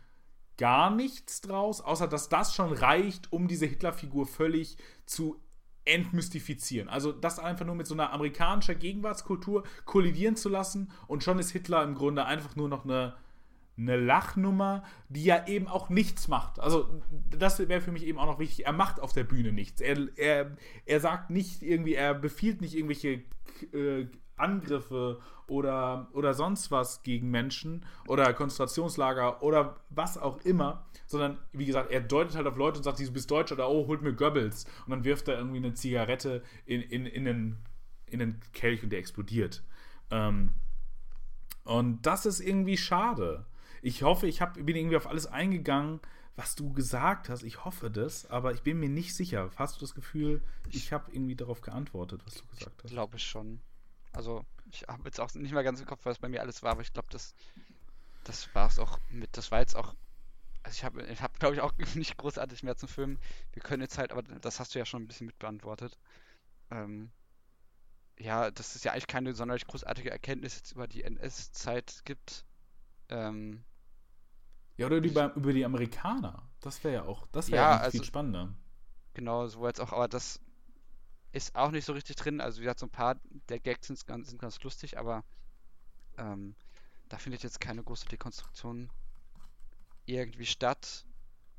gar 0.56 0.90
nichts 0.90 1.42
draus, 1.42 1.80
außer 1.80 2.08
dass 2.08 2.28
das 2.28 2.54
schon 2.54 2.72
reicht, 2.72 3.32
um 3.32 3.46
diese 3.46 3.66
Hitlerfigur 3.66 4.26
völlig 4.26 4.76
zu 5.04 5.40
entmystifizieren. 5.86 6.88
Also 6.88 7.12
das 7.12 7.38
einfach 7.38 7.64
nur 7.64 7.74
mit 7.74 7.86
so 7.86 7.94
einer 7.94 8.12
amerikanischen 8.12 8.78
Gegenwartskultur 8.78 9.64
kollidieren 9.84 10.36
zu 10.36 10.48
lassen 10.48 10.90
und 11.06 11.22
schon 11.24 11.38
ist 11.38 11.52
Hitler 11.52 11.82
im 11.82 11.94
Grunde 11.94 12.26
einfach 12.26 12.56
nur 12.56 12.68
noch 12.68 12.84
eine, 12.84 13.14
eine 13.78 13.96
Lachnummer, 13.96 14.82
die 15.08 15.24
ja 15.24 15.46
eben 15.46 15.68
auch 15.68 15.88
nichts 15.88 16.28
macht. 16.28 16.58
Also 16.58 17.02
das 17.30 17.58
wäre 17.58 17.80
für 17.80 17.92
mich 17.92 18.04
eben 18.04 18.18
auch 18.18 18.26
noch 18.26 18.38
wichtig. 18.38 18.66
Er 18.66 18.72
macht 18.72 19.00
auf 19.00 19.12
der 19.12 19.24
Bühne 19.24 19.52
nichts. 19.52 19.80
Er, 19.80 19.96
er, 20.16 20.56
er 20.84 21.00
sagt 21.00 21.30
nicht 21.30 21.62
irgendwie, 21.62 21.94
er 21.94 22.14
befiehlt 22.14 22.60
nicht 22.60 22.74
irgendwelche 22.74 23.22
äh, 23.72 24.06
Angriffe 24.36 25.20
oder, 25.46 26.08
oder 26.12 26.34
sonst 26.34 26.70
was 26.70 27.02
gegen 27.02 27.30
Menschen 27.30 27.84
oder 28.08 28.32
Konzentrationslager 28.32 29.42
oder 29.42 29.76
was 29.90 30.18
auch 30.18 30.38
immer, 30.44 30.84
sondern 31.06 31.38
wie 31.52 31.66
gesagt, 31.66 31.90
er 31.90 32.00
deutet 32.00 32.36
halt 32.36 32.46
auf 32.46 32.56
Leute 32.56 32.78
und 32.78 32.84
sagt, 32.84 32.98
du 32.98 33.12
bist 33.12 33.30
Deutscher 33.30 33.54
oder 33.54 33.68
oh, 33.68 33.86
holt 33.86 34.02
mir 34.02 34.12
Goebbels 34.12 34.66
und 34.84 34.90
dann 34.90 35.04
wirft 35.04 35.28
er 35.28 35.38
irgendwie 35.38 35.58
eine 35.58 35.74
Zigarette 35.74 36.42
in, 36.64 36.82
in, 36.82 37.06
in, 37.06 37.24
den, 37.24 37.58
in 38.06 38.18
den 38.18 38.40
Kelch 38.52 38.82
und 38.82 38.90
der 38.90 38.98
explodiert. 38.98 39.62
Ähm, 40.10 40.54
und 41.64 42.02
das 42.06 42.26
ist 42.26 42.40
irgendwie 42.40 42.76
schade. 42.76 43.46
Ich 43.82 44.02
hoffe, 44.02 44.26
ich 44.26 44.40
hab, 44.40 44.54
bin 44.54 44.76
irgendwie 44.76 44.96
auf 44.96 45.06
alles 45.06 45.26
eingegangen, 45.26 46.00
was 46.36 46.54
du 46.54 46.72
gesagt 46.72 47.28
hast. 47.28 47.42
Ich 47.42 47.64
hoffe 47.64 47.90
das, 47.90 48.28
aber 48.30 48.52
ich 48.52 48.62
bin 48.62 48.78
mir 48.78 48.88
nicht 48.88 49.14
sicher. 49.14 49.50
Hast 49.56 49.76
du 49.76 49.80
das 49.80 49.94
Gefühl, 49.94 50.42
ich 50.70 50.92
habe 50.92 51.10
irgendwie 51.12 51.34
darauf 51.34 51.60
geantwortet, 51.60 52.22
was 52.24 52.34
du 52.34 52.46
gesagt 52.46 52.84
hast? 52.84 52.90
Glaube 52.90 53.16
ich 53.16 53.24
schon. 53.24 53.60
Also, 54.16 54.44
ich 54.70 54.82
habe 54.88 55.04
jetzt 55.04 55.20
auch 55.20 55.32
nicht 55.34 55.52
mehr 55.52 55.62
ganz 55.62 55.78
im 55.80 55.86
Kopf, 55.86 56.00
was 56.04 56.18
bei 56.18 56.28
mir 56.28 56.40
alles 56.40 56.62
war, 56.62 56.72
aber 56.72 56.80
ich 56.80 56.92
glaube, 56.92 57.08
das, 57.10 57.34
das 58.24 58.52
war 58.54 58.66
es 58.68 58.78
auch 58.78 58.98
mit. 59.10 59.36
Das 59.36 59.50
war 59.50 59.60
jetzt 59.60 59.76
auch. 59.76 59.94
Also, 60.62 60.74
ich 60.76 60.84
habe, 60.84 61.02
ich 61.06 61.20
hab, 61.22 61.38
glaube 61.38 61.54
ich, 61.54 61.60
auch 61.60 61.72
nicht 61.94 62.16
großartig 62.16 62.62
mehr 62.62 62.76
zum 62.76 62.88
Film. 62.88 63.18
Wir 63.52 63.62
können 63.62 63.82
jetzt 63.82 63.98
halt, 63.98 64.12
aber 64.12 64.22
das 64.22 64.58
hast 64.58 64.74
du 64.74 64.78
ja 64.78 64.86
schon 64.86 65.02
ein 65.02 65.06
bisschen 65.06 65.26
mitbeantwortet. 65.26 65.98
Ähm, 66.70 67.10
ja, 68.18 68.50
dass 68.50 68.74
es 68.74 68.82
ja 68.84 68.92
eigentlich 68.92 69.06
keine 69.06 69.34
sonderlich 69.34 69.66
großartige 69.66 70.10
Erkenntnis 70.10 70.56
jetzt 70.56 70.72
über 70.72 70.88
die 70.88 71.04
NS-Zeit 71.04 72.00
gibt. 72.06 72.44
Ähm, 73.10 73.62
ja, 74.78 74.86
oder 74.86 74.96
über, 74.96 75.34
über 75.34 75.52
die 75.52 75.64
Amerikaner. 75.64 76.42
Das 76.60 76.82
wäre 76.82 76.94
ja 76.94 77.02
auch, 77.04 77.26
das 77.32 77.50
wäre 77.50 77.62
Ja, 77.62 77.70
ja, 77.72 77.78
also- 77.80 77.98
viel 77.98 78.04
spannender. 78.04 78.54
Genau, 79.14 79.46
so 79.46 79.66
jetzt 79.66 79.80
auch, 79.80 79.92
aber 79.92 80.08
das 80.08 80.40
ist 81.32 81.54
auch 81.54 81.70
nicht 81.70 81.84
so 81.84 81.92
richtig 81.92 82.16
drin. 82.16 82.40
Also 82.40 82.58
wie 82.58 82.64
gesagt, 82.64 82.80
so 82.80 82.86
ein 82.86 82.90
paar 82.90 83.16
der 83.48 83.58
Gags 83.58 83.88
sind 83.88 84.06
ganz, 84.06 84.28
sind 84.28 84.40
ganz 84.40 84.62
lustig, 84.62 84.98
aber 84.98 85.24
ähm, 86.18 86.54
da 87.08 87.18
findet 87.18 87.42
jetzt 87.42 87.60
keine 87.60 87.82
große 87.82 88.08
Dekonstruktion 88.08 88.90
irgendwie 90.06 90.46
statt. 90.46 91.04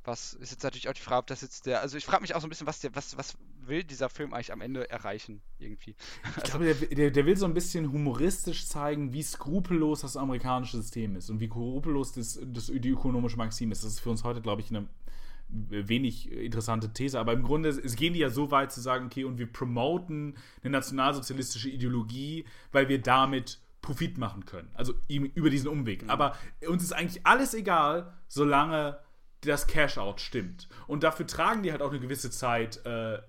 Was 0.04 0.34
ist 0.34 0.52
jetzt 0.52 0.64
natürlich 0.64 0.88
auch 0.88 0.94
die 0.94 1.02
Frage, 1.02 1.20
ob 1.20 1.28
das 1.28 1.42
jetzt 1.42 1.66
der, 1.66 1.82
also 1.82 1.98
ich 1.98 2.06
frage 2.06 2.22
mich 2.22 2.34
auch 2.34 2.40
so 2.40 2.48
ein 2.48 2.50
bisschen, 2.50 2.66
was 2.66 2.80
der, 2.80 2.96
was, 2.96 3.18
was 3.18 3.38
will 3.60 3.84
dieser 3.84 4.08
Film 4.08 4.34
eigentlich 4.34 4.54
am 4.54 4.62
Ende 4.62 4.90
erreichen, 4.90 5.42
irgendwie. 5.60 5.96
Ich 6.38 6.44
glaube, 6.44 6.64
der, 6.64 6.76
der, 6.76 7.12
der 7.12 7.26
will 7.26 7.36
so 7.36 7.46
ein 7.46 7.54
bisschen 7.54 7.92
humoristisch 7.92 8.68
zeigen, 8.68 9.12
wie 9.12 9.22
skrupellos 9.22 10.02
das 10.02 10.16
amerikanische 10.16 10.78
System 10.78 11.18
ist 11.18 11.30
und 11.30 11.42
wie 11.42 11.48
skrupellos 11.48 12.14
das, 12.14 12.40
das 12.42 12.68
die 12.68 12.90
ökonomische 12.90 13.36
Maxim 13.36 13.72
ist. 13.74 13.84
Das 13.84 13.92
ist 13.92 14.00
für 14.00 14.10
uns 14.10 14.24
heute, 14.24 14.42
glaube 14.42 14.62
ich, 14.62 14.70
eine 14.70 14.88
wenig 15.50 16.32
interessante 16.32 16.92
These, 16.94 17.20
aber 17.20 17.34
im 17.34 17.44
Grunde 17.44 17.70
es 17.70 17.96
gehen 17.96 18.14
die 18.14 18.20
ja 18.20 18.30
so 18.30 18.52
weit 18.52 18.72
zu 18.72 18.82
sagen, 18.82 19.06
okay, 19.06 19.24
und 19.24 19.38
wir 19.38 19.52
promoten 19.52 20.36
eine 20.62 20.72
nationalsozialistische 20.72 21.70
Ideologie, 21.70 22.46
weil 22.72 22.90
wir 22.90 23.02
damit 23.02 23.60
Profit 23.82 24.18
machen 24.18 24.46
können. 24.46 24.70
Also 24.74 24.94
über 25.08 25.50
diesen 25.50 25.70
Umweg. 25.70 26.04
Aber 26.08 26.36
uns 26.68 26.84
ist 26.84 26.92
eigentlich 26.92 27.26
alles 27.26 27.54
egal, 27.54 28.14
solange 28.28 29.00
das 29.42 29.68
Cash-out 29.68 30.20
stimmt. 30.20 30.68
Und 30.88 31.04
dafür 31.04 31.26
tragen 31.26 31.64
die 31.64 31.72
halt 31.72 31.82
auch 31.82 31.92
eine 31.92 32.00
gewisse 32.00 32.30
Zeit 32.30 32.86
äh, 32.86 33.20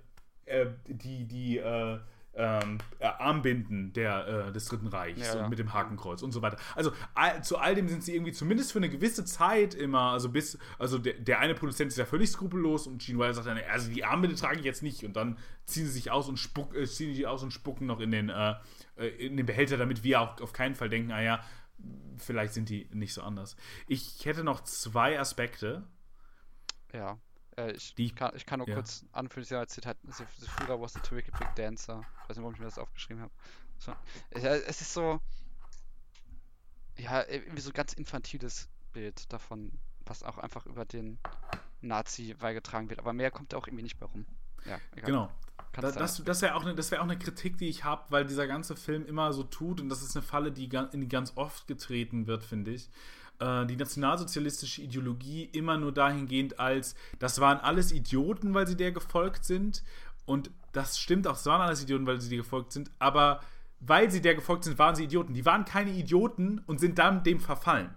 äh, 0.46 0.66
die, 0.86 1.26
die 1.26 1.58
äh, 1.58 1.98
ähm, 2.38 2.78
äh, 3.00 3.06
Armbinden 3.06 3.92
der, 3.92 4.46
äh, 4.48 4.52
des 4.52 4.66
Dritten 4.66 4.86
Reichs 4.86 5.20
Ja, 5.20 5.34
ja. 5.34 5.44
und 5.44 5.50
mit 5.50 5.58
dem 5.58 5.74
Hakenkreuz 5.74 6.22
und 6.22 6.30
so 6.30 6.40
weiter. 6.40 6.56
Also 6.76 6.92
all, 7.14 7.42
zu 7.42 7.58
all 7.58 7.74
dem 7.74 7.88
sind 7.88 8.04
sie 8.04 8.14
irgendwie 8.14 8.32
zumindest 8.32 8.72
für 8.72 8.78
eine 8.78 8.88
gewisse 8.88 9.24
Zeit 9.24 9.74
immer, 9.74 10.12
also 10.12 10.28
bis, 10.28 10.56
also 10.78 10.98
der, 10.98 11.14
der 11.14 11.40
eine 11.40 11.54
Produzent 11.54 11.90
ist 11.90 11.98
ja 11.98 12.04
völlig 12.04 12.30
skrupellos 12.30 12.86
und 12.86 13.02
Gene 13.02 13.18
Wilder 13.18 13.34
sagt 13.34 13.48
dann, 13.48 13.58
also 13.70 13.90
die 13.90 14.04
Armbinde 14.04 14.36
trage 14.36 14.60
ich 14.60 14.64
jetzt 14.64 14.84
nicht 14.84 15.04
und 15.04 15.16
dann 15.16 15.36
ziehen 15.64 15.84
sie 15.84 15.92
sich 15.92 16.12
aus 16.12 16.28
und 16.28 16.38
spuck, 16.38 16.74
äh, 16.76 16.86
ziehen 16.86 17.12
die 17.12 17.26
aus 17.26 17.42
und 17.42 17.50
spucken 17.52 17.86
noch 17.86 17.98
in 18.00 18.12
den, 18.12 18.28
äh, 18.28 18.54
äh, 18.96 19.08
in 19.08 19.36
den 19.36 19.44
Behälter, 19.44 19.76
damit 19.76 20.04
wir 20.04 20.20
auch 20.20 20.40
auf 20.40 20.52
keinen 20.52 20.76
Fall 20.76 20.88
denken, 20.88 21.10
ah 21.10 21.20
ja, 21.20 21.44
vielleicht 22.18 22.54
sind 22.54 22.68
die 22.68 22.88
nicht 22.92 23.14
so 23.14 23.22
anders. 23.22 23.56
Ich 23.88 24.24
hätte 24.24 24.44
noch 24.44 24.62
zwei 24.62 25.18
Aspekte, 25.18 25.86
Ja. 26.92 27.18
Äh, 27.58 27.72
ich, 27.72 27.94
Die- 27.96 28.10
kann, 28.14 28.32
ich 28.36 28.46
kann 28.46 28.58
nur 28.58 28.68
ja. 28.68 28.74
kurz 28.76 29.04
anführen, 29.12 29.46
ja, 29.50 29.58
als 29.60 29.72
Zitat, 29.74 29.96
the, 30.04 30.24
the 30.38 30.46
Führer 30.46 30.80
was 30.80 30.92
the 30.94 31.00
terrific 31.00 31.36
big 31.38 31.48
dancer. 31.56 32.00
Ich 32.22 32.28
weiß 32.30 32.36
nicht, 32.36 32.42
warum 32.42 32.54
ich 32.54 32.60
mir 32.60 32.66
das 32.66 32.78
aufgeschrieben 32.78 33.22
habe. 33.22 33.32
So. 33.78 33.92
Ja, 34.40 34.54
es 34.54 34.80
ist 34.80 34.92
so, 34.92 35.20
ja, 36.96 37.24
irgendwie 37.28 37.60
so 37.60 37.70
ein 37.70 37.74
ganz 37.74 37.92
infantiles 37.92 38.68
Bild 38.92 39.32
davon, 39.32 39.72
was 40.06 40.22
auch 40.22 40.38
einfach 40.38 40.66
über 40.66 40.84
den 40.84 41.18
Nazi 41.80 42.34
beigetragen 42.38 42.88
wird. 42.90 42.98
Aber 42.98 43.12
mehr 43.12 43.30
kommt 43.30 43.52
da 43.52 43.56
auch 43.56 43.66
irgendwie 43.66 43.84
nicht 43.84 43.98
bei 43.98 44.06
rum. 44.06 44.26
Ja, 44.64 44.78
egal. 44.92 45.04
genau, 45.06 45.32
Da, 45.72 45.82
das 45.92 46.22
das 46.24 46.42
wäre 46.42 46.54
auch, 46.56 46.62
eine- 46.62 46.74
das 46.74 46.90
wär 46.90 46.98
auch 47.00 47.04
eine 47.04 47.18
Kritik, 47.18 47.58
die 47.58 47.68
ich 47.68 47.84
habe, 47.84 48.04
weil 48.10 48.26
dieser 48.26 48.46
ganze 48.48 48.74
Film 48.74 49.06
immer 49.06 49.32
so 49.32 49.44
tut, 49.44 49.80
und 49.80 49.88
das 49.88 50.02
ist 50.02 50.16
eine 50.16 50.24
Falle, 50.24 50.50
die, 50.50 50.64
in 50.92 51.00
die 51.00 51.08
ganz 51.08 51.32
oft 51.36 51.66
getreten 51.68 52.26
wird, 52.26 52.42
finde 52.44 52.72
ich. 52.72 52.90
Äh, 53.40 53.66
die 53.66 53.76
nationalsozialistische 53.76 54.82
Ideologie 54.82 55.44
immer 55.52 55.76
nur 55.76 55.92
dahingehend 55.92 56.58
als, 56.58 56.94
das 57.18 57.40
waren 57.40 57.58
alles 57.58 57.92
Idioten, 57.92 58.54
weil 58.54 58.66
sie 58.66 58.76
der 58.76 58.92
gefolgt 58.92 59.44
sind. 59.44 59.84
Und 60.26 60.50
das 60.72 60.98
stimmt 60.98 61.26
auch, 61.26 61.36
es 61.36 61.46
waren 61.46 61.60
alles 61.60 61.82
Idioten, 61.82 62.06
weil 62.06 62.20
sie 62.20 62.28
dir 62.28 62.38
gefolgt 62.38 62.72
sind. 62.72 62.90
Aber 62.98 63.40
weil 63.80 64.10
sie 64.10 64.20
der 64.20 64.34
gefolgt 64.34 64.64
sind, 64.64 64.78
waren 64.78 64.96
sie 64.96 65.04
Idioten. 65.04 65.34
Die 65.34 65.46
waren 65.46 65.64
keine 65.64 65.92
Idioten 65.92 66.60
und 66.66 66.80
sind 66.80 66.98
dann 66.98 67.22
dem 67.22 67.40
verfallen. 67.40 67.94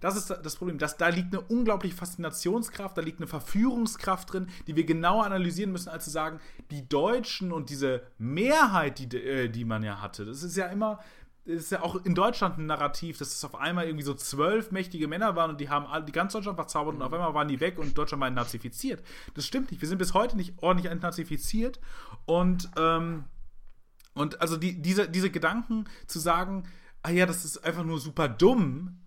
Das 0.00 0.16
ist 0.16 0.30
das 0.30 0.56
Problem. 0.56 0.78
Das, 0.78 0.96
da 0.96 1.08
liegt 1.08 1.34
eine 1.34 1.42
unglaubliche 1.42 1.96
Faszinationskraft, 1.96 2.96
da 2.96 3.02
liegt 3.02 3.18
eine 3.18 3.26
Verführungskraft 3.26 4.32
drin, 4.32 4.48
die 4.66 4.76
wir 4.76 4.84
genauer 4.84 5.24
analysieren 5.24 5.72
müssen, 5.72 5.88
als 5.88 6.04
zu 6.04 6.10
sagen, 6.10 6.40
die 6.70 6.88
Deutschen 6.88 7.52
und 7.52 7.70
diese 7.70 8.02
Mehrheit, 8.18 8.98
die, 8.98 9.16
äh, 9.16 9.48
die 9.48 9.64
man 9.64 9.82
ja 9.82 10.00
hatte, 10.00 10.24
das 10.24 10.42
ist 10.42 10.56
ja 10.56 10.66
immer, 10.66 11.00
ist 11.48 11.72
ja 11.72 11.82
auch 11.82 12.04
in 12.04 12.14
Deutschland 12.14 12.58
ein 12.58 12.66
Narrativ, 12.66 13.18
dass 13.18 13.34
es 13.34 13.44
auf 13.44 13.54
einmal 13.54 13.86
irgendwie 13.86 14.04
so 14.04 14.14
zwölf 14.14 14.70
mächtige 14.70 15.08
Männer 15.08 15.34
waren 15.34 15.50
und 15.50 15.60
die 15.60 15.70
haben 15.70 15.86
alle, 15.86 16.04
die 16.04 16.12
ganz 16.12 16.32
Deutschland 16.34 16.56
verzaubert 16.56 16.94
und 16.94 17.02
auf 17.02 17.12
einmal 17.12 17.34
waren 17.34 17.48
die 17.48 17.60
weg 17.60 17.78
und 17.78 17.96
Deutschland 17.96 18.20
war 18.20 18.28
entnazifiziert. 18.28 19.02
Das 19.34 19.46
stimmt 19.46 19.70
nicht. 19.70 19.80
Wir 19.80 19.88
sind 19.88 19.98
bis 19.98 20.14
heute 20.14 20.36
nicht 20.36 20.54
ordentlich 20.58 20.90
entnazifiziert 20.92 21.80
und, 22.26 22.68
ähm, 22.76 23.24
und 24.14 24.40
also 24.40 24.56
die, 24.56 24.80
diese, 24.80 25.08
diese 25.08 25.30
Gedanken 25.30 25.86
zu 26.06 26.18
sagen, 26.18 26.68
ah 27.02 27.10
ja, 27.10 27.24
das 27.24 27.44
ist 27.44 27.64
einfach 27.64 27.84
nur 27.84 27.98
super 27.98 28.28
dumm, 28.28 29.00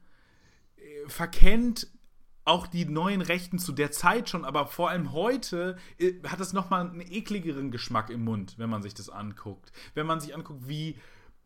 äh, 0.78 1.10
verkennt 1.10 1.88
auch 2.44 2.66
die 2.66 2.86
neuen 2.86 3.22
Rechten 3.22 3.60
zu 3.60 3.72
der 3.72 3.92
Zeit 3.92 4.30
schon, 4.30 4.46
aber 4.46 4.66
vor 4.66 4.90
allem 4.90 5.14
heute 5.14 5.78
äh, 6.00 6.14
hat 6.28 6.40
es 6.40 6.54
nochmal 6.54 6.90
einen 6.90 7.02
ekligeren 7.02 7.70
Geschmack 7.70 8.10
im 8.10 8.24
Mund, 8.24 8.56
wenn 8.58 8.70
man 8.70 8.82
sich 8.82 8.96
das 8.96 9.10
anguckt. 9.10 9.72
Wenn 9.94 10.08
man 10.08 10.20
sich 10.20 10.34
anguckt, 10.34 10.68
wie 10.68 10.98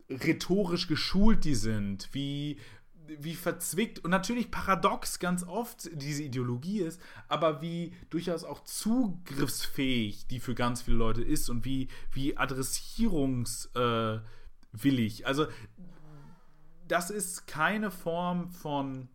rhetorisch 0.08 0.88
geschult 0.88 1.44
die 1.44 1.54
sind, 1.54 2.08
wie, 2.12 2.58
wie 3.06 3.34
verzwickt 3.34 4.04
und 4.04 4.10
natürlich 4.10 4.50
paradox 4.50 5.18
ganz 5.18 5.44
oft 5.44 5.90
diese 5.92 6.22
Ideologie 6.22 6.80
ist, 6.80 7.00
aber 7.28 7.62
wie 7.62 7.92
durchaus 8.10 8.44
auch 8.44 8.64
zugriffsfähig 8.64 10.26
die 10.28 10.40
für 10.40 10.54
ganz 10.54 10.82
viele 10.82 10.96
Leute 10.96 11.22
ist 11.22 11.50
und 11.50 11.64
wie, 11.64 11.88
wie 12.12 12.36
adressierungswillig. 12.36 15.22
Äh, 15.22 15.24
also 15.24 15.46
das 16.88 17.10
ist 17.10 17.46
keine 17.46 17.90
Form 17.90 18.50
von 18.50 19.08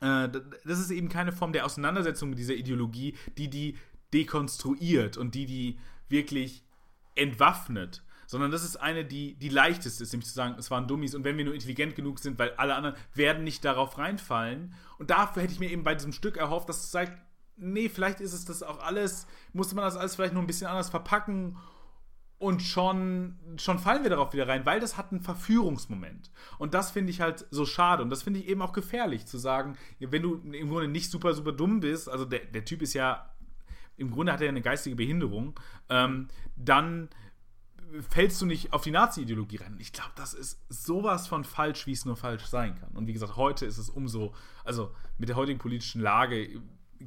äh, 0.00 0.28
das 0.64 0.78
ist 0.78 0.90
eben 0.90 1.08
keine 1.08 1.32
Form 1.32 1.52
der 1.52 1.66
Auseinandersetzung 1.66 2.30
mit 2.30 2.38
dieser 2.38 2.54
Ideologie, 2.54 3.16
die 3.36 3.50
die 3.50 3.76
dekonstruiert 4.12 5.16
und 5.16 5.34
die 5.34 5.46
die 5.46 5.78
wirklich 6.08 6.64
entwaffnet, 7.14 8.02
sondern 8.30 8.52
das 8.52 8.62
ist 8.62 8.76
eine, 8.76 9.04
die 9.04 9.34
die 9.34 9.48
leichteste 9.48 10.04
ist, 10.04 10.12
nämlich 10.12 10.28
zu 10.28 10.34
sagen, 10.34 10.54
es 10.56 10.70
waren 10.70 10.86
Dummies 10.86 11.16
und 11.16 11.24
wenn 11.24 11.36
wir 11.36 11.44
nur 11.44 11.52
intelligent 11.52 11.96
genug 11.96 12.20
sind, 12.20 12.38
weil 12.38 12.52
alle 12.58 12.76
anderen 12.76 12.94
werden 13.12 13.42
nicht 13.42 13.64
darauf 13.64 13.98
reinfallen. 13.98 14.72
Und 14.98 15.10
dafür 15.10 15.42
hätte 15.42 15.52
ich 15.52 15.58
mir 15.58 15.68
eben 15.68 15.82
bei 15.82 15.96
diesem 15.96 16.12
Stück 16.12 16.36
erhofft, 16.36 16.68
dass 16.68 16.84
es 16.84 16.92
sagt, 16.92 17.20
nee, 17.56 17.88
vielleicht 17.88 18.20
ist 18.20 18.32
es 18.32 18.44
das 18.44 18.62
auch 18.62 18.78
alles, 18.78 19.26
musste 19.52 19.74
man 19.74 19.84
das 19.84 19.96
alles 19.96 20.14
vielleicht 20.14 20.32
nur 20.32 20.44
ein 20.44 20.46
bisschen 20.46 20.68
anders 20.68 20.90
verpacken 20.90 21.56
und 22.38 22.62
schon, 22.62 23.36
schon 23.56 23.80
fallen 23.80 24.04
wir 24.04 24.10
darauf 24.10 24.32
wieder 24.32 24.46
rein, 24.46 24.64
weil 24.64 24.78
das 24.78 24.96
hat 24.96 25.10
einen 25.10 25.22
Verführungsmoment. 25.22 26.30
Und 26.58 26.72
das 26.72 26.92
finde 26.92 27.10
ich 27.10 27.20
halt 27.20 27.46
so 27.50 27.66
schade. 27.66 28.00
Und 28.00 28.10
das 28.10 28.22
finde 28.22 28.38
ich 28.38 28.46
eben 28.46 28.62
auch 28.62 28.72
gefährlich, 28.72 29.26
zu 29.26 29.38
sagen, 29.38 29.76
wenn 29.98 30.22
du 30.22 30.36
im 30.36 30.68
Grunde 30.68 30.86
nicht 30.86 31.10
super, 31.10 31.34
super 31.34 31.50
dumm 31.50 31.80
bist, 31.80 32.08
also 32.08 32.24
der, 32.24 32.44
der 32.44 32.64
Typ 32.64 32.80
ist 32.80 32.94
ja, 32.94 33.28
im 33.96 34.12
Grunde 34.12 34.32
hat 34.32 34.40
er 34.40 34.46
ja 34.46 34.50
eine 34.50 34.62
geistige 34.62 34.94
Behinderung, 34.94 35.58
ähm, 35.88 36.28
dann 36.54 37.08
fällst 38.10 38.40
du 38.40 38.46
nicht 38.46 38.72
auf 38.72 38.82
die 38.82 38.90
Nazi-Ideologie 38.90 39.56
rein. 39.56 39.76
Ich 39.78 39.92
glaube, 39.92 40.12
das 40.16 40.34
ist 40.34 40.60
sowas 40.68 41.26
von 41.28 41.44
falsch, 41.44 41.86
wie 41.86 41.92
es 41.92 42.04
nur 42.04 42.16
falsch 42.16 42.46
sein 42.46 42.74
kann. 42.74 42.90
Und 42.96 43.06
wie 43.06 43.12
gesagt, 43.12 43.36
heute 43.36 43.66
ist 43.66 43.78
es 43.78 43.90
umso, 43.90 44.34
also 44.64 44.94
mit 45.18 45.28
der 45.28 45.36
heutigen 45.36 45.58
politischen 45.58 46.00
Lage 46.00 46.60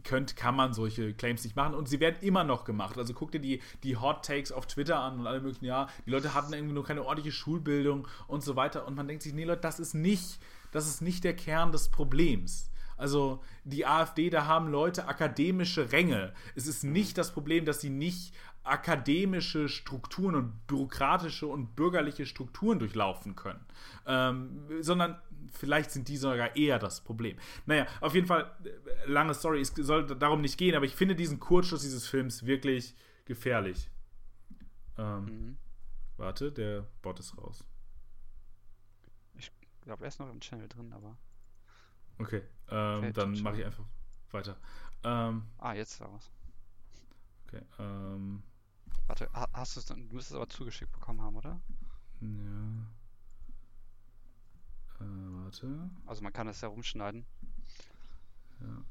könnt, 0.04 0.36
kann 0.36 0.56
man 0.56 0.74
solche 0.74 1.14
Claims 1.14 1.44
nicht 1.44 1.56
machen 1.56 1.76
und 1.76 1.88
sie 1.88 2.00
werden 2.00 2.18
immer 2.22 2.44
noch 2.44 2.66
gemacht. 2.66 2.98
Also 2.98 3.14
guck 3.14 3.32
dir 3.32 3.40
die, 3.40 3.62
die 3.84 3.98
Hot 3.98 4.26
Takes 4.26 4.52
auf 4.52 4.66
Twitter 4.66 5.00
an 5.00 5.20
und 5.20 5.28
alle 5.28 5.40
möglichen, 5.40 5.66
ja, 5.66 5.88
die 6.06 6.10
Leute 6.10 6.34
hatten 6.34 6.54
irgendwie 6.54 6.74
nur 6.74 6.84
keine 6.84 7.04
ordentliche 7.04 7.32
Schulbildung 7.32 8.08
und 8.28 8.44
so 8.44 8.56
weiter 8.56 8.88
und 8.88 8.96
man 8.96 9.08
denkt 9.08 9.24
sich, 9.24 9.34
nee 9.34 9.44
Leute, 9.44 9.62
das 9.62 9.80
ist 9.80 9.94
nicht, 9.94 10.40
das 10.72 10.88
ist 10.88 11.02
nicht 11.02 11.24
der 11.24 11.36
Kern 11.36 11.72
des 11.72 11.90
Problems. 11.90 12.72
Also 12.98 13.42
die 13.64 13.86
AfD, 13.86 14.30
da 14.30 14.46
haben 14.46 14.68
Leute 14.68 15.08
akademische 15.08 15.92
Ränge. 15.92 16.34
Es 16.56 16.68
ist 16.68 16.84
nicht 16.84 17.18
das 17.18 17.34
Problem, 17.34 17.66
dass 17.66 17.82
sie 17.82 17.90
nicht 17.90 18.34
akademische 18.64 19.68
Strukturen 19.68 20.36
und 20.36 20.68
bürokratische 20.68 21.48
und 21.48 21.76
bürgerliche 21.76 22.26
Strukturen 22.26 22.80
durchlaufen 22.80 23.36
können, 23.36 23.66
ähm, 24.06 24.66
sondern 24.82 25.20
vielleicht 25.52 25.92
sind 25.92 26.08
die 26.08 26.18
sogar 26.18 26.56
eher 26.56 26.80
das 26.80 27.02
Problem. 27.02 27.38
Naja, 27.66 27.88
auf 28.00 28.16
jeden 28.16 28.28
Fall, 28.28 28.52
äh, 28.64 29.10
lange 29.10 29.34
Story, 29.34 29.60
es 29.60 29.74
soll 29.76 30.06
darum 30.06 30.42
nicht 30.42 30.58
gehen, 30.58 30.76
aber 30.76 30.86
ich 30.86 30.96
finde 30.96 31.16
diesen 31.16 31.40
Kurzschluss 31.40 31.82
dieses 31.82 32.08
Films 32.08 32.46
wirklich 32.46 32.96
gefährlich. 33.26 33.90
Ähm, 34.98 35.26
mhm. 35.26 35.58
Warte, 36.18 36.52
der 36.52 36.86
Bot 37.02 37.20
ist 37.20 37.38
raus. 37.38 37.66
Ich 39.36 39.52
glaube, 39.82 40.06
er 40.06 40.08
ist 40.08 40.20
noch 40.20 40.30
im 40.30 40.40
Channel 40.40 40.70
drin, 40.70 40.94
aber. 40.94 41.18
Okay, 42.20 42.44
ähm, 42.70 43.12
dann 43.12 43.42
mache 43.42 43.60
ich 43.60 43.66
einfach 43.66 43.84
weiter. 44.32 44.56
Ähm, 45.04 45.44
ah, 45.58 45.74
jetzt 45.74 45.94
ist 45.94 46.02
er 46.02 46.08
raus. 46.08 46.32
Okay, 47.48 47.62
ähm. 47.80 48.44
Warte, 49.08 49.30
hast 49.34 49.76
du 49.76 49.80
es 49.80 49.86
dann? 49.86 50.08
Du 50.08 50.16
müsstest 50.16 50.32
es 50.32 50.36
aber 50.36 50.50
zugeschickt 50.50 50.92
bekommen 50.92 51.22
haben, 51.22 51.36
oder? 51.36 51.60
Ja. 52.22 52.88
Äh, 55.00 55.44
warte. 55.44 55.90
Also 56.06 56.24
man 56.24 56.34
kann 56.34 56.48
das 56.48 56.62
ja 56.62 56.70
rumschneiden. 56.70 57.26
Ja. 58.62 58.86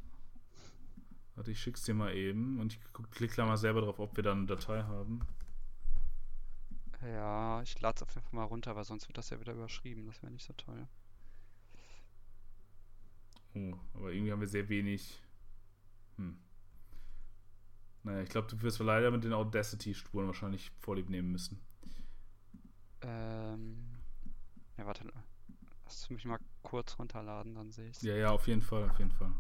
Warte, 1.35 1.51
ich 1.51 1.61
schick's 1.61 1.83
dir 1.83 1.95
mal 1.95 2.15
eben 2.15 2.61
und 2.61 2.75
ich 2.75 2.81
klicke 3.11 3.37
da 3.37 3.47
mal 3.47 3.57
selber 3.57 3.81
drauf, 3.81 3.99
ob 3.99 4.17
wir 4.17 4.23
da 4.23 4.33
eine 4.33 4.47
Datei 4.47 4.83
haben. 4.83 5.21
Ja, 7.03 7.63
ich 7.63 7.81
lade 7.81 7.97
es 7.97 8.03
auf 8.03 8.15
jeden 8.15 8.27
Fall 8.27 8.35
mal 8.35 8.45
runter, 8.45 8.77
weil 8.77 8.85
sonst 8.85 9.09
wird 9.09 9.19
das 9.19 9.31
ja 9.31 9.41
wieder 9.41 9.55
überschrieben. 9.55 10.07
Das 10.07 10.23
wäre 10.23 10.31
nicht 10.31 10.45
so 10.45 10.53
toll. 10.53 10.87
Oh, 13.55 13.75
aber 13.95 14.13
irgendwie 14.13 14.33
haben 14.33 14.41
wir 14.41 14.49
sehr 14.49 14.69
wenig. 14.69 15.21
Hm. 16.17 16.39
Naja, 18.05 18.23
ich 18.23 18.29
glaube, 18.31 18.49
du 18.49 18.61
wirst 18.63 18.81
leider 18.81 19.11
mit 19.11 19.25
den 19.25 19.33
Audacity-Spuren 19.33 20.27
wahrscheinlich 20.27 20.73
vorlieb 20.81 21.09
nehmen 21.09 21.31
müssen. 21.31 21.61
Ähm. 23.03 23.77
Ja, 24.77 24.87
warte. 24.87 25.05
Lass 25.85 26.11
mich 26.11 26.25
mal 26.25 26.39
kurz 26.63 26.99
runterladen, 26.99 27.55
dann 27.55 27.71
sehe 27.71 27.91
ich 27.91 28.03
Ja, 28.03 28.15
ja, 28.15 28.31
auf 28.31 28.47
jeden 28.49 28.63
Fall, 28.63 28.89
auf 28.89 28.99
jeden 28.99 29.11
Fall. 29.11 29.33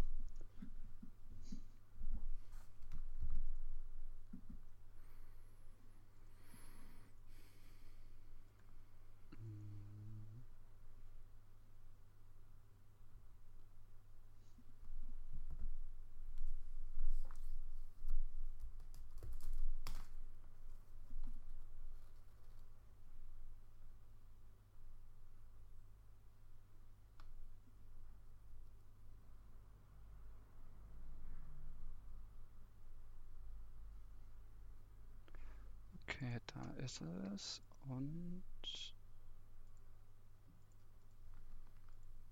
Okay, 36.22 36.38
da 36.54 36.70
ist 36.84 37.00
es. 37.34 37.60
Und. 37.88 38.44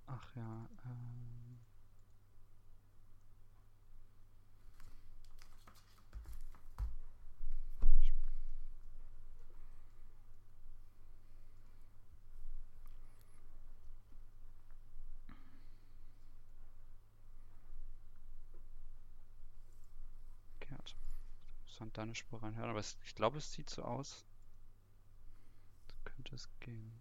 Ach 0.06 0.36
ja, 0.36 0.68
ähm. 21.80 21.86
von 21.86 21.92
deiner 21.94 22.14
Spur 22.14 22.42
reinhören, 22.42 22.70
aber 22.70 22.80
es, 22.80 22.96
ich 23.06 23.14
glaube, 23.14 23.38
es 23.38 23.52
sieht 23.52 23.70
so 23.70 23.82
aus. 23.82 24.24
Könnte 26.04 26.34
es 26.34 26.48
gehen. 26.60 26.92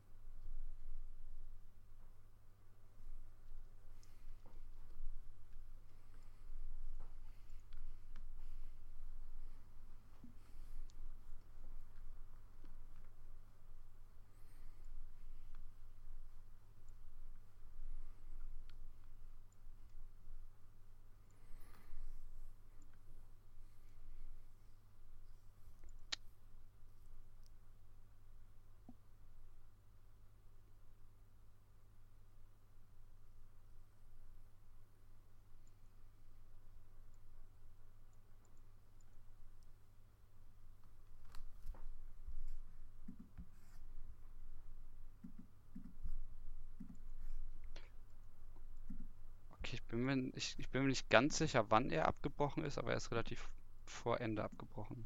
Okay, 49.69 49.75
ich 49.75 49.83
bin, 49.83 49.98
mir, 50.15 50.31
ich, 50.35 50.55
ich 50.57 50.69
bin 50.69 50.83
mir 50.83 50.89
nicht 50.89 51.09
ganz 51.09 51.37
sicher, 51.37 51.65
wann 51.69 51.89
er 51.89 52.07
abgebrochen 52.07 52.63
ist, 52.63 52.77
aber 52.77 52.91
er 52.91 52.97
ist 52.97 53.11
relativ 53.11 53.49
vor 53.85 54.21
Ende 54.21 54.43
abgebrochen. 54.43 55.05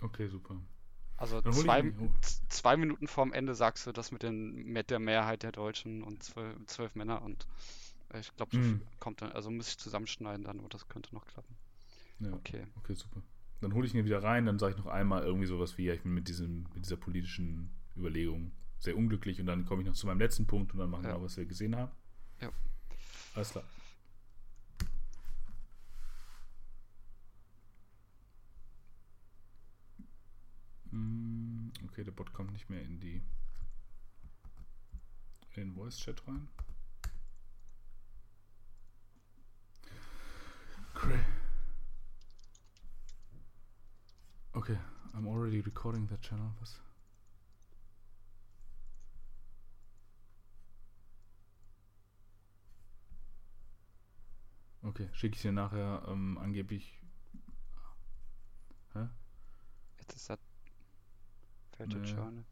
Okay, 0.00 0.28
super. 0.28 0.60
Also 1.16 1.40
zwei, 1.40 1.92
zwei 2.48 2.76
Minuten 2.76 3.06
vorm 3.06 3.32
Ende 3.32 3.54
sagst 3.54 3.86
du 3.86 3.92
das 3.92 4.10
mit, 4.10 4.22
den, 4.22 4.52
mit 4.64 4.90
der 4.90 4.98
Mehrheit 4.98 5.42
der 5.44 5.52
Deutschen 5.52 6.02
und 6.02 6.22
zwölf, 6.22 6.56
zwölf 6.66 6.94
Männer 6.96 7.22
und 7.22 7.46
äh, 8.12 8.18
ich 8.18 8.34
glaube, 8.36 8.56
so 8.56 8.58
mm. 8.58 8.80
kommt 8.98 9.22
dann, 9.22 9.30
also 9.32 9.50
muss 9.50 9.68
ich 9.68 9.78
zusammenschneiden 9.78 10.44
dann, 10.44 10.58
aber 10.58 10.68
das 10.68 10.88
könnte 10.88 11.14
noch 11.14 11.24
klappen. 11.26 11.54
Ja, 12.18 12.32
okay. 12.32 12.66
Okay, 12.78 12.94
super. 12.94 13.22
Dann 13.60 13.74
hole 13.74 13.86
ich 13.86 13.94
ihn 13.94 14.04
wieder 14.04 14.22
rein, 14.22 14.44
dann 14.46 14.58
sage 14.58 14.72
ich 14.72 14.78
noch 14.78 14.90
einmal 14.90 15.22
irgendwie 15.22 15.46
sowas 15.46 15.78
wie, 15.78 15.84
ja, 15.84 15.94
ich 15.94 16.02
bin 16.02 16.12
mit, 16.12 16.28
diesem, 16.28 16.66
mit 16.74 16.84
dieser 16.84 16.96
politischen 16.96 17.70
Überlegung 17.96 18.50
sehr 18.80 18.96
unglücklich 18.96 19.40
und 19.40 19.46
dann 19.46 19.64
komme 19.64 19.82
ich 19.82 19.88
noch 19.88 19.94
zu 19.94 20.06
meinem 20.06 20.18
letzten 20.18 20.46
Punkt 20.46 20.72
und 20.72 20.80
dann 20.80 20.90
machen 20.90 21.04
ja. 21.04 21.10
wir 21.10 21.14
noch, 21.14 21.22
was 21.22 21.36
wir 21.36 21.46
gesehen 21.46 21.76
haben. 21.76 21.92
Ja. 22.40 22.50
Alles 23.34 23.50
klar. 23.50 23.64
Okay, 31.94 32.02
der 32.02 32.10
Bot 32.10 32.32
kommt 32.32 32.50
nicht 32.50 32.68
mehr 32.68 32.82
in 32.82 32.98
die 32.98 33.22
in 35.54 35.68
den 35.68 35.74
Voice 35.74 35.96
Chat 35.96 36.26
rein. 36.26 36.48
Okay, 44.54 44.76
I'm 45.12 45.28
already 45.28 45.60
recording 45.60 46.08
that 46.08 46.20
channel. 46.20 46.52
Was? 46.58 46.80
Okay, 54.82 55.08
schicke 55.12 55.36
ich 55.36 55.42
dir 55.42 55.52
nachher 55.52 56.02
ähm, 56.08 56.38
angeblich. 56.38 56.98
Hä? 58.94 59.08
Jetzt 59.98 60.16
ist 60.16 60.28
das 60.28 60.43
Fällt 61.76 61.94
nee. 61.94 62.06
schon. 62.06 62.44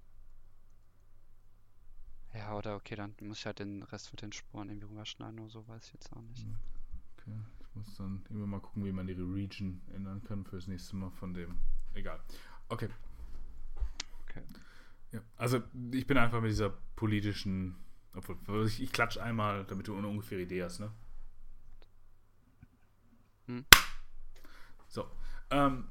Ja, 2.34 2.56
oder 2.56 2.76
okay, 2.76 2.94
dann 2.94 3.14
muss 3.20 3.38
ich 3.38 3.46
halt 3.46 3.58
den 3.58 3.82
Rest 3.82 4.12
mit 4.12 4.22
den 4.22 4.32
Spuren 4.32 4.68
irgendwie 4.68 4.88
rüberschneiden 4.88 5.38
oder 5.38 5.50
so, 5.50 5.68
weiß 5.68 5.86
ich 5.86 5.92
jetzt 5.92 6.12
auch 6.12 6.22
nicht. 6.22 6.46
Okay, 7.18 7.36
ich 7.60 7.74
muss 7.74 7.96
dann 7.96 8.24
immer 8.30 8.46
mal 8.46 8.60
gucken, 8.60 8.84
wie 8.84 8.92
man 8.92 9.06
die 9.06 9.12
Region 9.12 9.82
ändern 9.94 10.22
kann 10.24 10.44
fürs 10.44 10.66
nächste 10.66 10.96
Mal 10.96 11.10
von 11.10 11.34
dem. 11.34 11.58
Egal. 11.94 12.20
Okay. 12.68 12.88
Okay. 14.22 14.42
Ja, 15.12 15.20
also 15.36 15.62
ich 15.92 16.06
bin 16.06 16.16
einfach 16.16 16.40
mit 16.40 16.50
dieser 16.50 16.70
politischen. 16.96 17.76
Obwohl, 18.14 18.66
ich, 18.66 18.82
ich 18.82 18.92
klatsch 18.92 19.18
einmal, 19.18 19.64
damit 19.64 19.88
du 19.88 19.96
eine 19.96 20.08
ungefähre 20.08 20.42
Idee 20.42 20.64
hast, 20.64 20.80
ne? 20.80 20.90
Hm. 23.46 23.64
So. 24.88 25.06
Ähm, 25.50 25.88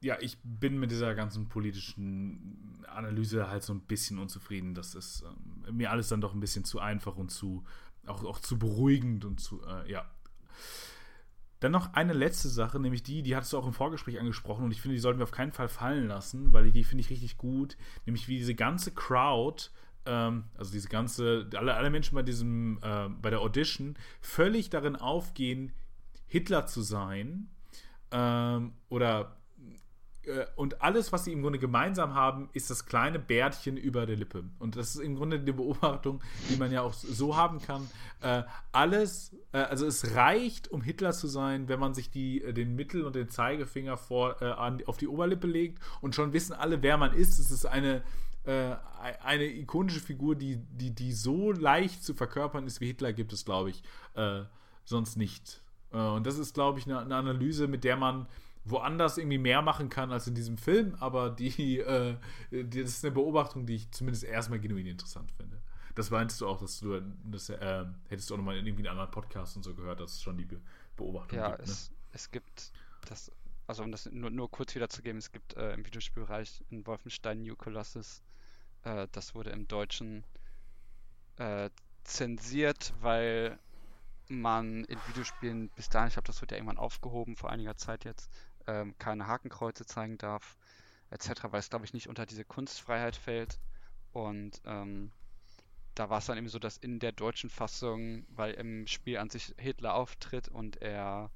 ja, 0.00 0.16
ich 0.20 0.38
bin 0.42 0.78
mit 0.78 0.90
dieser 0.90 1.14
ganzen 1.14 1.48
politischen 1.48 2.84
Analyse 2.86 3.48
halt 3.48 3.62
so 3.62 3.72
ein 3.72 3.80
bisschen 3.80 4.18
unzufrieden. 4.18 4.74
Das 4.74 4.94
ist 4.94 5.24
ähm, 5.66 5.76
mir 5.76 5.90
alles 5.90 6.08
dann 6.08 6.20
doch 6.20 6.34
ein 6.34 6.40
bisschen 6.40 6.64
zu 6.64 6.80
einfach 6.80 7.16
und 7.16 7.30
zu 7.30 7.64
auch, 8.06 8.24
auch 8.24 8.38
zu 8.38 8.58
beruhigend 8.58 9.24
und 9.24 9.40
zu, 9.40 9.62
äh, 9.64 9.90
ja. 9.90 10.04
Dann 11.60 11.72
noch 11.72 11.94
eine 11.94 12.12
letzte 12.12 12.48
Sache, 12.48 12.78
nämlich 12.78 13.02
die, 13.02 13.22
die 13.22 13.34
hattest 13.34 13.52
du 13.52 13.58
auch 13.58 13.66
im 13.66 13.72
Vorgespräch 13.72 14.20
angesprochen 14.20 14.64
und 14.64 14.72
ich 14.72 14.80
finde, 14.80 14.94
die 14.94 15.00
sollten 15.00 15.18
wir 15.18 15.24
auf 15.24 15.30
keinen 15.30 15.52
Fall 15.52 15.68
fallen 15.68 16.06
lassen, 16.06 16.52
weil 16.52 16.70
die 16.70 16.84
finde 16.84 17.00
ich 17.00 17.10
richtig 17.10 17.38
gut, 17.38 17.76
nämlich 18.04 18.28
wie 18.28 18.36
diese 18.36 18.54
ganze 18.54 18.92
Crowd, 18.92 19.70
ähm, 20.04 20.44
also 20.56 20.70
diese 20.70 20.88
ganze, 20.88 21.48
alle, 21.54 21.74
alle 21.74 21.90
Menschen 21.90 22.14
bei 22.14 22.22
diesem, 22.22 22.78
äh, 22.82 23.08
bei 23.08 23.30
der 23.30 23.40
Audition 23.40 23.96
völlig 24.20 24.68
darin 24.68 24.96
aufgehen, 24.96 25.72
Hitler 26.26 26.66
zu 26.66 26.82
sein 26.82 27.48
ähm, 28.10 28.74
oder 28.88 29.36
und 30.56 30.82
alles, 30.82 31.12
was 31.12 31.24
sie 31.24 31.32
im 31.32 31.42
Grunde 31.42 31.58
gemeinsam 31.58 32.14
haben, 32.14 32.48
ist 32.52 32.70
das 32.70 32.86
kleine 32.86 33.18
Bärtchen 33.18 33.76
über 33.76 34.06
der 34.06 34.16
Lippe. 34.16 34.44
Und 34.58 34.76
das 34.76 34.96
ist 34.96 35.00
im 35.00 35.14
Grunde 35.14 35.38
die 35.38 35.52
Beobachtung, 35.52 36.20
die 36.50 36.56
man 36.56 36.72
ja 36.72 36.82
auch 36.82 36.92
so 36.92 37.36
haben 37.36 37.60
kann. 37.60 37.88
Äh, 38.20 38.42
alles, 38.72 39.36
äh, 39.52 39.58
also 39.58 39.86
es 39.86 40.14
reicht, 40.16 40.68
um 40.68 40.82
Hitler 40.82 41.12
zu 41.12 41.28
sein, 41.28 41.68
wenn 41.68 41.78
man 41.78 41.94
sich 41.94 42.10
die, 42.10 42.42
äh, 42.42 42.52
den 42.52 42.74
Mittel- 42.74 43.04
und 43.04 43.14
den 43.14 43.28
Zeigefinger 43.28 43.96
vor, 43.96 44.40
äh, 44.42 44.46
an, 44.46 44.82
auf 44.86 44.96
die 44.96 45.08
Oberlippe 45.08 45.46
legt 45.46 45.80
und 46.00 46.14
schon 46.14 46.32
wissen 46.32 46.52
alle, 46.52 46.82
wer 46.82 46.96
man 46.96 47.12
ist. 47.12 47.38
Es 47.38 47.50
ist 47.50 47.66
eine, 47.66 48.02
äh, 48.44 48.74
eine 49.22 49.44
ikonische 49.44 50.00
Figur, 50.00 50.34
die, 50.34 50.56
die, 50.56 50.94
die 50.94 51.12
so 51.12 51.52
leicht 51.52 52.02
zu 52.02 52.14
verkörpern 52.14 52.66
ist 52.66 52.80
wie 52.80 52.86
Hitler, 52.86 53.12
gibt 53.12 53.32
es, 53.32 53.44
glaube 53.44 53.70
ich, 53.70 53.82
sonst 54.84 55.16
nicht. 55.16 55.62
und 55.90 56.26
das 56.26 56.38
ist, 56.38 56.54
glaube 56.54 56.78
ich, 56.78 56.86
eine, 56.86 57.00
eine 57.00 57.14
Analyse, 57.14 57.68
mit 57.68 57.84
der 57.84 57.96
man 57.96 58.26
woanders 58.68 59.18
irgendwie 59.18 59.38
mehr 59.38 59.62
machen 59.62 59.88
kann 59.88 60.12
als 60.12 60.26
in 60.26 60.34
diesem 60.34 60.58
Film, 60.58 60.96
aber 61.00 61.30
die, 61.30 61.78
äh, 61.78 62.16
die, 62.50 62.82
das 62.82 62.90
ist 62.90 63.04
eine 63.04 63.14
Beobachtung, 63.14 63.66
die 63.66 63.76
ich 63.76 63.90
zumindest 63.92 64.24
erstmal 64.24 64.60
genuin 64.60 64.86
interessant 64.86 65.30
finde. 65.32 65.60
Das 65.94 66.10
meinst 66.10 66.40
du 66.40 66.46
auch, 66.46 66.60
dass 66.60 66.80
du 66.80 67.00
das 67.24 67.48
äh, 67.48 67.86
hättest 68.08 68.28
du 68.28 68.34
auch 68.34 68.38
nochmal 68.38 68.58
in 68.58 68.66
irgendwie 68.66 68.86
einem 68.86 68.98
anderen 68.98 69.10
Podcast 69.10 69.56
und 69.56 69.62
so 69.62 69.74
gehört, 69.74 70.00
dass 70.00 70.12
es 70.12 70.22
schon 70.22 70.36
die 70.36 70.44
Be 70.44 70.60
Beobachtung 70.96 71.38
ja, 71.38 71.48
gibt. 71.56 71.66
Ja, 71.66 71.72
es, 71.72 71.90
ne? 71.90 71.96
es 72.12 72.30
gibt 72.30 72.72
das, 73.08 73.30
also 73.66 73.82
um 73.82 73.92
das 73.92 74.06
nur, 74.10 74.30
nur 74.30 74.50
kurz 74.50 74.74
wiederzugeben, 74.74 75.18
es 75.18 75.30
gibt 75.30 75.54
äh, 75.54 75.72
im 75.74 75.86
Videospielbereich 75.86 76.64
in 76.70 76.86
Wolfenstein 76.86 77.42
New 77.42 77.56
Colossus, 77.56 78.22
äh, 78.82 79.06
das 79.12 79.34
wurde 79.34 79.50
im 79.50 79.68
Deutschen 79.68 80.24
äh, 81.36 81.70
zensiert, 82.04 82.94
weil 83.00 83.58
man 84.28 84.84
in 84.84 84.98
Videospielen 85.08 85.68
bis 85.70 85.88
dahin, 85.88 86.08
ich 86.08 86.14
glaube, 86.14 86.26
das 86.26 86.40
wird 86.40 86.50
ja 86.50 86.56
irgendwann 86.56 86.78
aufgehoben 86.78 87.36
vor 87.36 87.50
einiger 87.50 87.76
Zeit 87.76 88.04
jetzt, 88.04 88.30
ähm, 88.66 88.94
keine 88.98 89.26
Hakenkreuze 89.26 89.86
zeigen 89.86 90.18
darf, 90.18 90.56
etc., 91.10 91.44
weil 91.50 91.60
es, 91.60 91.70
glaube 91.70 91.84
ich, 91.84 91.94
nicht 91.94 92.08
unter 92.08 92.26
diese 92.26 92.44
Kunstfreiheit 92.44 93.16
fällt. 93.16 93.58
Und 94.12 94.60
ähm, 94.64 95.12
da 95.94 96.10
war 96.10 96.18
es 96.18 96.26
dann 96.26 96.38
eben 96.38 96.48
so, 96.48 96.58
dass 96.58 96.76
in 96.76 96.98
der 96.98 97.12
deutschen 97.12 97.50
Fassung, 97.50 98.26
weil 98.30 98.54
im 98.54 98.86
Spiel 98.86 99.18
an 99.18 99.30
sich 99.30 99.54
Hitler 99.58 99.94
auftritt 99.94 100.48
und 100.48 100.80
er, 100.82 101.30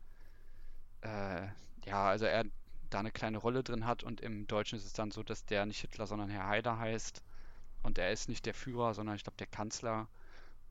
äh, 1.02 1.46
ja, 1.86 2.08
also 2.08 2.26
er 2.26 2.44
da 2.90 2.98
eine 2.98 3.12
kleine 3.12 3.38
Rolle 3.38 3.62
drin 3.62 3.86
hat 3.86 4.02
und 4.02 4.20
im 4.20 4.46
Deutschen 4.46 4.76
ist 4.76 4.84
es 4.84 4.92
dann 4.92 5.10
so, 5.10 5.22
dass 5.22 5.46
der 5.46 5.64
nicht 5.66 5.80
Hitler, 5.80 6.06
sondern 6.06 6.28
Herr 6.28 6.46
Haider 6.46 6.78
heißt 6.78 7.22
und 7.82 7.98
er 7.98 8.10
ist 8.10 8.28
nicht 8.28 8.46
der 8.46 8.54
Führer, 8.54 8.94
sondern 8.94 9.16
ich 9.16 9.22
glaube 9.22 9.36
der 9.38 9.46
Kanzler 9.46 10.08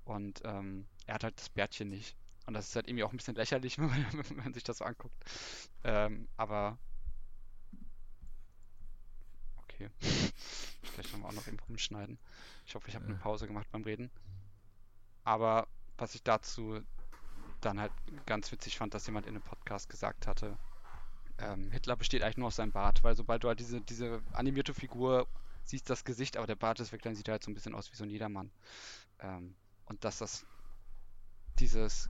und 0.05 0.41
ähm, 0.43 0.85
er 1.05 1.15
hat 1.15 1.23
halt 1.23 1.39
das 1.39 1.49
Bärtchen 1.49 1.89
nicht. 1.89 2.15
Und 2.49 2.55
das 2.55 2.69
ist 2.69 2.75
halt 2.75 2.87
irgendwie 2.87 3.03
auch 3.03 3.11
ein 3.13 3.17
bisschen 3.17 3.35
lächerlich, 3.35 3.77
wenn 3.77 3.89
man, 3.89 4.05
wenn 4.11 4.37
man 4.37 4.53
sich 4.55 4.63
das 4.63 4.79
so 4.79 4.85
anguckt. 4.85 5.15
Ähm, 5.83 6.27
aber. 6.35 6.79
Okay. 9.57 9.91
Vielleicht 10.81 11.11
können 11.11 11.21
wir 11.21 11.29
auch 11.29 11.33
noch 11.33 11.45
eben 11.45 11.59
rumschneiden. 11.59 12.17
Ich 12.65 12.73
hoffe, 12.73 12.89
ich 12.89 12.95
habe 12.95 13.05
eine 13.05 13.13
Pause 13.13 13.45
gemacht 13.45 13.67
beim 13.71 13.83
Reden. 13.83 14.09
Aber 15.23 15.67
was 15.99 16.15
ich 16.15 16.23
dazu 16.23 16.81
dann 17.61 17.79
halt 17.79 17.91
ganz 18.25 18.51
witzig 18.51 18.79
fand, 18.79 18.95
dass 18.95 19.05
jemand 19.05 19.27
in 19.27 19.35
einem 19.35 19.43
Podcast 19.43 19.87
gesagt 19.87 20.25
hatte, 20.25 20.57
ähm, 21.37 21.69
Hitler 21.69 21.97
besteht 21.97 22.23
eigentlich 22.23 22.37
nur 22.37 22.47
aus 22.47 22.55
seinem 22.55 22.71
Bart, 22.71 23.03
weil 23.03 23.15
sobald 23.15 23.43
du 23.43 23.47
halt 23.47 23.59
diese, 23.59 23.79
diese 23.79 24.23
animierte 24.33 24.73
Figur 24.73 25.27
siehst, 25.65 25.87
das 25.87 26.03
Gesicht, 26.03 26.35
aber 26.35 26.47
der 26.47 26.55
Bart 26.55 26.79
ist 26.79 26.93
weg, 26.93 27.03
dann 27.03 27.13
sieht 27.13 27.27
er 27.27 27.33
halt 27.33 27.43
so 27.43 27.51
ein 27.51 27.53
bisschen 27.53 27.75
aus 27.75 27.91
wie 27.91 27.95
so 27.95 28.05
ein 28.05 28.09
Jedermann. 28.09 28.49
Ähm, 29.19 29.53
und 29.85 30.03
dass 30.03 30.17
das 30.17 30.47
dieses 31.59 32.09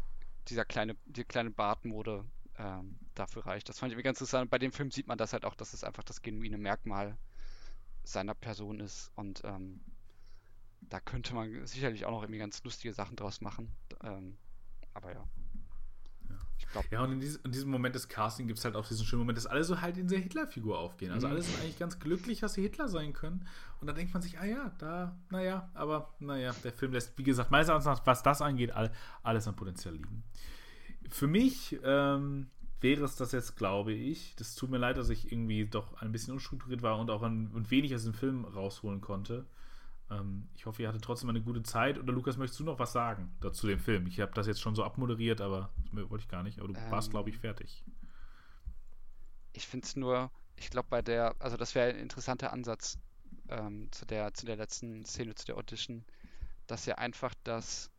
dieser 0.50 0.66
kleine, 0.66 0.96
die 1.06 1.24
kleine 1.24 1.52
Bartmode 1.52 2.26
ähm, 2.58 2.98
dafür 3.16 3.46
reicht. 3.46 3.70
Das 3.70 3.80
fand 3.80 3.92
ich 3.92 3.98
mir 3.98 4.04
ganz 4.04 4.20
interessant. 4.20 4.50
Bei 4.50 4.60
dem 4.60 4.72
Film 4.72 4.92
sieht 4.92 5.08
man 5.08 5.18
das 5.18 5.34
halt 5.34 5.46
auch, 5.46 5.56
dass 5.56 5.74
es 5.74 5.84
einfach 5.84 6.04
das 6.04 6.22
genuine 6.22 6.58
Merkmal 6.58 7.18
seiner 8.04 8.34
Person 8.34 8.80
ist. 8.80 9.12
Und 9.16 9.42
ähm, 9.46 9.82
da 10.82 11.00
könnte 11.00 11.34
man 11.34 11.66
sicherlich 11.66 12.06
auch 12.06 12.12
noch 12.12 12.24
irgendwie 12.24 12.40
ganz 12.40 12.64
lustige 12.64 12.94
Sachen 12.94 13.16
draus 13.16 13.42
machen. 13.42 13.72
Ähm, 14.04 14.38
aber 14.94 15.14
ja. 15.14 15.28
Glaub, 16.72 16.86
ja, 16.92 17.04
und 17.04 17.14
in, 17.14 17.20
dies, 17.20 17.38
in, 17.38 17.52
diesem 17.52 17.72
Moment 17.72 17.96
des 17.96 18.10
Casting 18.10 18.48
gibt 18.48 18.60
es 18.60 18.66
halt 18.66 18.76
auch 18.76 18.88
diesen 18.88 19.06
schönen 19.06 19.22
Moment, 19.22 19.38
dass 19.38 19.48
alle 19.48 19.64
so 19.64 19.82
halt 19.82 19.98
in 19.98 20.08
der 20.08 20.20
Hitler-Figur 20.20 20.78
aufgehen. 20.78 21.12
Also 21.12 21.28
mhm. 21.28 21.34
alle 21.34 21.42
sind 21.42 21.60
eigentlich 21.60 21.80
ganz 21.80 22.00
glücklich, 22.00 22.42
dass 22.42 22.54
sie 22.54 22.62
Hitler 22.62 22.88
sein 22.88 23.14
können. 23.14 23.48
Und 23.82 23.88
da 23.88 23.94
denkt 23.94 24.14
man 24.14 24.22
sich, 24.22 24.40
ah 24.40 24.46
ja, 24.46 24.72
da, 24.78 25.18
naja, 25.30 25.70
aber 25.74 26.14
naja, 26.20 26.54
der 26.64 26.72
Film 26.72 26.94
lässt, 26.94 27.18
wie 27.18 27.24
gesagt, 27.24 27.50
meines 27.50 27.70
Erachtens, 27.70 28.02
was 28.06 28.24
das 28.24 28.42
angeht, 28.42 28.72
all, 28.72 28.92
alles 29.24 29.48
an 29.48 29.56
Potenzial 29.56 29.96
liegen. 29.96 30.24
Für 31.10 31.28
mich 31.28 31.80
ähm, 31.84 32.48
wäre 32.82 33.04
es 33.04 33.16
das 33.16 33.32
jetzt, 33.32 33.58
glaube 33.58 33.94
ich. 33.94 34.36
Das 34.36 34.56
tut 34.56 34.70
mir 34.70 34.78
leid, 34.78 34.98
dass 34.98 35.10
ich 35.10 35.32
irgendwie 35.32 35.66
doch 35.66 36.02
ein 36.02 36.12
bisschen 36.12 36.34
unstrukturiert 36.34 36.84
war 36.84 37.00
und 37.00 37.10
auch 37.10 37.24
an, 37.24 37.50
und 37.54 37.72
wenig 37.72 37.96
aus 37.96 38.04
dem 38.04 38.14
Film 38.14 38.46
rausholen 38.46 39.02
konnte. 39.02 39.46
Ähm, 40.12 40.48
ich 40.56 40.66
hoffe, 40.66 40.82
ihr 40.82 40.88
hattet 40.88 41.04
trotzdem 41.04 41.30
eine 41.30 41.42
gute 41.42 41.64
Zeit. 41.64 42.00
Oder 42.00 42.14
Lukas, 42.14 42.38
möchtest 42.38 42.60
du 42.60 42.64
noch 42.64 42.80
was 42.80 42.92
sagen 42.92 43.36
dazu 43.42 43.68
dem 43.68 43.80
Film? 43.80 44.08
Ich 44.08 44.20
habe 44.20 44.32
das 44.34 44.48
jetzt 44.48 44.62
schon 44.62 44.76
so 44.76 44.84
abmoderiert, 44.84 45.42
aber 45.42 45.70
das 45.94 46.10
wollte 46.10 46.24
ich 46.24 46.30
gar 46.30 46.44
nicht. 46.44 46.60
Aber 46.60 46.68
du 46.68 46.74
ähm, 46.76 46.92
warst, 46.92 47.12
glaube 47.12 47.30
ich, 47.30 47.38
fertig. 47.38 47.84
Ich 49.54 49.68
finde 49.68 49.86
es 49.86 49.96
nur, 49.96 50.32
ich 50.56 50.70
glaube, 50.70 50.88
bei 50.90 51.02
der, 51.02 51.36
also 51.40 51.58
das 51.58 51.76
wäre 51.76 51.90
ein 51.90 52.00
interessanter 52.00 52.54
Ansatz 52.54 52.98
ähm, 53.50 53.92
zu, 53.92 54.06
der, 54.06 54.34
zu 54.34 54.46
der 54.46 54.56
letzten 54.56 55.06
Szene, 55.06 55.36
zu 55.36 55.46
der 55.46 55.58
Audition, 55.58 56.06
dass 56.68 56.86
ja 56.86 56.96
einfach 56.96 57.34
das. 57.44 57.92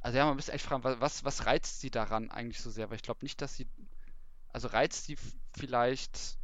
Also 0.00 0.18
ja, 0.18 0.26
man 0.26 0.36
müsste 0.36 0.52
echt 0.52 0.64
fragen, 0.64 0.84
was, 0.84 1.24
was 1.24 1.46
reizt 1.46 1.80
sie 1.80 1.90
daran 1.90 2.30
eigentlich 2.30 2.60
so 2.60 2.70
sehr? 2.70 2.88
Weil 2.90 2.96
ich 2.96 3.02
glaube 3.02 3.24
nicht, 3.24 3.40
dass 3.40 3.56
sie. 3.56 3.66
Also 4.50 4.68
reizt 4.68 5.04
sie 5.04 5.16
vielleicht 5.56 6.38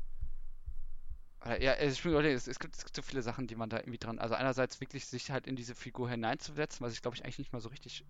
ja, 1.47 1.73
es, 1.75 2.05
es, 2.05 2.49
es, 2.49 2.59
gibt, 2.59 2.77
es 2.77 2.85
gibt 2.85 2.97
so 2.97 3.03
viele 3.03 3.23
Sachen, 3.23 3.47
die 3.47 3.55
man 3.55 3.69
da 3.69 3.79
irgendwie 3.79 3.99
dran. 3.99 4.19
Also 4.19 4.35
einerseits 4.35 4.81
wirklich 4.81 5.07
sich 5.07 5.31
halt 5.31 5.47
in 5.47 5.57
diese 5.57 5.75
Figur 5.75 6.09
hineinzusetzen, 6.09 6.85
was 6.85 6.93
ich 6.93 7.03
glaube 7.03 7.17
ich 7.17 7.25
eigentlich 7.25 7.39
nicht 7.39 7.53
mal 7.53 7.61
so 7.61 7.69
richtig 7.69 8.05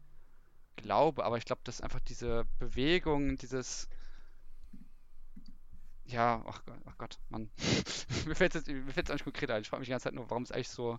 glaube, 0.76 1.24
aber 1.24 1.38
ich 1.38 1.44
glaube, 1.44 1.62
dass 1.64 1.80
einfach 1.80 2.00
diese 2.00 2.46
Bewegung, 2.58 3.36
dieses 3.36 3.88
ja, 6.06 6.42
ach, 6.46 6.62
ach 6.84 6.98
Gott, 6.98 7.18
Mann. 7.30 7.50
mir 8.26 8.34
fällt 8.34 8.54
es 8.54 8.66
mir 8.66 8.92
fällt's 8.92 9.10
eigentlich 9.10 9.24
konkret 9.24 9.50
ein. 9.50 9.62
Ich 9.62 9.68
frage 9.68 9.80
mich 9.80 9.88
die 9.88 9.92
ganze 9.92 10.04
Zeit 10.04 10.14
nur, 10.14 10.28
warum 10.30 10.42
es 10.42 10.52
eigentlich 10.52 10.68
so 10.68 10.98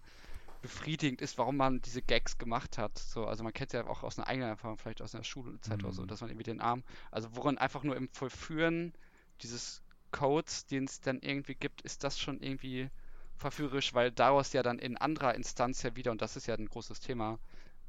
befriedigend 0.62 1.22
ist, 1.22 1.38
warum 1.38 1.58
man 1.58 1.82
diese 1.82 2.02
Gags 2.02 2.40
gemacht 2.40 2.78
hat. 2.80 2.98
So, 2.98 3.28
also 3.28 3.44
man 3.44 3.54
kennt 3.54 3.72
es 3.72 3.80
ja 3.80 3.88
auch 3.88 4.04
aus 4.04 4.18
einer 4.18 4.28
eigenen 4.28 4.50
Erfahrung, 4.50 4.78
vielleicht 4.78 5.02
aus 5.02 5.14
einer 5.14 5.24
Schulzeit 5.24 5.78
mhm. 5.78 5.86
oder 5.86 5.94
so, 5.94 6.02
mhm. 6.02 6.08
dass 6.08 6.22
man 6.22 6.32
irgendwie 6.32 6.50
den 6.50 6.60
Arm, 6.60 6.84
also 7.12 7.36
woran 7.36 7.58
einfach 7.60 7.84
nur 7.84 7.96
im 7.96 8.10
Vollführen 8.10 8.94
dieses 9.42 9.84
Codes, 10.16 10.66
den 10.66 10.86
es 10.86 11.02
dann 11.02 11.20
irgendwie 11.20 11.56
gibt, 11.56 11.82
ist 11.82 12.06
das 12.06 12.18
schon 12.18 12.40
irgendwie 12.40 12.90
verführerisch, 13.36 13.94
weil 13.94 14.12
daraus 14.12 14.54
ja 14.54 14.64
dann 14.64 14.80
in 14.80 14.96
anderer 14.96 15.36
Instanz 15.36 15.84
ja 15.84 15.94
wieder, 15.98 16.12
und 16.12 16.22
das 16.22 16.38
ist 16.38 16.48
ja 16.48 16.56
ein 16.56 16.70
großes 16.70 17.02
Thema, 17.02 17.38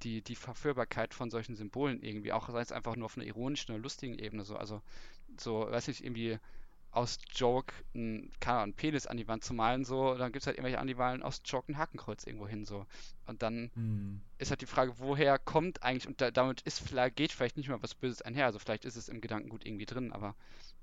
die, 0.03 0.22
die 0.22 0.35
Verführbarkeit 0.35 1.14
von 1.14 1.31
solchen 1.31 1.55
Symbolen 1.55 2.03
irgendwie, 2.03 2.33
auch 2.33 2.51
sei 2.51 2.61
es 2.61 2.72
einfach 2.72 2.97
nur 2.97 3.07
auf 3.07 3.16
einer 3.16 3.27
ironischen 3.27 3.72
oder 3.72 3.83
lustigen 3.83 4.18
Ebene 4.18 4.45
so, 4.45 4.57
also 4.57 4.83
so, 5.39 5.70
weiß 5.70 5.87
nicht, 5.87 6.03
irgendwie 6.05 6.39
aus 6.91 7.18
Joke 7.33 7.72
ein, 7.95 8.33
einen 8.45 8.74
Penis 8.74 9.07
an 9.07 9.18
die 9.18 9.29
Wand 9.29 9.45
zu 9.45 9.55
malen, 9.55 9.85
so, 9.85 10.16
dann 10.16 10.33
gibt 10.33 10.43
es 10.43 10.47
halt 10.49 10.57
irgendwelche 10.57 10.81
Anivalen 10.81 11.22
aus 11.22 11.43
Joke 11.45 11.70
ein 11.70 11.79
Hakenkreuz 11.79 12.24
irgendwo 12.24 12.49
hin, 12.49 12.64
so. 12.64 12.87
Und 13.27 13.43
dann 13.43 13.70
hm. 13.74 14.20
ist 14.39 14.51
halt 14.51 14.62
die 14.62 14.66
Frage, 14.66 14.99
woher 14.99 15.39
kommt 15.39 15.83
eigentlich, 15.85 16.09
und 16.09 16.20
da, 16.20 16.33
damit 16.33 16.62
ist 16.62 16.81
vielleicht, 16.81 17.16
geht 17.16 17.33
vielleicht 17.33 17.57
nicht 17.57 17.68
mal 17.68 17.83
was 17.83 17.95
Böses 17.95 18.22
einher, 18.22 18.47
also 18.47 18.59
vielleicht 18.59 18.85
ist 18.85 18.97
es 18.97 19.09
im 19.09 19.20
Gedankengut 19.20 19.64
irgendwie 19.64 19.87
drin, 19.87 20.12
aber 20.12 20.35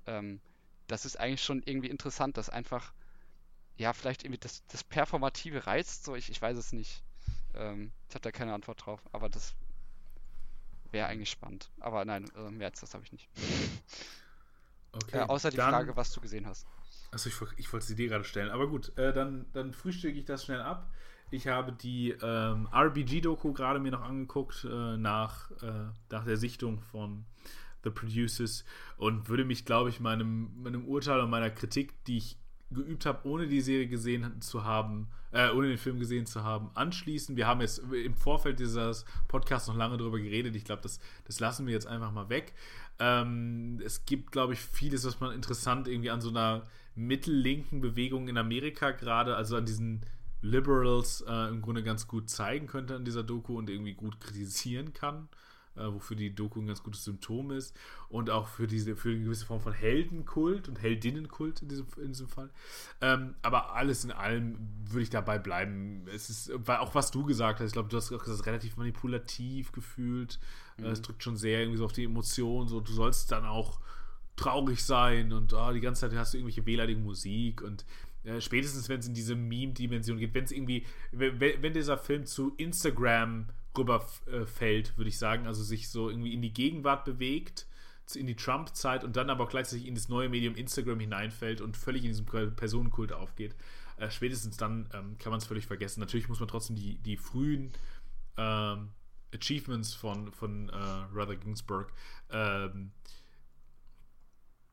ähm, 0.06 0.40
das 0.86 1.04
ist 1.04 1.18
eigentlich 1.18 1.42
schon 1.42 1.62
irgendwie 1.64 1.90
interessant, 1.90 2.36
dass 2.36 2.50
einfach, 2.50 2.92
ja, 3.76 3.92
vielleicht 3.92 4.24
irgendwie 4.24 4.40
das, 4.40 4.64
das 4.68 4.84
Performative 4.84 5.66
reizt, 5.66 6.04
so, 6.04 6.14
ich, 6.14 6.30
ich 6.30 6.40
weiß 6.40 6.56
es 6.56 6.72
nicht. 6.72 7.02
Ähm, 7.54 7.92
ich 8.08 8.14
habe 8.14 8.22
da 8.22 8.32
keine 8.32 8.52
Antwort 8.52 8.84
drauf, 8.84 9.00
aber 9.12 9.28
das 9.28 9.54
wäre 10.90 11.06
eigentlich 11.06 11.30
spannend. 11.30 11.70
Aber 11.80 12.04
nein, 12.04 12.30
äh, 12.36 12.50
mehr 12.50 12.68
als 12.68 12.80
das 12.80 12.94
habe 12.94 13.04
ich 13.04 13.12
nicht. 13.12 13.28
Okay, 14.92 15.18
äh, 15.18 15.20
außer 15.22 15.50
die 15.50 15.56
dann, 15.56 15.70
Frage, 15.70 15.96
was 15.96 16.12
du 16.12 16.20
gesehen 16.20 16.46
hast. 16.46 16.66
Achso, 17.10 17.28
ich, 17.28 17.36
ich 17.58 17.72
wollte 17.72 17.86
sie 17.86 17.96
dir 17.96 18.08
gerade 18.08 18.24
stellen. 18.24 18.50
Aber 18.50 18.68
gut, 18.68 18.96
äh, 18.96 19.12
dann, 19.12 19.46
dann 19.52 19.72
frühstücke 19.72 20.18
ich 20.18 20.24
das 20.24 20.44
schnell 20.44 20.60
ab. 20.60 20.90
Ich 21.30 21.48
habe 21.48 21.72
die 21.72 22.10
ähm, 22.10 22.68
RBG-Doku 22.72 23.52
gerade 23.52 23.80
mir 23.80 23.90
noch 23.90 24.02
angeguckt, 24.02 24.64
äh, 24.64 24.96
nach, 24.96 25.50
äh, 25.62 25.90
nach 26.10 26.24
der 26.24 26.36
Sichtung 26.36 26.80
von 26.80 27.24
The 27.84 27.90
Producers 27.90 28.64
und 28.96 29.28
würde 29.28 29.44
mich, 29.44 29.64
glaube 29.64 29.90
ich, 29.90 30.00
meinem, 30.00 30.50
meinem 30.62 30.86
Urteil 30.86 31.20
und 31.20 31.30
meiner 31.30 31.50
Kritik, 31.50 32.04
die 32.04 32.18
ich 32.18 32.38
geübt 32.70 33.06
habe, 33.06 33.26
ohne 33.26 33.46
die 33.46 33.60
Serie 33.60 33.86
gesehen 33.86 34.40
zu 34.40 34.64
haben, 34.64 35.08
äh, 35.32 35.50
ohne 35.50 35.68
den 35.68 35.78
Film 35.78 35.98
gesehen 35.98 36.26
zu 36.26 36.42
haben, 36.42 36.70
anschließen. 36.74 37.36
Wir 37.36 37.46
haben 37.46 37.60
jetzt 37.60 37.78
im 37.78 38.14
Vorfeld 38.14 38.58
dieses 38.58 39.04
Podcasts 39.28 39.68
noch 39.68 39.76
lange 39.76 39.96
darüber 39.96 40.18
geredet. 40.18 40.56
Ich 40.56 40.64
glaube, 40.64 40.82
das, 40.82 41.00
das 41.24 41.40
lassen 41.40 41.66
wir 41.66 41.72
jetzt 41.72 41.86
einfach 41.86 42.12
mal 42.12 42.28
weg. 42.28 42.52
Ähm, 42.98 43.80
es 43.84 44.04
gibt, 44.04 44.32
glaube 44.32 44.52
ich, 44.52 44.60
vieles, 44.60 45.04
was 45.04 45.20
man 45.20 45.32
interessant 45.32 45.88
irgendwie 45.88 46.10
an 46.10 46.20
so 46.20 46.30
einer 46.30 46.66
mittellinken 46.94 47.80
Bewegung 47.80 48.28
in 48.28 48.38
Amerika 48.38 48.92
gerade, 48.92 49.36
also 49.36 49.56
an 49.56 49.66
diesen 49.66 50.06
Liberals 50.42 51.24
äh, 51.26 51.48
im 51.48 51.62
Grunde 51.62 51.82
ganz 51.82 52.06
gut 52.06 52.28
zeigen 52.28 52.66
könnte 52.66 52.94
in 52.94 53.04
dieser 53.04 53.22
Doku 53.22 53.58
und 53.58 53.70
irgendwie 53.70 53.94
gut 53.94 54.20
kritisieren 54.20 54.92
kann 54.92 55.28
äh, 55.76 55.92
wofür 55.92 56.16
die 56.16 56.34
Doku 56.34 56.60
ein 56.60 56.66
ganz 56.66 56.82
gutes 56.82 57.04
Symptom 57.04 57.50
ist 57.50 57.76
und 58.08 58.30
auch 58.30 58.48
für 58.48 58.66
diese 58.66 58.96
für 58.96 59.10
eine 59.10 59.20
gewisse 59.20 59.46
Form 59.46 59.60
von 59.60 59.72
Heldenkult 59.72 60.68
und 60.68 60.80
Heldinnenkult 60.80 61.62
in 61.62 61.68
diesem, 61.68 61.86
in 61.96 62.08
diesem 62.08 62.28
Fall. 62.28 62.50
Ähm, 63.00 63.34
aber 63.42 63.74
alles 63.74 64.04
in 64.04 64.12
allem 64.12 64.56
würde 64.84 65.02
ich 65.02 65.10
dabei 65.10 65.38
bleiben. 65.38 66.06
Es 66.12 66.30
ist, 66.30 66.52
weil 66.54 66.78
auch 66.78 66.94
was 66.94 67.10
du 67.10 67.24
gesagt 67.24 67.60
hast, 67.60 67.68
ich 67.68 67.72
glaube, 67.72 67.88
du 67.88 67.96
hast 67.96 68.12
auch 68.12 68.24
gesagt, 68.24 68.46
relativ 68.46 68.76
manipulativ 68.76 69.72
gefühlt. 69.72 70.38
Äh, 70.78 70.82
mhm. 70.82 70.86
Es 70.88 71.02
drückt 71.02 71.22
schon 71.22 71.36
sehr 71.36 71.60
irgendwie 71.60 71.78
so 71.78 71.84
auf 71.84 71.92
die 71.92 72.04
Emotionen, 72.04 72.68
so 72.68 72.80
du 72.80 72.92
sollst 72.92 73.32
dann 73.32 73.44
auch 73.44 73.80
traurig 74.36 74.82
sein 74.82 75.32
und 75.32 75.52
oh, 75.52 75.72
die 75.72 75.80
ganze 75.80 76.02
Zeit 76.08 76.18
hast 76.18 76.34
du 76.34 76.38
irgendwelche 76.38 76.66
wehleidige 76.66 76.98
Musik 76.98 77.62
und 77.62 77.84
äh, 78.24 78.40
spätestens 78.40 78.88
wenn 78.88 79.00
es 79.00 79.06
in 79.06 79.14
diese 79.14 79.36
Meme-Dimension 79.36 80.18
geht, 80.18 80.34
wenn 80.34 80.44
es 80.44 80.50
irgendwie, 80.50 80.84
wenn, 81.12 81.38
wenn 81.40 81.72
dieser 81.72 81.98
Film 81.98 82.26
zu 82.26 82.54
Instagram 82.56 83.46
rüberfällt, 83.76 84.96
würde 84.96 85.08
ich 85.08 85.18
sagen. 85.18 85.46
Also 85.46 85.62
sich 85.62 85.88
so 85.88 86.10
irgendwie 86.10 86.34
in 86.34 86.42
die 86.42 86.52
Gegenwart 86.52 87.04
bewegt, 87.04 87.66
in 88.14 88.26
die 88.26 88.36
Trump-Zeit 88.36 89.02
und 89.02 89.16
dann 89.16 89.30
aber 89.30 89.46
gleichzeitig 89.46 89.86
in 89.86 89.94
das 89.94 90.08
neue 90.08 90.28
Medium 90.28 90.54
Instagram 90.54 91.00
hineinfällt 91.00 91.60
und 91.60 91.76
völlig 91.76 92.04
in 92.04 92.10
diesem 92.10 92.26
Personenkult 92.26 93.12
aufgeht. 93.12 93.56
Äh, 93.96 94.10
spätestens 94.10 94.56
dann 94.56 94.88
ähm, 94.92 95.16
kann 95.18 95.30
man 95.30 95.38
es 95.38 95.46
völlig 95.46 95.66
vergessen. 95.66 96.00
Natürlich 96.00 96.28
muss 96.28 96.40
man 96.40 96.48
trotzdem 96.48 96.76
die, 96.76 96.98
die 96.98 97.16
frühen 97.16 97.72
ähm, 98.36 98.90
Achievements 99.34 99.94
von, 99.94 100.32
von 100.32 100.68
äh, 100.68 100.76
Ruther 101.14 101.36
Ginsburg 101.36 101.92
ähm, 102.30 102.92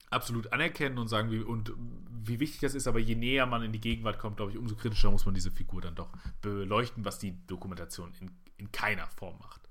absolut 0.10 0.52
anerkennen 0.52 0.98
und 0.98 1.08
sagen, 1.08 1.32
wie, 1.32 1.40
und 1.40 1.74
wie 1.78 2.40
wichtig 2.40 2.60
das 2.62 2.76
ist, 2.76 2.88
aber 2.88 3.00
je 3.00 3.16
näher 3.16 3.46
man 3.46 3.64
in 3.64 3.72
die 3.72 3.80
Gegenwart 3.80 4.20
kommt, 4.20 4.38
glaube 4.38 4.52
ich, 4.52 4.58
umso 4.58 4.76
kritischer 4.76 5.10
muss 5.10 5.26
man 5.26 5.34
diese 5.34 5.52
Figur 5.52 5.82
dann 5.82 5.96
doch 5.96 6.10
beleuchten, 6.42 7.06
was 7.06 7.18
die 7.18 7.36
Dokumentation 7.48 8.12
in 8.20 8.30
in 8.62 8.72
keiner 8.72 9.08
Form 9.08 9.38
macht. 9.40 9.62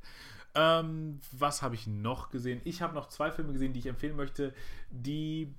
Ähm, 0.55 1.21
was 1.33 1.63
habe 1.63 1.75
ich 1.77 1.87
noch 1.87 2.31
gesehen? 2.31 2.61
Ich 2.65 2.83
habe 2.83 2.95
noch 2.95 3.09
zwei 3.09 3.31
Filme 3.31 3.53
gesehen, 3.53 3.73
die 3.73 3.79
ich 3.79 3.87
empfehlen 3.87 4.17
möchte, 4.17 4.53
die 4.91 5.55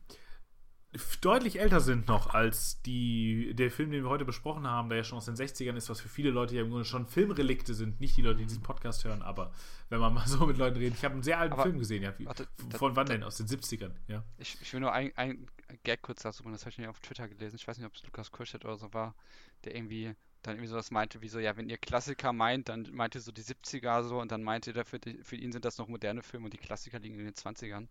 deutlich 1.22 1.60
älter 1.60 1.80
sind 1.80 2.10
noch 2.10 2.34
als 2.34 2.82
die, 2.82 3.54
der 3.54 3.72
Film, 3.72 3.92
den 3.92 4.04
wir 4.04 4.10
heute 4.10 4.26
besprochen 4.26 4.68
haben, 4.68 4.90
der 4.90 4.98
ja 4.98 5.04
schon 5.06 5.18
aus 5.18 5.26
den 5.26 5.36
60ern 5.36 5.76
ist, 5.76 5.90
was 5.90 6.02
für 6.02 6.10
viele 6.10 6.32
Leute 6.32 6.56
ja 6.56 6.64
im 6.64 6.70
Grunde 6.70 6.84
schon 6.84 7.08
Filmrelikte 7.08 7.74
sind. 7.74 8.02
Nicht 8.02 8.18
die 8.18 8.22
Leute, 8.22 8.40
die 8.40 8.46
diesen 8.46 8.62
Podcast 8.62 9.06
hören, 9.06 9.22
aber 9.22 9.54
wenn 9.88 10.02
man 10.02 10.14
mal 10.14 10.28
so 10.28 10.46
mit 10.46 10.58
Leuten 10.58 10.78
redet. 10.78 10.98
Ich 10.98 11.06
habe 11.06 11.14
einen 11.14 11.24
sehr 11.24 11.40
alten 11.40 11.54
aber, 11.54 11.64
Film 11.64 11.80
gesehen, 11.80 12.04
ja. 12.04 12.14
Warte, 12.20 12.46
von 12.78 12.94
da, 12.94 12.96
wann 12.98 13.08
denn? 13.08 13.24
Aus 13.24 13.38
den 13.38 13.48
70ern, 13.48 13.94
ja. 14.08 14.24
Ich, 14.38 14.58
ich 14.62 14.74
will 14.74 14.82
nur 14.82 14.92
ein, 14.92 15.14
ein 15.16 15.48
Gag 15.84 16.02
kurz 16.02 16.24
dazu 16.24 16.44
machen, 16.44 16.54
das 16.54 16.64
habe 16.64 16.72
ich 16.72 16.78
nicht 16.78 16.90
auf 16.90 17.00
Twitter 17.00 17.30
gelesen. 17.30 17.56
Ich 17.56 17.66
weiß 17.66 17.78
nicht, 17.78 17.88
ob 17.88 17.96
es 17.96 18.04
Lukas 18.04 18.32
Kurstedt 18.32 18.66
oder 18.66 18.78
so 18.78 18.94
war, 18.94 19.16
der 19.64 19.76
irgendwie 19.76 20.14
dann 20.42 20.56
irgendwie 20.56 20.70
sowas 20.70 20.92
meinte, 20.92 21.22
wie 21.22 21.28
so, 21.28 21.40
ja, 21.40 21.56
wenn 21.58 21.70
ihr 21.70 21.78
Klassiker 21.78 22.34
meint, 22.34 22.70
dann 22.70 22.90
meint 22.92 23.16
ihr 23.16 23.22
so 23.22 23.32
die 23.32 23.44
70er 23.44 24.04
so 24.04 24.20
und 24.20 24.32
dann 24.32 24.44
meint 24.44 24.68
ihr, 24.68 24.86
für, 24.86 25.00
die, 25.00 25.24
für 25.24 25.36
ihn 25.36 25.52
sind 25.52 25.66
das 25.66 25.78
noch 25.78 25.88
moderne 25.88 26.24
Filme 26.24 26.46
und 26.46 26.54
die 26.54 26.58
Klassiker 26.58 27.00
liegen 27.00 27.20
in 27.20 27.26
den 27.26 27.34
20ern. 27.34 27.88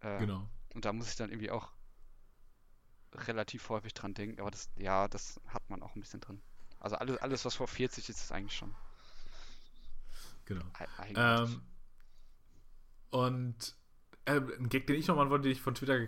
Äh, 0.00 0.18
genau. 0.18 0.48
Und 0.74 0.84
da 0.84 0.92
muss 0.92 1.08
ich 1.08 1.16
dann 1.16 1.30
irgendwie 1.30 1.50
auch 1.50 1.72
relativ 3.14 3.68
häufig 3.68 3.94
dran 3.94 4.14
denken, 4.14 4.40
aber 4.40 4.50
das, 4.50 4.70
ja, 4.76 5.08
das 5.08 5.40
hat 5.46 5.68
man 5.68 5.82
auch 5.82 5.94
ein 5.94 6.00
bisschen 6.00 6.20
drin. 6.20 6.40
Also 6.80 6.96
alles, 6.96 7.16
alles 7.18 7.44
was 7.44 7.54
vor 7.54 7.68
40 7.68 8.08
ist, 8.08 8.20
ist 8.20 8.32
eigentlich 8.32 8.56
schon. 8.56 8.74
Genau. 10.44 10.64
Ähm, 11.14 11.62
und 13.10 13.76
äh, 14.26 14.40
ein 14.58 14.68
Gag, 14.68 14.86
den 14.86 14.96
ich 14.96 15.06
noch 15.06 15.16
mal 15.16 15.30
wollte, 15.30 15.44
den 15.44 15.52
ich 15.52 15.60
von 15.60 15.74
Twitter 15.74 15.94
äh, 16.00 16.06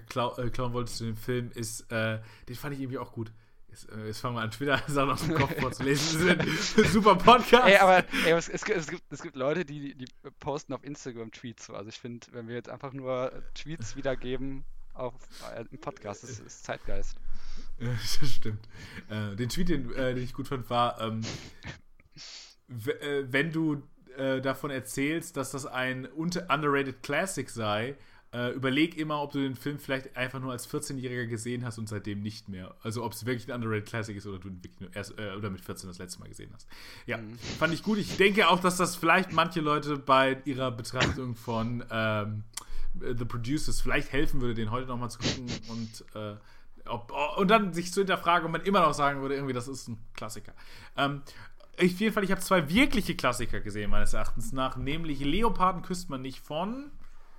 klauen 0.50 0.72
wollte 0.72 0.92
zu 0.92 1.04
dem 1.04 1.16
Film, 1.16 1.50
ist, 1.52 1.90
äh, 1.92 2.20
den 2.48 2.56
fand 2.56 2.74
ich 2.74 2.80
irgendwie 2.80 2.98
auch 2.98 3.12
gut. 3.12 3.32
Jetzt, 3.76 3.92
äh, 3.92 4.06
jetzt 4.06 4.20
fangen 4.20 4.36
wir 4.36 4.40
an, 4.40 4.50
Twitter-Sachen 4.50 5.10
aus 5.12 5.22
dem 5.26 5.34
Kopf 5.34 5.54
vorzulesen. 5.60 6.40
super 6.90 7.14
Podcast. 7.14 7.68
Ey, 7.68 7.76
aber 7.76 7.98
ey, 8.24 8.32
es, 8.32 8.48
es, 8.48 8.62
es, 8.62 8.86
gibt, 8.86 9.02
es 9.10 9.20
gibt 9.20 9.36
Leute, 9.36 9.66
die, 9.66 9.94
die 9.94 10.06
posten 10.40 10.72
auf 10.72 10.82
Instagram 10.82 11.30
Tweets. 11.30 11.68
Also 11.68 11.90
ich 11.90 11.98
finde, 11.98 12.26
wenn 12.32 12.48
wir 12.48 12.54
jetzt 12.54 12.70
einfach 12.70 12.94
nur 12.94 13.30
Tweets 13.54 13.94
wiedergeben 13.94 14.64
auf, 14.94 15.12
äh, 15.54 15.66
im 15.70 15.78
Podcast, 15.78 16.22
das 16.22 16.40
ist 16.40 16.64
Zeitgeist. 16.64 17.16
das 17.78 18.30
stimmt. 18.30 18.66
Äh, 19.10 19.36
den 19.36 19.50
Tweet, 19.50 19.68
den, 19.68 19.92
äh, 19.94 20.14
den, 20.14 20.24
ich 20.24 20.32
gut 20.32 20.48
fand, 20.48 20.70
war, 20.70 20.98
ähm, 20.98 21.20
äh, 22.68 23.24
wenn 23.26 23.52
du 23.52 23.82
äh, 24.16 24.40
davon 24.40 24.70
erzählst, 24.70 25.36
dass 25.36 25.50
das 25.50 25.66
ein 25.66 26.06
underrated 26.06 27.02
Classic 27.02 27.50
sei 27.50 27.98
äh, 28.32 28.50
überleg 28.50 28.96
immer, 28.96 29.22
ob 29.22 29.32
du 29.32 29.38
den 29.38 29.54
Film 29.54 29.78
vielleicht 29.78 30.16
einfach 30.16 30.40
nur 30.40 30.52
als 30.52 30.68
14-Jähriger 30.68 31.26
gesehen 31.26 31.64
hast 31.64 31.78
und 31.78 31.88
seitdem 31.88 32.22
nicht 32.22 32.48
mehr. 32.48 32.74
Also 32.82 33.04
ob 33.04 33.12
es 33.12 33.24
wirklich 33.24 33.48
ein 33.48 33.54
underrated 33.54 33.86
Classic 33.86 34.16
ist 34.16 34.26
oder 34.26 34.38
du 34.38 34.48
ihn 34.48 34.62
wirklich 34.62 34.80
nur 34.80 34.94
erst 34.94 35.18
äh, 35.18 35.32
oder 35.36 35.50
mit 35.50 35.60
14 35.60 35.88
das 35.88 35.98
letzte 35.98 36.20
Mal 36.20 36.28
gesehen 36.28 36.50
hast. 36.52 36.68
Ja, 37.06 37.18
mhm. 37.18 37.38
fand 37.58 37.72
ich 37.72 37.82
gut. 37.82 37.98
Ich 37.98 38.16
denke 38.16 38.48
auch, 38.48 38.60
dass 38.60 38.76
das 38.76 38.96
vielleicht 38.96 39.32
manche 39.32 39.60
Leute 39.60 39.96
bei 39.96 40.40
ihrer 40.44 40.70
Betrachtung 40.70 41.34
von 41.34 41.84
ähm, 41.90 42.44
The 43.00 43.24
Producers 43.24 43.80
vielleicht 43.80 44.12
helfen 44.12 44.40
würde, 44.40 44.54
den 44.54 44.70
heute 44.70 44.88
nochmal 44.88 45.10
zu 45.10 45.18
gucken 45.18 45.46
und 45.68 46.04
äh, 46.14 46.36
ob, 46.88 47.12
oh, 47.12 47.40
und 47.40 47.48
dann 47.48 47.72
sich 47.72 47.92
zu 47.92 48.00
hinterfragen, 48.00 48.46
ob 48.46 48.52
man 48.52 48.62
immer 48.62 48.80
noch 48.80 48.94
sagen 48.94 49.20
würde, 49.20 49.34
irgendwie, 49.34 49.54
das 49.54 49.68
ist 49.68 49.88
ein 49.88 49.98
Klassiker. 50.14 50.52
Ähm, 50.96 51.22
auf 51.78 51.82
jeden 51.82 52.12
Fall, 52.12 52.24
ich 52.24 52.30
habe 52.30 52.40
zwei 52.40 52.68
wirkliche 52.70 53.14
Klassiker 53.14 53.60
gesehen, 53.60 53.90
meines 53.90 54.14
Erachtens 54.14 54.52
nach, 54.52 54.76
nämlich 54.76 55.20
Leoparden 55.20 55.82
küsst 55.82 56.08
man 56.08 56.22
nicht 56.22 56.40
von 56.40 56.90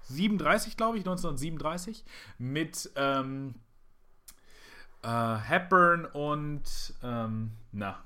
37, 0.07 0.77
glaube 0.77 0.97
ich, 0.97 1.01
1937, 1.01 2.03
mit 2.37 2.89
ähm, 2.95 3.55
äh, 5.03 5.35
Hepburn 5.35 6.05
und, 6.05 6.93
ähm, 7.03 7.51
na, 7.71 8.03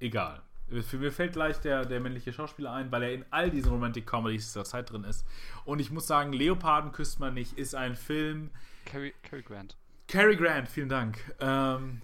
egal. 0.00 0.42
Für 0.82 0.96
mir 0.96 1.12
fällt 1.12 1.34
gleich 1.34 1.58
der, 1.60 1.84
der 1.84 2.00
männliche 2.00 2.32
Schauspieler 2.32 2.72
ein, 2.72 2.90
weil 2.90 3.02
er 3.02 3.12
in 3.12 3.24
all 3.30 3.50
diesen 3.50 3.70
Romantic 3.70 4.06
Comedies 4.06 4.46
dieser 4.46 4.64
Zeit 4.64 4.90
drin 4.90 5.04
ist. 5.04 5.26
Und 5.66 5.78
ich 5.78 5.90
muss 5.90 6.06
sagen, 6.06 6.32
Leoparden 6.32 6.90
küsst 6.90 7.20
man 7.20 7.34
nicht 7.34 7.58
ist 7.58 7.74
ein 7.74 7.96
Film. 7.96 8.50
Cary, 8.86 9.14
Cary 9.22 9.42
Grant. 9.42 9.76
Cary 10.08 10.36
Grant, 10.36 10.68
vielen 10.68 10.88
Dank. 10.88 11.18
Ähm, 11.40 12.00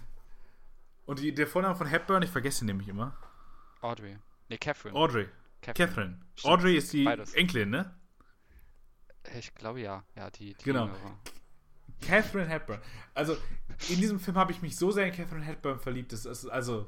und 1.05 1.19
die, 1.19 1.33
der 1.33 1.47
Vorname 1.47 1.75
von 1.75 1.87
Hepburn, 1.87 2.21
ich 2.21 2.29
vergesse 2.29 2.63
ihn 2.63 2.67
nämlich 2.67 2.87
immer. 2.87 3.17
Audrey. 3.81 4.17
Nee, 4.47 4.57
Catherine. 4.57 4.95
Audrey. 4.95 5.27
Catherine. 5.61 5.89
Catherine. 5.89 6.19
Audrey 6.43 6.77
ist 6.77 6.93
die 6.93 7.03
Beides. 7.03 7.33
Enkelin, 7.33 7.71
ne? 7.71 7.93
Ich 9.37 9.53
glaube 9.55 9.81
ja. 9.81 10.03
Ja, 10.15 10.29
die, 10.29 10.53
die 10.53 10.63
genau. 10.63 10.85
Jüngere. 10.85 11.17
Catherine 12.01 12.49
Hepburn. 12.49 12.79
Also, 13.13 13.37
in 13.89 13.97
diesem 13.97 14.19
Film 14.19 14.37
habe 14.37 14.51
ich 14.51 14.61
mich 14.61 14.75
so 14.75 14.91
sehr 14.91 15.05
in 15.05 15.13
Catherine 15.13 15.45
Hepburn 15.45 15.79
verliebt. 15.79 16.11
Das 16.13 16.25
ist 16.25 16.47
also 16.47 16.87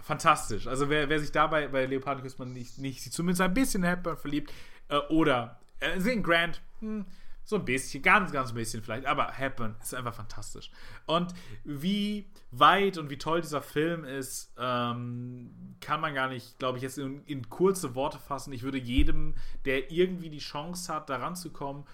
fantastisch. 0.00 0.66
Also, 0.66 0.88
wer, 0.88 1.08
wer 1.08 1.20
sich 1.20 1.32
dabei 1.32 1.68
bei 1.68 1.86
Leoparden 1.86 2.22
man 2.38 2.52
nicht, 2.52 2.78
nicht 2.78 3.12
zumindest 3.12 3.40
ein 3.40 3.54
bisschen 3.54 3.82
in 3.82 3.88
Hepburn 3.88 4.16
verliebt, 4.16 4.52
äh, 4.88 4.98
oder 5.10 5.60
äh, 5.80 5.98
in 6.12 6.22
Grant, 6.22 6.60
hm, 6.80 7.06
so 7.44 7.56
ein 7.56 7.64
bisschen, 7.64 8.02
ganz, 8.02 8.32
ganz 8.32 8.50
ein 8.50 8.54
bisschen 8.54 8.82
vielleicht, 8.82 9.06
aber 9.06 9.28
Happen 9.28 9.76
ist 9.80 9.94
einfach 9.94 10.14
fantastisch. 10.14 10.70
Und 11.06 11.34
wie 11.64 12.30
weit 12.50 12.96
und 12.98 13.10
wie 13.10 13.18
toll 13.18 13.42
dieser 13.42 13.62
Film 13.62 14.04
ist, 14.04 14.52
ähm, 14.58 15.76
kann 15.80 16.00
man 16.00 16.14
gar 16.14 16.28
nicht, 16.28 16.58
glaube 16.58 16.78
ich, 16.78 16.82
jetzt 16.82 16.98
in, 16.98 17.22
in, 17.24 17.48
kurze 17.50 17.94
Worte 17.94 18.18
fassen. 18.18 18.52
Ich 18.52 18.62
würde 18.62 18.78
jedem, 18.78 19.34
der 19.66 19.90
irgendwie 19.90 20.30
die 20.30 20.38
Chance 20.38 20.92
hat, 20.92 21.10
daran 21.10 21.36
zu 21.36 21.52
kommen, 21.52 21.84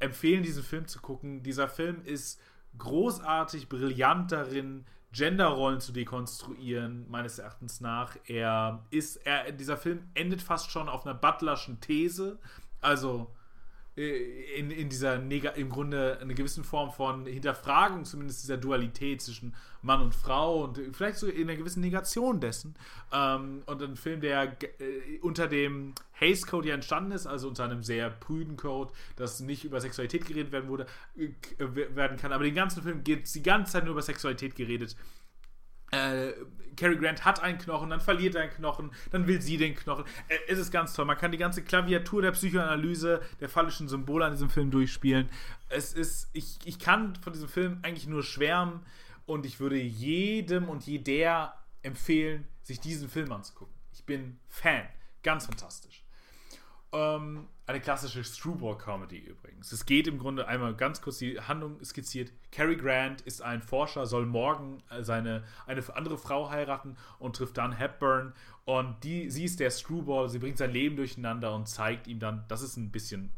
empfehlen, 0.00 0.42
diesen 0.42 0.64
Film 0.64 0.86
zu 0.86 1.00
gucken. 1.00 1.42
Dieser 1.42 1.68
Film 1.68 2.02
ist 2.04 2.40
großartig, 2.78 3.68
brillant 3.68 4.32
darin, 4.32 4.84
Genderrollen 5.12 5.80
zu 5.80 5.92
dekonstruieren, 5.92 7.08
meines 7.10 7.38
Erachtens 7.38 7.80
nach. 7.80 8.16
Er 8.26 8.84
ist, 8.90 9.16
er, 9.26 9.50
dieser 9.50 9.76
Film 9.76 10.08
endet 10.14 10.40
fast 10.40 10.70
schon 10.70 10.88
auf 10.88 11.04
einer 11.04 11.16
butlerschen 11.16 11.80
These. 11.80 12.38
Also, 12.80 13.34
in, 14.00 14.70
in 14.70 14.88
dieser 14.88 15.18
Neg 15.18 15.44
im 15.56 15.68
Grunde 15.68 16.18
eine 16.20 16.34
gewisse 16.34 16.64
Form 16.64 16.90
von 16.90 17.26
Hinterfragung, 17.26 18.04
zumindest 18.04 18.42
dieser 18.42 18.56
Dualität 18.56 19.20
zwischen 19.20 19.54
Mann 19.82 20.02
und 20.02 20.14
Frau 20.14 20.64
und 20.64 20.80
vielleicht 20.92 21.18
so 21.18 21.26
in 21.26 21.48
einer 21.48 21.56
gewissen 21.56 21.80
Negation 21.80 22.40
dessen. 22.40 22.74
Ähm, 23.12 23.62
und 23.66 23.82
ein 23.82 23.96
Film, 23.96 24.20
der 24.20 24.56
äh, 24.62 25.18
unter 25.20 25.48
dem 25.48 25.94
Hays 26.12 26.46
Code 26.46 26.68
ja 26.68 26.74
entstanden 26.74 27.12
ist, 27.12 27.26
also 27.26 27.48
unter 27.48 27.64
einem 27.64 27.82
sehr 27.82 28.10
prüden 28.10 28.56
Code, 28.56 28.92
dass 29.16 29.40
nicht 29.40 29.64
über 29.64 29.80
Sexualität 29.80 30.26
geredet 30.26 30.52
werden 30.52 30.68
wurde, 30.68 30.86
äh, 31.16 31.28
werden 31.58 32.16
kann. 32.16 32.32
Aber 32.32 32.44
den 32.44 32.54
ganzen 32.54 32.82
Film 32.82 33.04
geht 33.04 33.32
die 33.34 33.42
ganze 33.42 33.72
Zeit 33.72 33.84
nur 33.84 33.92
über 33.92 34.02
Sexualität 34.02 34.56
geredet 34.56 34.96
äh, 35.90 36.32
Cary 36.76 36.96
Grant 36.96 37.24
hat 37.24 37.42
einen 37.42 37.58
Knochen, 37.58 37.90
dann 37.90 38.00
verliert 38.00 38.34
er 38.34 38.42
einen 38.42 38.52
Knochen, 38.52 38.90
dann 39.10 39.26
will 39.26 39.42
sie 39.42 39.58
den 39.58 39.74
Knochen. 39.74 40.04
Äh, 40.28 40.38
es 40.48 40.58
ist 40.58 40.70
ganz 40.70 40.94
toll. 40.94 41.04
Man 41.04 41.18
kann 41.18 41.30
die 41.30 41.38
ganze 41.38 41.62
Klaviatur 41.62 42.22
der 42.22 42.32
Psychoanalyse 42.32 43.20
der 43.40 43.48
phallischen 43.48 43.88
Symbole 43.88 44.24
an 44.24 44.32
diesem 44.32 44.48
Film 44.50 44.70
durchspielen. 44.70 45.28
Es 45.68 45.92
ist, 45.92 46.30
ich, 46.32 46.58
ich 46.64 46.78
kann 46.78 47.14
von 47.16 47.32
diesem 47.32 47.48
Film 47.48 47.80
eigentlich 47.82 48.06
nur 48.06 48.22
schwärmen 48.22 48.80
und 49.26 49.46
ich 49.46 49.60
würde 49.60 49.76
jedem 49.76 50.68
und 50.68 50.86
jeder 50.86 51.54
empfehlen, 51.82 52.46
sich 52.62 52.80
diesen 52.80 53.08
Film 53.08 53.30
anzugucken. 53.32 53.74
Ich 53.92 54.04
bin 54.04 54.38
Fan. 54.48 54.88
Ganz 55.22 55.46
fantastisch. 55.46 56.02
Ähm, 56.92 57.46
eine 57.70 57.80
klassische 57.80 58.24
Screwball-Comedy 58.24 59.18
übrigens. 59.18 59.70
Es 59.70 59.86
geht 59.86 60.08
im 60.08 60.18
Grunde 60.18 60.48
einmal 60.48 60.74
ganz 60.74 61.00
kurz 61.00 61.18
die 61.18 61.40
Handlung 61.40 61.82
skizziert. 61.84 62.32
Cary 62.50 62.76
Grant 62.76 63.20
ist 63.22 63.42
ein 63.42 63.62
Forscher, 63.62 64.06
soll 64.06 64.26
morgen 64.26 64.82
äh, 64.90 65.02
seine, 65.02 65.44
eine 65.66 65.82
andere 65.94 66.18
Frau 66.18 66.50
heiraten 66.50 66.96
und 67.18 67.36
trifft 67.36 67.58
dann 67.58 67.72
Hepburn. 67.72 68.34
Und 68.64 69.04
die, 69.04 69.30
sie 69.30 69.44
ist 69.44 69.60
der 69.60 69.70
Screwball, 69.70 70.28
sie 70.28 70.40
bringt 70.40 70.58
sein 70.58 70.72
Leben 70.72 70.96
durcheinander 70.96 71.54
und 71.54 71.68
zeigt 71.68 72.08
ihm 72.08 72.18
dann, 72.18 72.44
das 72.48 72.62
ist 72.62 72.76
ein 72.76 72.90
bisschen 72.90 73.30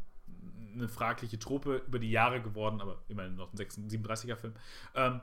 eine 0.73 0.87
fragliche 0.87 1.37
Trope 1.37 1.83
über 1.87 1.99
die 1.99 2.09
Jahre 2.09 2.41
geworden, 2.41 2.81
aber 2.81 3.03
immerhin 3.07 3.35
noch 3.35 3.53
ein 3.53 3.57
37er 3.57 4.35
Film, 4.35 4.53
ähm, 4.95 5.21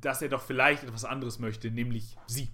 dass 0.00 0.20
er 0.22 0.28
doch 0.28 0.42
vielleicht 0.42 0.82
etwas 0.82 1.04
anderes 1.04 1.38
möchte, 1.38 1.70
nämlich 1.70 2.16
sie. 2.26 2.50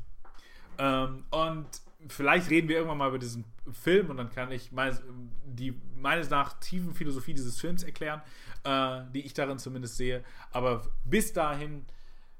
Ähm, 0.76 1.24
und 1.30 1.66
vielleicht 2.08 2.50
reden 2.50 2.68
wir 2.68 2.76
irgendwann 2.76 2.98
mal 2.98 3.08
über 3.08 3.18
diesen 3.18 3.44
Film 3.72 4.10
und 4.10 4.16
dann 4.16 4.30
kann 4.30 4.50
ich 4.52 4.72
meine, 4.72 4.98
die 5.44 5.80
meines 5.96 6.30
nach 6.30 6.58
tiefen 6.60 6.94
Philosophie 6.94 7.34
dieses 7.34 7.60
Films 7.60 7.82
erklären, 7.82 8.22
äh, 8.64 9.02
die 9.12 9.24
ich 9.24 9.34
darin 9.34 9.58
zumindest 9.58 9.96
sehe. 9.96 10.24
Aber 10.50 10.86
bis 11.04 11.32
dahin, 11.32 11.84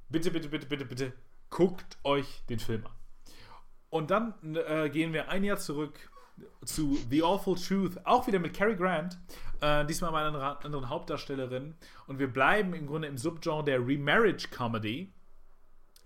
bitte, 0.08 0.30
bitte, 0.30 0.48
bitte, 0.48 0.66
bitte, 0.66 0.84
bitte, 0.84 1.12
guckt 1.50 1.98
euch 2.04 2.42
den 2.48 2.58
Film 2.58 2.86
an. 2.86 2.92
Und 3.90 4.10
dann 4.10 4.34
äh, 4.56 4.90
gehen 4.90 5.12
wir 5.12 5.28
ein 5.28 5.44
Jahr 5.44 5.58
zurück 5.58 6.10
zu 6.64 6.98
The 7.10 7.22
Awful 7.22 7.56
Truth, 7.56 8.04
auch 8.04 8.26
wieder 8.26 8.40
mit 8.40 8.54
Cary 8.54 8.74
Grant, 8.74 9.16
äh, 9.60 9.84
diesmal 9.86 10.10
bei 10.10 10.24
einer 10.24 10.64
anderen 10.64 10.88
Hauptdarstellerin. 10.88 11.74
Und 12.06 12.18
wir 12.18 12.26
bleiben 12.26 12.74
im 12.74 12.86
Grunde 12.86 13.08
im 13.08 13.16
Subgenre 13.16 13.62
der 13.62 13.86
Remarriage 13.86 14.48
Comedy 14.48 15.12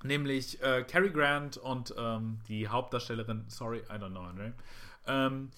nämlich 0.02 0.62
äh, 0.62 0.84
Cary 0.84 1.10
Grant 1.10 1.56
und 1.56 1.94
ähm, 1.98 2.38
die 2.48 2.68
Hauptdarstellerin, 2.68 3.44
sorry, 3.48 3.78
I 3.90 3.94
don't 3.94 4.10
know 4.10 4.24
her 4.24 4.32
name, 4.32 4.54
ähm, 5.06 5.50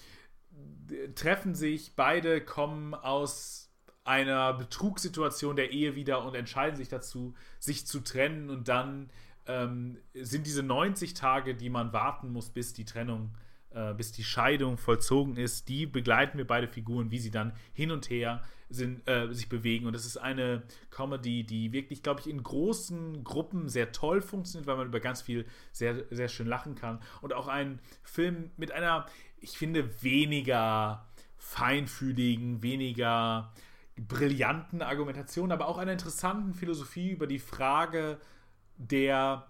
treffen 1.15 1.55
sich, 1.55 1.95
beide 1.95 2.41
kommen 2.41 2.93
aus 2.93 3.69
einer 4.03 4.53
Betrugssituation 4.53 5.55
der 5.55 5.71
Ehe 5.71 5.95
wieder 5.95 6.25
und 6.25 6.35
entscheiden 6.35 6.75
sich 6.75 6.89
dazu, 6.89 7.35
sich 7.59 7.85
zu 7.85 7.99
trennen 7.99 8.49
und 8.49 8.67
dann 8.67 9.09
ähm, 9.45 9.97
sind 10.13 10.47
diese 10.47 10.63
90 10.63 11.13
Tage, 11.13 11.55
die 11.55 11.69
man 11.69 11.93
warten 11.93 12.31
muss, 12.31 12.49
bis 12.49 12.73
die 12.73 12.85
Trennung 12.85 13.35
äh, 13.73 13.93
bis 13.93 14.11
die 14.11 14.23
Scheidung 14.23 14.77
vollzogen 14.77 15.37
ist. 15.37 15.69
Die 15.69 15.85
begleiten 15.85 16.37
wir 16.37 16.45
beide 16.45 16.67
Figuren, 16.67 17.09
wie 17.09 17.19
sie 17.19 17.31
dann 17.31 17.53
hin 17.73 17.91
und 17.91 18.09
her 18.09 18.41
sind, 18.71 19.07
äh, 19.07 19.31
sich 19.33 19.49
bewegen. 19.49 19.85
Und 19.85 19.95
es 19.95 20.05
ist 20.05 20.17
eine 20.17 20.63
Comedy, 20.89 21.43
die 21.43 21.71
wirklich, 21.73 22.03
glaube 22.03 22.21
ich, 22.21 22.29
in 22.29 22.41
großen 22.41 23.23
Gruppen 23.23 23.69
sehr 23.69 23.91
toll 23.91 24.21
funktioniert, 24.21 24.67
weil 24.67 24.77
man 24.77 24.87
über 24.87 24.99
ganz 24.99 25.21
viel 25.21 25.45
sehr, 25.71 26.05
sehr 26.09 26.27
schön 26.27 26.47
lachen 26.47 26.75
kann. 26.75 26.99
Und 27.21 27.33
auch 27.33 27.47
ein 27.47 27.79
Film 28.03 28.51
mit 28.57 28.71
einer, 28.71 29.05
ich 29.39 29.57
finde, 29.57 30.01
weniger 30.01 31.07
feinfühligen, 31.37 32.63
weniger 32.63 33.53
brillanten 33.97 34.81
Argumentation, 34.81 35.51
aber 35.51 35.67
auch 35.67 35.77
einer 35.77 35.91
interessanten 35.91 36.53
Philosophie 36.53 37.11
über 37.11 37.27
die 37.27 37.39
Frage 37.39 38.19
der 38.77 39.47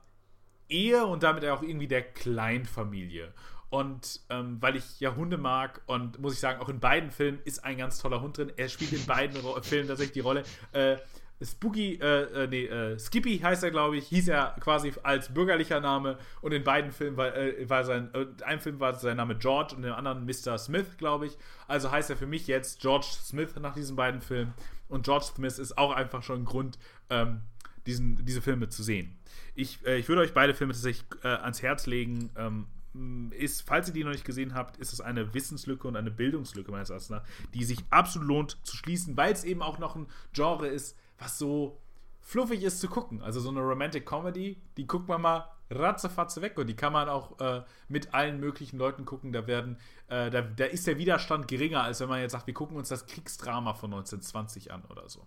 Ehe 0.68 1.06
und 1.06 1.24
damit 1.24 1.46
auch 1.46 1.62
irgendwie 1.62 1.88
der 1.88 2.02
Kleinfamilie. 2.02 3.34
Und 3.72 4.20
ähm, 4.30 4.58
weil 4.60 4.76
ich 4.76 5.00
ja 5.00 5.16
Hunde 5.16 5.38
mag 5.38 5.82
und 5.86 6.20
muss 6.20 6.34
ich 6.34 6.40
sagen, 6.40 6.60
auch 6.60 6.68
in 6.68 6.82
beiden 6.82 7.10
Filmen 7.10 7.40
ist 7.46 7.64
ein 7.64 7.78
ganz 7.78 8.00
toller 8.00 8.22
Hund 8.22 8.38
drin. 8.38 8.52
Er 8.58 8.68
spielt 8.68 8.92
in 8.92 9.06
beiden 9.06 9.42
Filmen 9.64 9.88
tatsächlich 9.88 10.12
die 10.12 10.20
Rolle. 10.20 10.44
Äh, 10.74 10.98
Spooky, 11.42 11.96
äh, 11.96 12.44
äh, 12.44 12.48
nee, 12.48 12.66
äh, 12.66 13.00
Skippy 13.00 13.40
heißt 13.40 13.64
er, 13.64 13.72
glaube 13.72 13.96
ich, 13.96 14.08
hieß 14.10 14.28
er 14.28 14.58
quasi 14.60 14.94
als 15.04 15.34
bürgerlicher 15.34 15.80
Name 15.80 16.18
und 16.42 16.52
in 16.52 16.66
beiden 16.66 16.92
Filmen 16.92 17.16
war, 17.16 17.34
äh, 17.34 17.68
war 17.70 17.86
sein, 17.86 18.14
äh, 18.14 18.24
in 18.24 18.44
einem 18.44 18.60
Film 18.60 18.80
war 18.82 18.94
sein 18.94 19.16
Name 19.16 19.38
George 19.38 19.74
und 19.74 19.84
in 19.84 19.90
dem 19.90 19.94
anderen 19.94 20.26
Mr. 20.26 20.58
Smith, 20.58 20.98
glaube 20.98 21.28
ich. 21.28 21.38
Also 21.70 21.92
heißt 21.92 22.10
er 22.10 22.18
für 22.18 22.28
mich 22.28 22.48
jetzt 22.48 22.82
George 22.82 23.08
Smith 23.10 23.56
nach 23.56 23.74
diesen 23.74 23.96
beiden 23.96 24.20
Filmen. 24.20 24.54
Und 24.90 25.06
George 25.06 25.28
Smith 25.34 25.60
ist 25.60 25.78
auch 25.78 25.94
einfach 25.94 26.24
schon 26.24 26.42
ein 26.42 26.46
Grund, 26.46 26.78
ähm, 27.10 27.40
diesen, 27.86 28.26
diese 28.26 28.42
Filme 28.42 28.68
zu 28.68 28.84
sehen. 28.84 29.18
Ich, 29.56 29.80
äh, 29.86 29.98
ich 29.98 30.10
würde 30.10 30.24
euch 30.24 30.34
beide 30.34 30.54
Filme 30.54 30.74
tatsächlich 30.74 31.06
ans 31.24 31.62
Herz 31.62 31.88
legen. 31.88 32.32
Ähm, 32.36 32.68
ist, 33.32 33.62
falls 33.62 33.88
ihr 33.88 33.94
die 33.94 34.04
noch 34.04 34.12
nicht 34.12 34.26
gesehen 34.26 34.54
habt, 34.54 34.78
ist 34.78 34.92
es 34.92 35.02
eine 35.02 35.34
Wissenslücke 35.34 35.88
und 35.88 35.96
eine 35.96 36.12
Bildungslücke 36.12 36.72
meines 36.72 36.89
Erachtens 36.89 37.22
die 37.54 37.64
sich 37.64 37.80
absolut 37.89 38.28
lohnt 38.28 38.58
zu 38.64 38.76
schließen, 38.76 39.16
weil 39.16 39.32
es 39.32 39.44
eben 39.44 39.62
auch 39.62 39.80
noch 39.80 39.96
ein 39.96 40.08
Genre 40.34 40.68
ist, 40.68 40.98
was 41.18 41.38
so 41.38 41.80
fluffig 42.20 42.64
ist 42.64 42.80
zu 42.80 42.88
gucken. 42.88 43.22
Also 43.22 43.39
so 43.39 43.50
eine 43.50 43.62
Romantic 43.62 44.06
Comedy, 44.06 44.62
die 44.78 44.88
guckt 44.88 45.08
man 45.08 45.22
mal 45.22 45.50
ratzefatze 45.70 46.42
weg 46.42 46.58
und 46.58 46.68
die 46.68 46.76
kann 46.76 46.94
man 46.94 47.08
auch 47.08 47.39
äh, 47.39 47.64
mit 47.88 48.14
allen 48.14 48.39
möglichen 48.39 48.78
Leuten 48.78 49.06
gucken. 49.06 49.32
Da 49.32 49.48
werden, 49.48 49.78
äh, 50.08 50.30
da, 50.30 50.42
da 50.42 50.66
ist 50.66 50.86
der 50.88 50.98
Widerstand 50.98 51.48
geringer, 51.48 51.84
als 51.84 52.02
wenn 52.02 52.10
man 52.10 52.20
jetzt 52.20 52.34
sagt, 52.34 52.48
wir 52.48 52.54
gucken 52.54 52.78
uns 52.78 52.89
das 52.89 53.06
Kriegsdrama 53.06 53.74
von 53.74 53.94
1920 53.94 54.72
an 54.72 54.84
oder 54.89 55.08
so. 55.08 55.26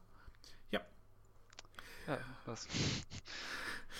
Ja. 2.06 2.18
Das 2.46 2.68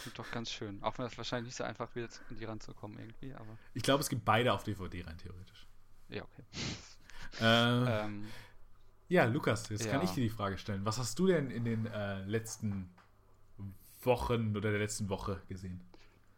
Klingt 0.02 0.18
doch 0.18 0.30
ganz 0.30 0.50
schön. 0.50 0.82
Auch 0.82 0.98
wenn 0.98 1.06
das 1.06 1.16
wahrscheinlich 1.16 1.46
nicht 1.46 1.56
so 1.56 1.64
einfach 1.64 1.94
wird, 1.94 2.20
an 2.28 2.36
die 2.36 2.44
ranzukommen 2.44 2.98
irgendwie, 2.98 3.32
aber. 3.34 3.56
Ich 3.74 3.82
glaube, 3.82 4.02
es 4.02 4.08
gibt 4.08 4.24
beide 4.24 4.52
auf 4.52 4.64
DVD 4.64 5.02
rein 5.02 5.16
theoretisch. 5.18 5.66
Ja, 6.08 6.22
okay. 6.22 6.44
Äh, 7.40 8.04
ähm, 8.04 8.26
ja, 9.08 9.24
Lukas, 9.24 9.68
jetzt 9.68 9.86
ja. 9.86 9.92
kann 9.92 10.02
ich 10.02 10.10
dir 10.10 10.22
die 10.22 10.30
Frage 10.30 10.58
stellen. 10.58 10.84
Was 10.84 10.98
hast 10.98 11.18
du 11.18 11.26
denn 11.26 11.50
in 11.50 11.64
den 11.64 11.86
äh, 11.86 12.22
letzten 12.24 12.94
Wochen 14.02 14.56
oder 14.56 14.70
der 14.70 14.78
letzten 14.78 15.08
Woche 15.08 15.42
gesehen? 15.48 15.80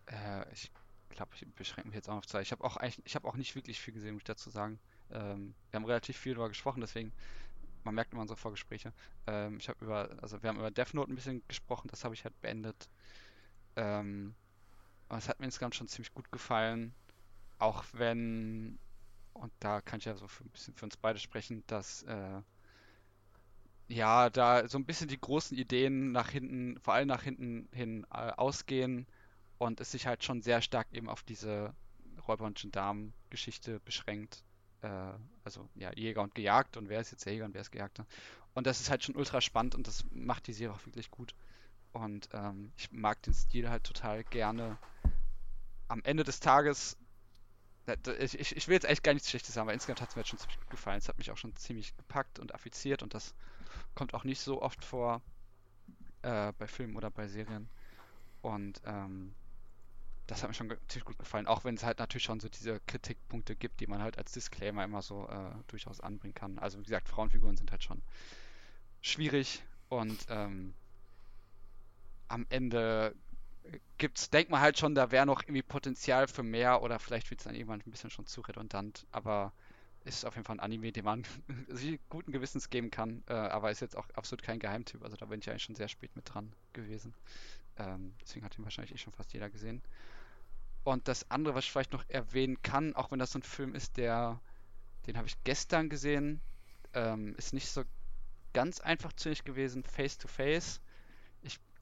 Äh, 0.07 0.51
ich 0.53 0.71
glaube, 1.11 1.33
ich 1.35 1.47
beschränke 1.55 1.89
mich 1.89 1.97
jetzt 1.97 2.09
auch 2.09 2.17
auf 2.17 2.27
zwei. 2.27 2.43
Ich 2.43 2.53
habe 2.53 2.63
auch 2.65 2.79
ich 2.83 3.15
habe 3.15 3.27
auch 3.27 3.37
nicht 3.37 3.55
wirklich 3.55 3.81
viel 3.81 3.95
gesehen, 3.95 4.15
muss 4.15 4.21
ich 4.21 4.27
dazu 4.27 4.51
sagen. 4.51 4.79
Ähm, 5.11 5.55
wir 5.71 5.79
haben 5.79 5.87
relativ 5.87 6.17
viel 6.17 6.35
darüber 6.35 6.49
gesprochen, 6.49 6.81
deswegen 6.81 7.13
man 7.87 7.95
merkt 7.95 8.13
immer 8.13 8.23
unsere 8.23 8.37
Vorgespräche. 8.39 8.93
Ähm, 9.27 9.59
ich 9.59 9.69
habe 9.69 9.85
über, 9.85 10.11
also 10.23 10.43
wir 10.43 10.51
haben 10.51 10.59
über 10.59 10.71
Death 10.71 10.95
Note 10.95 11.13
ein 11.13 11.17
bisschen 11.17 11.43
gesprochen, 11.49 11.89
das 11.91 12.05
habe 12.05 12.15
ich 12.15 12.25
halt 12.25 12.39
beendet. 12.43 12.89
Ähm, 13.77 14.35
aber 15.09 15.19
es 15.19 15.29
hat 15.29 15.41
mir 15.41 15.47
insgesamt 15.47 15.75
schon 15.77 15.89
ziemlich 15.89 16.13
gut 16.15 16.31
gefallen. 16.33 16.95
Auch 17.59 17.85
wenn, 17.93 18.79
und 19.35 19.53
da 19.61 19.81
kann 19.83 20.01
ich 20.01 20.07
ja 20.07 20.17
so 20.17 20.29
für 20.29 20.45
ein 20.45 20.51
bisschen 20.51 20.75
für 20.75 20.87
uns 20.87 20.97
beide 20.97 21.19
sprechen, 21.19 21.65
dass 21.69 22.03
äh, 22.05 22.43
ja, 23.89 24.31
da 24.31 24.69
so 24.69 24.79
ein 24.79 24.85
bisschen 24.85 25.09
die 25.09 25.21
großen 25.21 25.57
Ideen 25.57 26.13
nach 26.13 26.31
hinten, 26.31 26.79
vor 26.81 26.95
allem 26.95 27.09
nach 27.09 27.23
hinten 27.23 27.69
hin 27.73 28.05
äh, 28.13 28.33
ausgehen 28.37 29.07
und 29.59 29.81
es 29.81 29.93
sich 29.93 30.07
halt 30.07 30.25
schon 30.25 30.43
sehr 30.43 30.61
stark 30.63 30.89
eben 30.93 31.09
auf 31.09 31.23
diese 31.23 31.75
Räuber- 32.27 32.47
und 32.47 32.59
Gendarmen-Geschichte 32.59 33.81
beschränkt. 33.81 34.45
Äh, 34.87 35.19
also 35.45 35.69
ja, 35.75 35.93
Jäger 35.95 36.23
und 36.23 36.35
Gejagt 36.35 36.77
und 36.77 36.89
wer 36.89 37.01
ist 37.01 37.11
jetzt 37.11 37.27
der 37.27 37.33
Jäger 37.33 37.45
und 37.45 37.55
wer 37.55 37.61
ist 37.61 37.73
Gejagter. 37.73 38.07
Und 38.55 38.67
das 38.67 38.81
ist 38.81 38.91
halt 38.91 39.05
schon 39.05 39.17
ultra 39.17 39.41
spannend 39.41 39.75
und 39.75 39.87
das 39.87 40.05
macht 40.11 40.47
die 40.47 40.53
Serie 40.53 40.75
auch 40.75 40.87
wirklich 40.87 41.11
gut. 41.11 41.35
Und 41.93 42.29
ähm, 42.33 42.73
ich 42.77 42.93
mag 42.93 43.23
den 43.23 43.35
Stil 43.35 43.69
halt 43.69 43.85
total 43.85 44.25
gerne. 44.25 44.79
Am 45.89 46.03
Ende 46.05 46.25
des 46.25 46.41
Tages, 46.41 46.97
ich, 48.19 48.39
ich, 48.39 48.57
ich 48.57 48.69
will 48.69 48.75
jetzt 48.75 48.87
echt 48.87 49.03
gar 49.03 49.15
nichts 49.15 49.31
Schlechtes 49.31 49.55
sagen, 49.55 49.67
aber 49.69 49.75
insgesamt 49.75 50.01
hat 50.01 50.11
es 50.11 50.17
mir 50.17 50.23
jetzt 50.23 50.31
schon 50.31 50.39
ziemlich 50.39 50.59
gut 50.59 50.71
gefallen. 50.71 50.99
Es 50.99 51.09
hat 51.09 51.19
mich 51.19 51.31
auch 51.31 51.37
schon 51.37 51.55
ziemlich 51.57 51.97
gepackt 51.97 52.39
und 52.39 52.55
affiziert 52.55 53.03
und 53.03 53.15
das 53.15 53.35
kommt 53.95 54.15
auch 54.15 54.25
nicht 54.25 54.41
so 54.41 54.63
oft 54.63 54.85
vor 54.85 55.23
äh, 56.23 56.53
bei 56.59 56.67
Filmen 56.67 56.97
oder 56.97 57.11
bei 57.11 57.29
Serien. 57.29 57.69
Und 58.43 58.81
ähm, 58.85 59.35
das 60.27 60.43
hat 60.43 60.51
mir 60.51 60.55
schon 60.55 60.69
ziemlich 60.89 61.05
gut 61.05 61.19
gefallen, 61.19 61.47
auch 61.47 61.65
wenn 61.65 61.77
es 61.77 61.85
halt 61.85 61.99
natürlich 61.99 62.25
schon 62.25 62.41
so 62.41 62.49
diese 62.49 62.81
Kritikpunkte 62.87 63.55
gibt, 63.55 63.81
die 63.81 63.87
man 63.87 64.03
halt 64.03 64.19
als 64.19 64.33
Disclaimer 64.33 64.85
immer 64.85 65.03
so 65.03 65.29
äh, 65.29 65.51
durchaus 65.69 66.01
anbringen 66.01 66.35
kann. 66.35 66.59
Also 66.59 66.79
wie 66.79 66.85
gesagt, 66.85 67.09
Frauenfiguren 67.09 67.57
sind 67.57 67.71
halt 67.71 67.85
schon 67.85 68.03
schwierig 69.03 69.63
und 69.89 70.27
ähm, 70.29 70.75
am 72.29 72.47
Ende 72.49 73.15
gibt's, 73.99 74.31
denkt 74.31 74.51
man 74.51 74.61
halt 74.61 74.79
schon, 74.79 74.95
da 74.95 75.11
wäre 75.11 75.27
noch 75.27 75.43
irgendwie 75.43 75.63
Potenzial 75.63 76.29
für 76.29 76.43
mehr 76.43 76.83
oder 76.83 76.99
vielleicht 76.99 77.31
wird 77.31 77.41
es 77.41 77.45
dann 77.45 77.55
irgendwann 77.55 77.81
ein 77.81 77.91
bisschen 77.91 78.11
schon 78.11 78.27
zu 78.27 78.41
redundant, 78.41 79.07
aber 79.13 79.53
ist 80.05 80.25
auf 80.25 80.35
jeden 80.37 80.45
Fall 80.45 80.57
ein 80.57 80.61
Anime, 80.61 80.93
den 80.93 81.05
man 81.05 81.25
sich 81.69 81.99
guten 82.09 82.33
Gewissens 82.33 82.71
geben 82.71 82.91
kann, 82.91 83.23
äh, 83.29 83.33
aber 83.33 83.71
ist 83.71 83.81
jetzt 83.81 83.97
auch 83.97 84.09
absolut 84.11 84.43
kein 84.43 84.59
Geheimtyp, 84.59 85.03
also 85.03 85.17
da 85.17 85.27
bin 85.27 85.41
ich 85.41 85.51
eigentlich 85.51 85.65
schon 85.65 85.75
sehr 85.75 85.89
spät 85.89 86.15
mit 86.15 86.33
dran 86.33 86.53
gewesen. 86.73 87.15
Ähm, 87.79 88.15
deswegen 88.21 88.45
hat 88.45 88.59
ihn 88.59 88.65
wahrscheinlich 88.65 88.95
eh 88.95 88.99
schon 88.99 89.13
fast 89.13 89.33
jeder 89.33 89.51
gesehen. 89.51 89.83
Und 90.87 91.09
das 91.09 91.31
andere, 91.31 91.55
was 91.55 91.65
ich 91.65 91.73
vielleicht 91.73 91.93
noch 91.93 92.05
erwähnen 92.09 92.63
kann, 92.63 92.95
auch 92.95 93.11
wenn 93.11 93.19
das 93.19 93.33
so 93.33 93.39
ein 93.39 93.43
Film 93.43 93.75
ist, 93.75 93.97
der, 93.97 94.41
den 95.07 95.17
habe 95.17 95.27
ich 95.27 95.43
gestern 95.45 95.89
gesehen, 95.89 96.41
ähm, 96.95 97.35
ist 97.37 97.53
nicht 97.53 97.69
so 97.69 97.83
ganz 98.53 98.81
einfach 98.81 99.13
nicht 99.25 99.45
gewesen, 99.45 99.83
Face 99.83 100.17
to 100.17 100.29
Face 100.29 100.81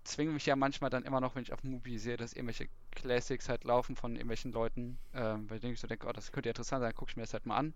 zwinge 0.04 0.32
mich 0.32 0.46
ja 0.46 0.54
manchmal 0.54 0.90
dann 0.90 1.04
immer 1.04 1.20
noch, 1.20 1.34
wenn 1.34 1.42
ich 1.42 1.52
auf 1.52 1.64
Movie 1.64 1.98
sehe, 1.98 2.16
dass 2.16 2.34
irgendwelche 2.34 2.68
Classics 2.92 3.48
halt 3.48 3.64
laufen 3.64 3.96
von 3.96 4.12
irgendwelchen 4.12 4.52
Leuten, 4.52 4.98
ähm, 5.14 5.48
weil 5.50 5.64
ich 5.64 5.80
so 5.80 5.86
denke, 5.86 6.06
oh, 6.06 6.12
das 6.12 6.30
könnte 6.30 6.48
ja 6.48 6.52
interessant 6.52 6.82
sein, 6.82 6.94
gucke 6.94 7.10
ich 7.10 7.16
mir 7.16 7.22
das 7.22 7.32
halt 7.32 7.46
mal 7.46 7.56
an. 7.56 7.74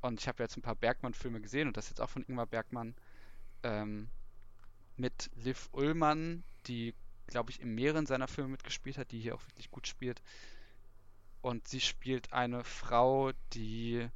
Und 0.00 0.20
ich 0.20 0.28
habe 0.28 0.42
jetzt 0.42 0.56
ein 0.56 0.62
paar 0.62 0.74
Bergmann-Filme 0.74 1.40
gesehen 1.40 1.68
und 1.68 1.76
das 1.76 1.88
jetzt 1.88 2.00
auch 2.00 2.10
von 2.10 2.24
Ingmar 2.24 2.46
Bergmann 2.46 2.94
ähm, 3.62 4.08
mit 4.96 5.30
Liv 5.36 5.70
Ullmann, 5.72 6.42
die, 6.66 6.94
glaube 7.26 7.50
ich, 7.50 7.60
in 7.60 7.74
mehreren 7.74 8.06
seiner 8.06 8.28
Filme 8.28 8.50
mitgespielt 8.50 8.98
hat, 8.98 9.10
die 9.10 9.20
hier 9.20 9.34
auch 9.34 9.46
wirklich 9.48 9.70
gut 9.70 9.86
spielt. 9.86 10.22
Und 11.42 11.68
sie 11.68 11.80
spielt 11.80 12.32
eine 12.32 12.64
Frau, 12.64 13.32
die 13.52 14.08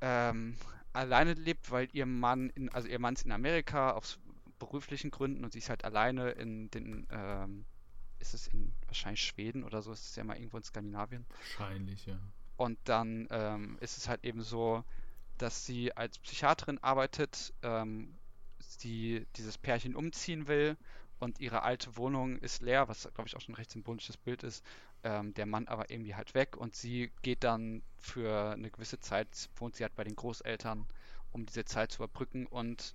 ähm, 0.00 0.56
alleine 0.92 1.34
lebt, 1.34 1.70
weil 1.70 1.88
ihr 1.92 2.06
Mann, 2.06 2.50
in, 2.50 2.68
also 2.70 2.88
ihr 2.88 2.98
Mann 2.98 3.14
ist 3.14 3.24
in 3.24 3.32
Amerika 3.32 3.92
aus 3.92 4.18
beruflichen 4.58 5.10
Gründen 5.10 5.44
und 5.44 5.52
sie 5.52 5.58
ist 5.58 5.68
halt 5.68 5.84
alleine 5.84 6.30
in 6.30 6.70
den, 6.70 7.06
ähm, 7.10 7.64
ist 8.18 8.34
es 8.34 8.46
in 8.48 8.72
wahrscheinlich 8.86 9.22
Schweden 9.22 9.64
oder 9.64 9.82
so, 9.82 9.92
ist 9.92 10.10
es 10.10 10.16
ja 10.16 10.24
mal 10.24 10.36
irgendwo 10.36 10.58
in 10.58 10.62
Skandinavien. 10.62 11.24
Wahrscheinlich, 11.30 12.06
ja. 12.06 12.18
Und 12.56 12.78
dann 12.84 13.26
ähm, 13.30 13.78
ist 13.80 13.96
es 13.96 14.08
halt 14.08 14.24
eben 14.24 14.42
so, 14.42 14.84
dass 15.38 15.64
sie 15.64 15.96
als 15.96 16.18
Psychiaterin 16.18 16.78
arbeitet, 16.78 17.54
ähm, 17.62 18.14
sie 18.58 19.26
dieses 19.36 19.56
Pärchen 19.56 19.96
umziehen 19.96 20.46
will 20.46 20.76
und 21.20 21.40
ihre 21.40 21.62
alte 21.62 21.96
Wohnung 21.96 22.38
ist 22.38 22.62
leer, 22.62 22.88
was 22.88 23.08
glaube 23.14 23.28
ich 23.28 23.36
auch 23.36 23.40
schon 23.40 23.54
ein 23.54 23.56
recht 23.58 23.70
symbolisches 23.70 24.16
Bild 24.16 24.42
ist. 24.42 24.64
Ähm, 25.02 25.34
der 25.34 25.46
Mann 25.46 25.68
aber 25.68 25.90
irgendwie 25.90 26.14
halt 26.14 26.34
weg 26.34 26.56
und 26.56 26.74
sie 26.74 27.10
geht 27.22 27.44
dann 27.44 27.82
für 27.98 28.52
eine 28.52 28.70
gewisse 28.70 29.00
Zeit, 29.00 29.28
wohnt 29.56 29.76
sie 29.76 29.84
halt 29.84 29.94
bei 29.96 30.04
den 30.04 30.16
Großeltern, 30.16 30.86
um 31.32 31.46
diese 31.46 31.64
Zeit 31.64 31.92
zu 31.92 32.02
überbrücken 32.02 32.46
und 32.46 32.94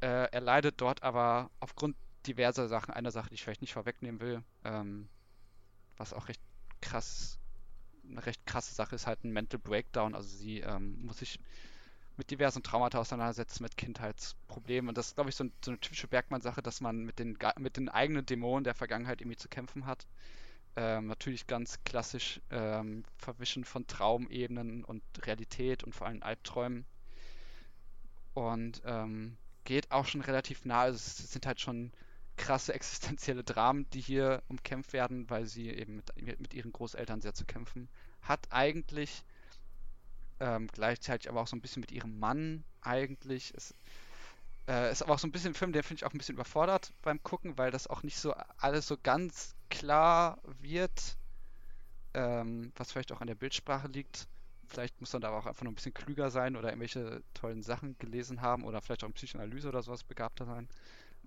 äh, 0.00 0.30
er 0.30 0.40
leidet 0.40 0.80
dort 0.80 1.02
aber 1.02 1.50
aufgrund 1.60 1.96
diverser 2.26 2.68
Sachen, 2.68 2.92
einer 2.92 3.10
Sache, 3.10 3.28
die 3.28 3.34
ich 3.34 3.44
vielleicht 3.44 3.60
nicht 3.60 3.72
vorwegnehmen 3.72 4.20
will, 4.20 4.42
ähm, 4.64 5.08
was 5.96 6.12
auch 6.12 6.28
recht 6.28 6.40
krass, 6.80 7.38
eine 8.08 8.24
recht 8.26 8.44
krasse 8.46 8.74
Sache 8.74 8.94
ist, 8.94 9.06
halt 9.06 9.24
ein 9.24 9.32
Mental 9.32 9.58
Breakdown. 9.58 10.14
Also 10.14 10.36
sie 10.36 10.60
ähm, 10.60 11.04
muss 11.04 11.18
sich 11.18 11.40
mit 12.16 12.30
diversen 12.30 12.62
Traumata 12.62 12.98
auseinandersetzen, 12.98 13.62
mit 13.62 13.76
Kindheitsproblemen. 13.76 14.88
Und 14.88 14.98
das 14.98 15.08
ist, 15.08 15.14
glaube 15.14 15.30
ich, 15.30 15.36
so, 15.36 15.44
ein, 15.44 15.52
so, 15.64 15.70
eine 15.70 15.80
typische 15.80 16.08
Bergmann-Sache, 16.08 16.62
dass 16.62 16.80
man 16.80 17.04
mit 17.04 17.18
den, 17.18 17.38
mit 17.58 17.76
den 17.76 17.88
eigenen 17.88 18.24
Dämonen 18.24 18.64
der 18.64 18.74
Vergangenheit 18.74 19.20
irgendwie 19.20 19.36
zu 19.36 19.48
kämpfen 19.48 19.86
hat. 19.86 20.06
Ähm, 20.76 21.06
natürlich 21.06 21.46
ganz 21.46 21.82
klassisch 21.84 22.40
ähm, 22.50 23.04
Verwischen 23.18 23.64
von 23.64 23.86
Traumebenen 23.86 24.84
und 24.84 25.02
Realität 25.22 25.84
und 25.84 25.94
vor 25.94 26.06
allem 26.06 26.22
Albträumen. 26.22 26.84
Und 28.34 28.82
ähm, 28.84 29.36
geht 29.64 29.90
auch 29.90 30.06
schon 30.06 30.20
relativ 30.20 30.64
nah. 30.64 30.82
Also 30.82 30.96
es 30.96 31.32
sind 31.32 31.46
halt 31.46 31.60
schon 31.60 31.92
krasse 32.36 32.74
existenzielle 32.74 33.44
Dramen, 33.44 33.88
die 33.90 34.00
hier 34.00 34.42
umkämpft 34.48 34.92
werden, 34.92 35.28
weil 35.30 35.46
sie 35.46 35.70
eben 35.70 35.96
mit, 35.96 36.40
mit 36.40 36.54
ihren 36.54 36.72
Großeltern 36.72 37.20
sehr 37.20 37.34
zu 37.34 37.46
kämpfen 37.46 37.88
hat. 38.22 38.46
Eigentlich 38.50 39.24
ähm, 40.40 40.68
gleichzeitig 40.68 41.28
aber 41.28 41.40
auch 41.40 41.46
so 41.46 41.56
ein 41.56 41.60
bisschen 41.60 41.80
mit 41.80 41.92
ihrem 41.92 42.18
Mann 42.18 42.64
eigentlich. 42.82 43.52
Es, 43.56 43.74
äh, 44.68 44.90
ist 44.90 45.02
aber 45.02 45.14
auch 45.14 45.18
so 45.18 45.26
ein 45.26 45.32
bisschen 45.32 45.52
ein 45.52 45.54
Film, 45.54 45.72
der 45.72 45.84
finde 45.84 46.00
ich 46.00 46.04
auch 46.04 46.12
ein 46.12 46.18
bisschen 46.18 46.34
überfordert 46.34 46.92
beim 47.02 47.22
Gucken, 47.22 47.56
weil 47.56 47.70
das 47.70 47.86
auch 47.86 48.02
nicht 48.02 48.18
so 48.18 48.34
alles 48.58 48.86
so 48.86 48.96
ganz 49.00 49.54
klar 49.70 50.38
wird, 50.60 51.16
ähm, 52.14 52.72
was 52.76 52.92
vielleicht 52.92 53.12
auch 53.12 53.20
an 53.20 53.28
der 53.28 53.34
Bildsprache 53.34 53.88
liegt. 53.88 54.26
Vielleicht 54.68 55.00
muss 55.00 55.12
man 55.12 55.22
da 55.22 55.30
auch 55.30 55.46
einfach 55.46 55.62
nur 55.62 55.72
ein 55.72 55.76
bisschen 55.76 55.94
klüger 55.94 56.30
sein 56.30 56.56
oder 56.56 56.70
irgendwelche 56.70 57.22
tollen 57.34 57.62
Sachen 57.62 57.96
gelesen 57.98 58.42
haben 58.42 58.64
oder 58.64 58.80
vielleicht 58.80 59.04
auch 59.04 59.08
in 59.08 59.14
Psychoanalyse 59.14 59.68
oder 59.68 59.82
sowas 59.82 60.02
begabter 60.02 60.44
sein, 60.44 60.68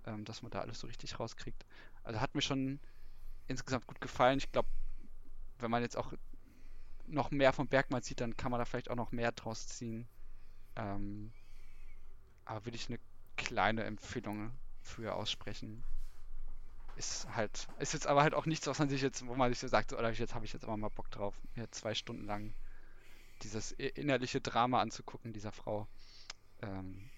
ähm, 0.06 0.26
dass 0.26 0.42
man 0.42 0.52
da 0.52 0.60
alles 0.60 0.80
so 0.80 0.88
richtig 0.88 1.20
rauskriegt. 1.20 1.66
Also 2.04 2.20
hat 2.20 2.36
mir 2.36 2.42
schon 2.42 2.80
insgesamt 3.48 3.88
gut 3.88 4.02
gefallen. 4.02 4.40
Ich 4.40 4.52
glaube, 4.52 4.68
wenn 5.60 5.72
man 5.72 5.82
jetzt 5.82 5.96
auch 5.96 6.12
noch 7.10 7.32
mehr 7.32 7.54
von 7.54 7.68
Bergmann 7.68 8.02
sieht, 8.02 8.22
dann 8.22 8.38
kann 8.38 8.52
man 8.52 8.60
da 8.60 8.66
vielleicht 8.66 8.90
auch 8.90 8.96
noch 8.96 9.12
mehr 9.12 9.32
draus 9.32 9.68
ziehen. 9.68 10.08
Ähm, 10.76 11.32
aber 12.46 12.66
will 12.66 12.76
ich 12.76 12.90
eine 12.90 13.00
kleine 13.38 13.84
Empfehlung 13.84 14.52
für 14.82 15.16
aussprechen. 15.16 15.84
Ist 16.96 17.28
halt, 17.34 17.68
ist 17.80 17.94
jetzt 17.94 18.08
aber 18.08 18.24
halt 18.24 18.34
auch 18.34 18.46
nichts, 18.46 18.68
was 18.68 18.80
man 18.80 18.90
sich 18.90 19.02
jetzt, 19.02 19.26
wo 19.26 19.36
man 19.36 19.50
sich 19.52 19.60
so 19.60 19.68
sagt, 19.68 19.94
oder 19.94 20.12
jetzt 20.12 20.36
habe 20.36 20.46
ich 20.46 20.54
jetzt 20.54 20.66
aber 20.66 20.76
mal 20.76 20.90
Bock 20.90 21.10
drauf, 21.12 21.34
mir 21.56 21.70
zwei 21.72 21.94
Stunden 21.94 22.26
lang 22.26 22.54
dieses 23.44 23.72
innerliche 23.72 24.42
Drama 24.42 24.82
anzugucken 24.82 25.32
dieser 25.32 25.54
Frau. 25.54 25.88
Ähm, 26.62 27.10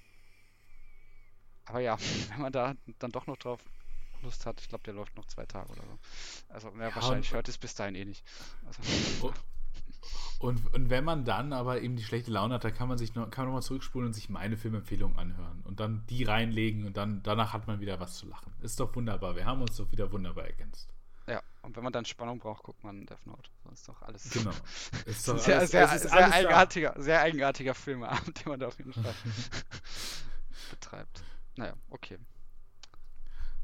aber 1.65 1.79
ja, 1.79 1.97
wenn 2.29 2.41
man 2.41 2.53
da 2.53 2.75
dann 2.99 3.11
doch 3.11 3.25
noch 3.27 3.37
drauf 3.37 3.63
Lust 4.21 4.45
hat, 4.45 4.61
ich 4.61 4.69
glaube, 4.69 4.83
der 4.83 4.93
läuft 4.93 5.15
noch 5.17 5.25
zwei 5.25 5.47
Tage 5.47 5.71
oder 5.71 5.81
so. 5.81 5.97
Also 6.49 6.69
ja, 6.75 6.89
ja, 6.89 6.95
wahrscheinlich 6.95 7.33
hört 7.33 7.49
es 7.49 7.57
bis 7.57 7.73
dahin 7.73 7.95
eh 7.95 8.05
nicht. 8.05 8.23
Also, 8.67 8.83
oh. 9.23 9.33
Und, 10.39 10.74
und 10.74 10.89
wenn 10.89 11.04
man 11.04 11.26
dann 11.26 11.54
aber 11.54 11.82
eben 11.82 11.95
die 11.95 12.04
schlechte 12.04 12.32
Laune 12.32 12.56
hat, 12.56 12.64
dann 12.64 12.74
kann 12.74 12.88
man 12.88 12.97
sich 12.97 13.14
noch, 13.14 13.30
kann 13.30 13.43
man 13.43 13.54
nochmal 13.54 13.62
zurückspulen 13.62 14.08
und 14.08 14.14
sich 14.14 14.30
meine 14.30 14.58
Filmempfehlungen 14.58 15.18
anhören 15.18 15.62
und 15.66 15.80
dann 15.80 16.04
die 16.10 16.24
reinlegen 16.24 16.86
und 16.88 16.97
dann 16.97 17.22
danach 17.24 17.54
hat 17.54 17.68
man 17.68 17.80
wieder 17.80 17.99
was 17.99 18.16
zu 18.16 18.28
lachen. 18.28 18.52
Ist 18.62 18.80
doch 18.80 18.95
wunderbar. 18.95 19.36
Wir 19.36 19.45
haben 19.45 19.62
uns 19.62 19.78
doch 19.78 19.91
wieder 19.91 20.12
wunderbar 20.12 20.45
ergänzt. 20.45 20.89
Ja, 21.28 21.41
und 21.62 21.76
wenn 21.76 21.84
man 21.84 21.93
dann 21.93 22.06
Spannung 22.06 22.39
braucht, 22.39 22.64
guckt 22.64 22.84
man 22.84 23.06
Death 23.06 23.26
Note. 23.26 23.49
Das 23.66 23.80
ist 23.80 23.88
doch 23.88 24.02
alles. 24.02 24.30
Genau. 24.32 24.52
Ist 25.06 25.28
doch 25.28 25.38
sehr, 25.38 25.60
alles, 25.60 25.72
sehr, 25.72 25.93
ist 25.93 26.10
sehr, 26.10 26.34
eigenartiger, 26.34 26.93
sehr 26.97 27.22
eigenartiger 27.22 27.74
Filmeabend, 27.76 28.43
den 28.43 28.49
man 28.49 28.60
da 28.60 28.68
auf 28.68 28.78
jeden 28.78 28.93
Fall 28.93 29.14
betreibt. 30.72 31.24
Naja, 31.56 31.74
okay. 31.89 32.18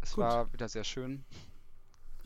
Es 0.01 0.13
Gut. 0.13 0.23
war 0.23 0.53
wieder 0.53 0.69
sehr 0.69 0.83
schön. 0.83 1.25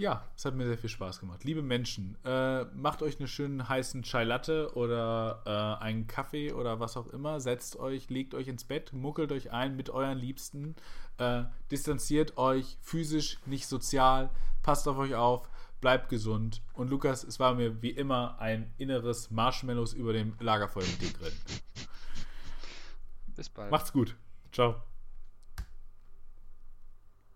Ja, 0.01 0.25
es 0.35 0.45
hat 0.45 0.55
mir 0.55 0.65
sehr 0.65 0.79
viel 0.79 0.89
Spaß 0.89 1.19
gemacht. 1.19 1.43
Liebe 1.43 1.61
Menschen, 1.61 2.17
äh, 2.25 2.63
macht 2.73 3.03
euch 3.03 3.19
einen 3.19 3.27
schönen 3.27 3.69
heißen 3.69 4.01
Chai 4.01 4.23
Latte 4.23 4.73
oder 4.73 5.43
äh, 5.45 5.83
einen 5.83 6.07
Kaffee 6.07 6.53
oder 6.53 6.79
was 6.79 6.97
auch 6.97 7.05
immer. 7.05 7.39
Setzt 7.39 7.75
euch, 7.75 8.09
legt 8.09 8.33
euch 8.33 8.47
ins 8.47 8.63
Bett, 8.63 8.93
muckelt 8.93 9.31
euch 9.31 9.51
ein 9.51 9.75
mit 9.75 9.91
euren 9.91 10.17
Liebsten. 10.17 10.75
Äh, 11.19 11.43
distanziert 11.69 12.35
euch 12.39 12.79
physisch, 12.81 13.37
nicht 13.45 13.67
sozial. 13.67 14.31
Passt 14.63 14.87
auf 14.87 14.97
euch 14.97 15.13
auf. 15.13 15.47
Bleibt 15.81 16.09
gesund. 16.09 16.63
Und 16.73 16.89
Lukas, 16.89 17.23
es 17.23 17.39
war 17.39 17.53
mir 17.53 17.83
wie 17.83 17.91
immer 17.91 18.39
ein 18.39 18.73
inneres 18.79 19.29
Marshmallows 19.29 19.93
über 19.93 20.13
dem 20.13 20.33
Lagerfeuer 20.39 20.87
mit 20.87 20.99
dir 20.99 21.13
grillen. 21.13 21.37
Bis 23.35 23.49
bald. 23.49 23.69
Macht's 23.69 23.93
gut. 23.93 24.15
Ciao. 24.51 24.81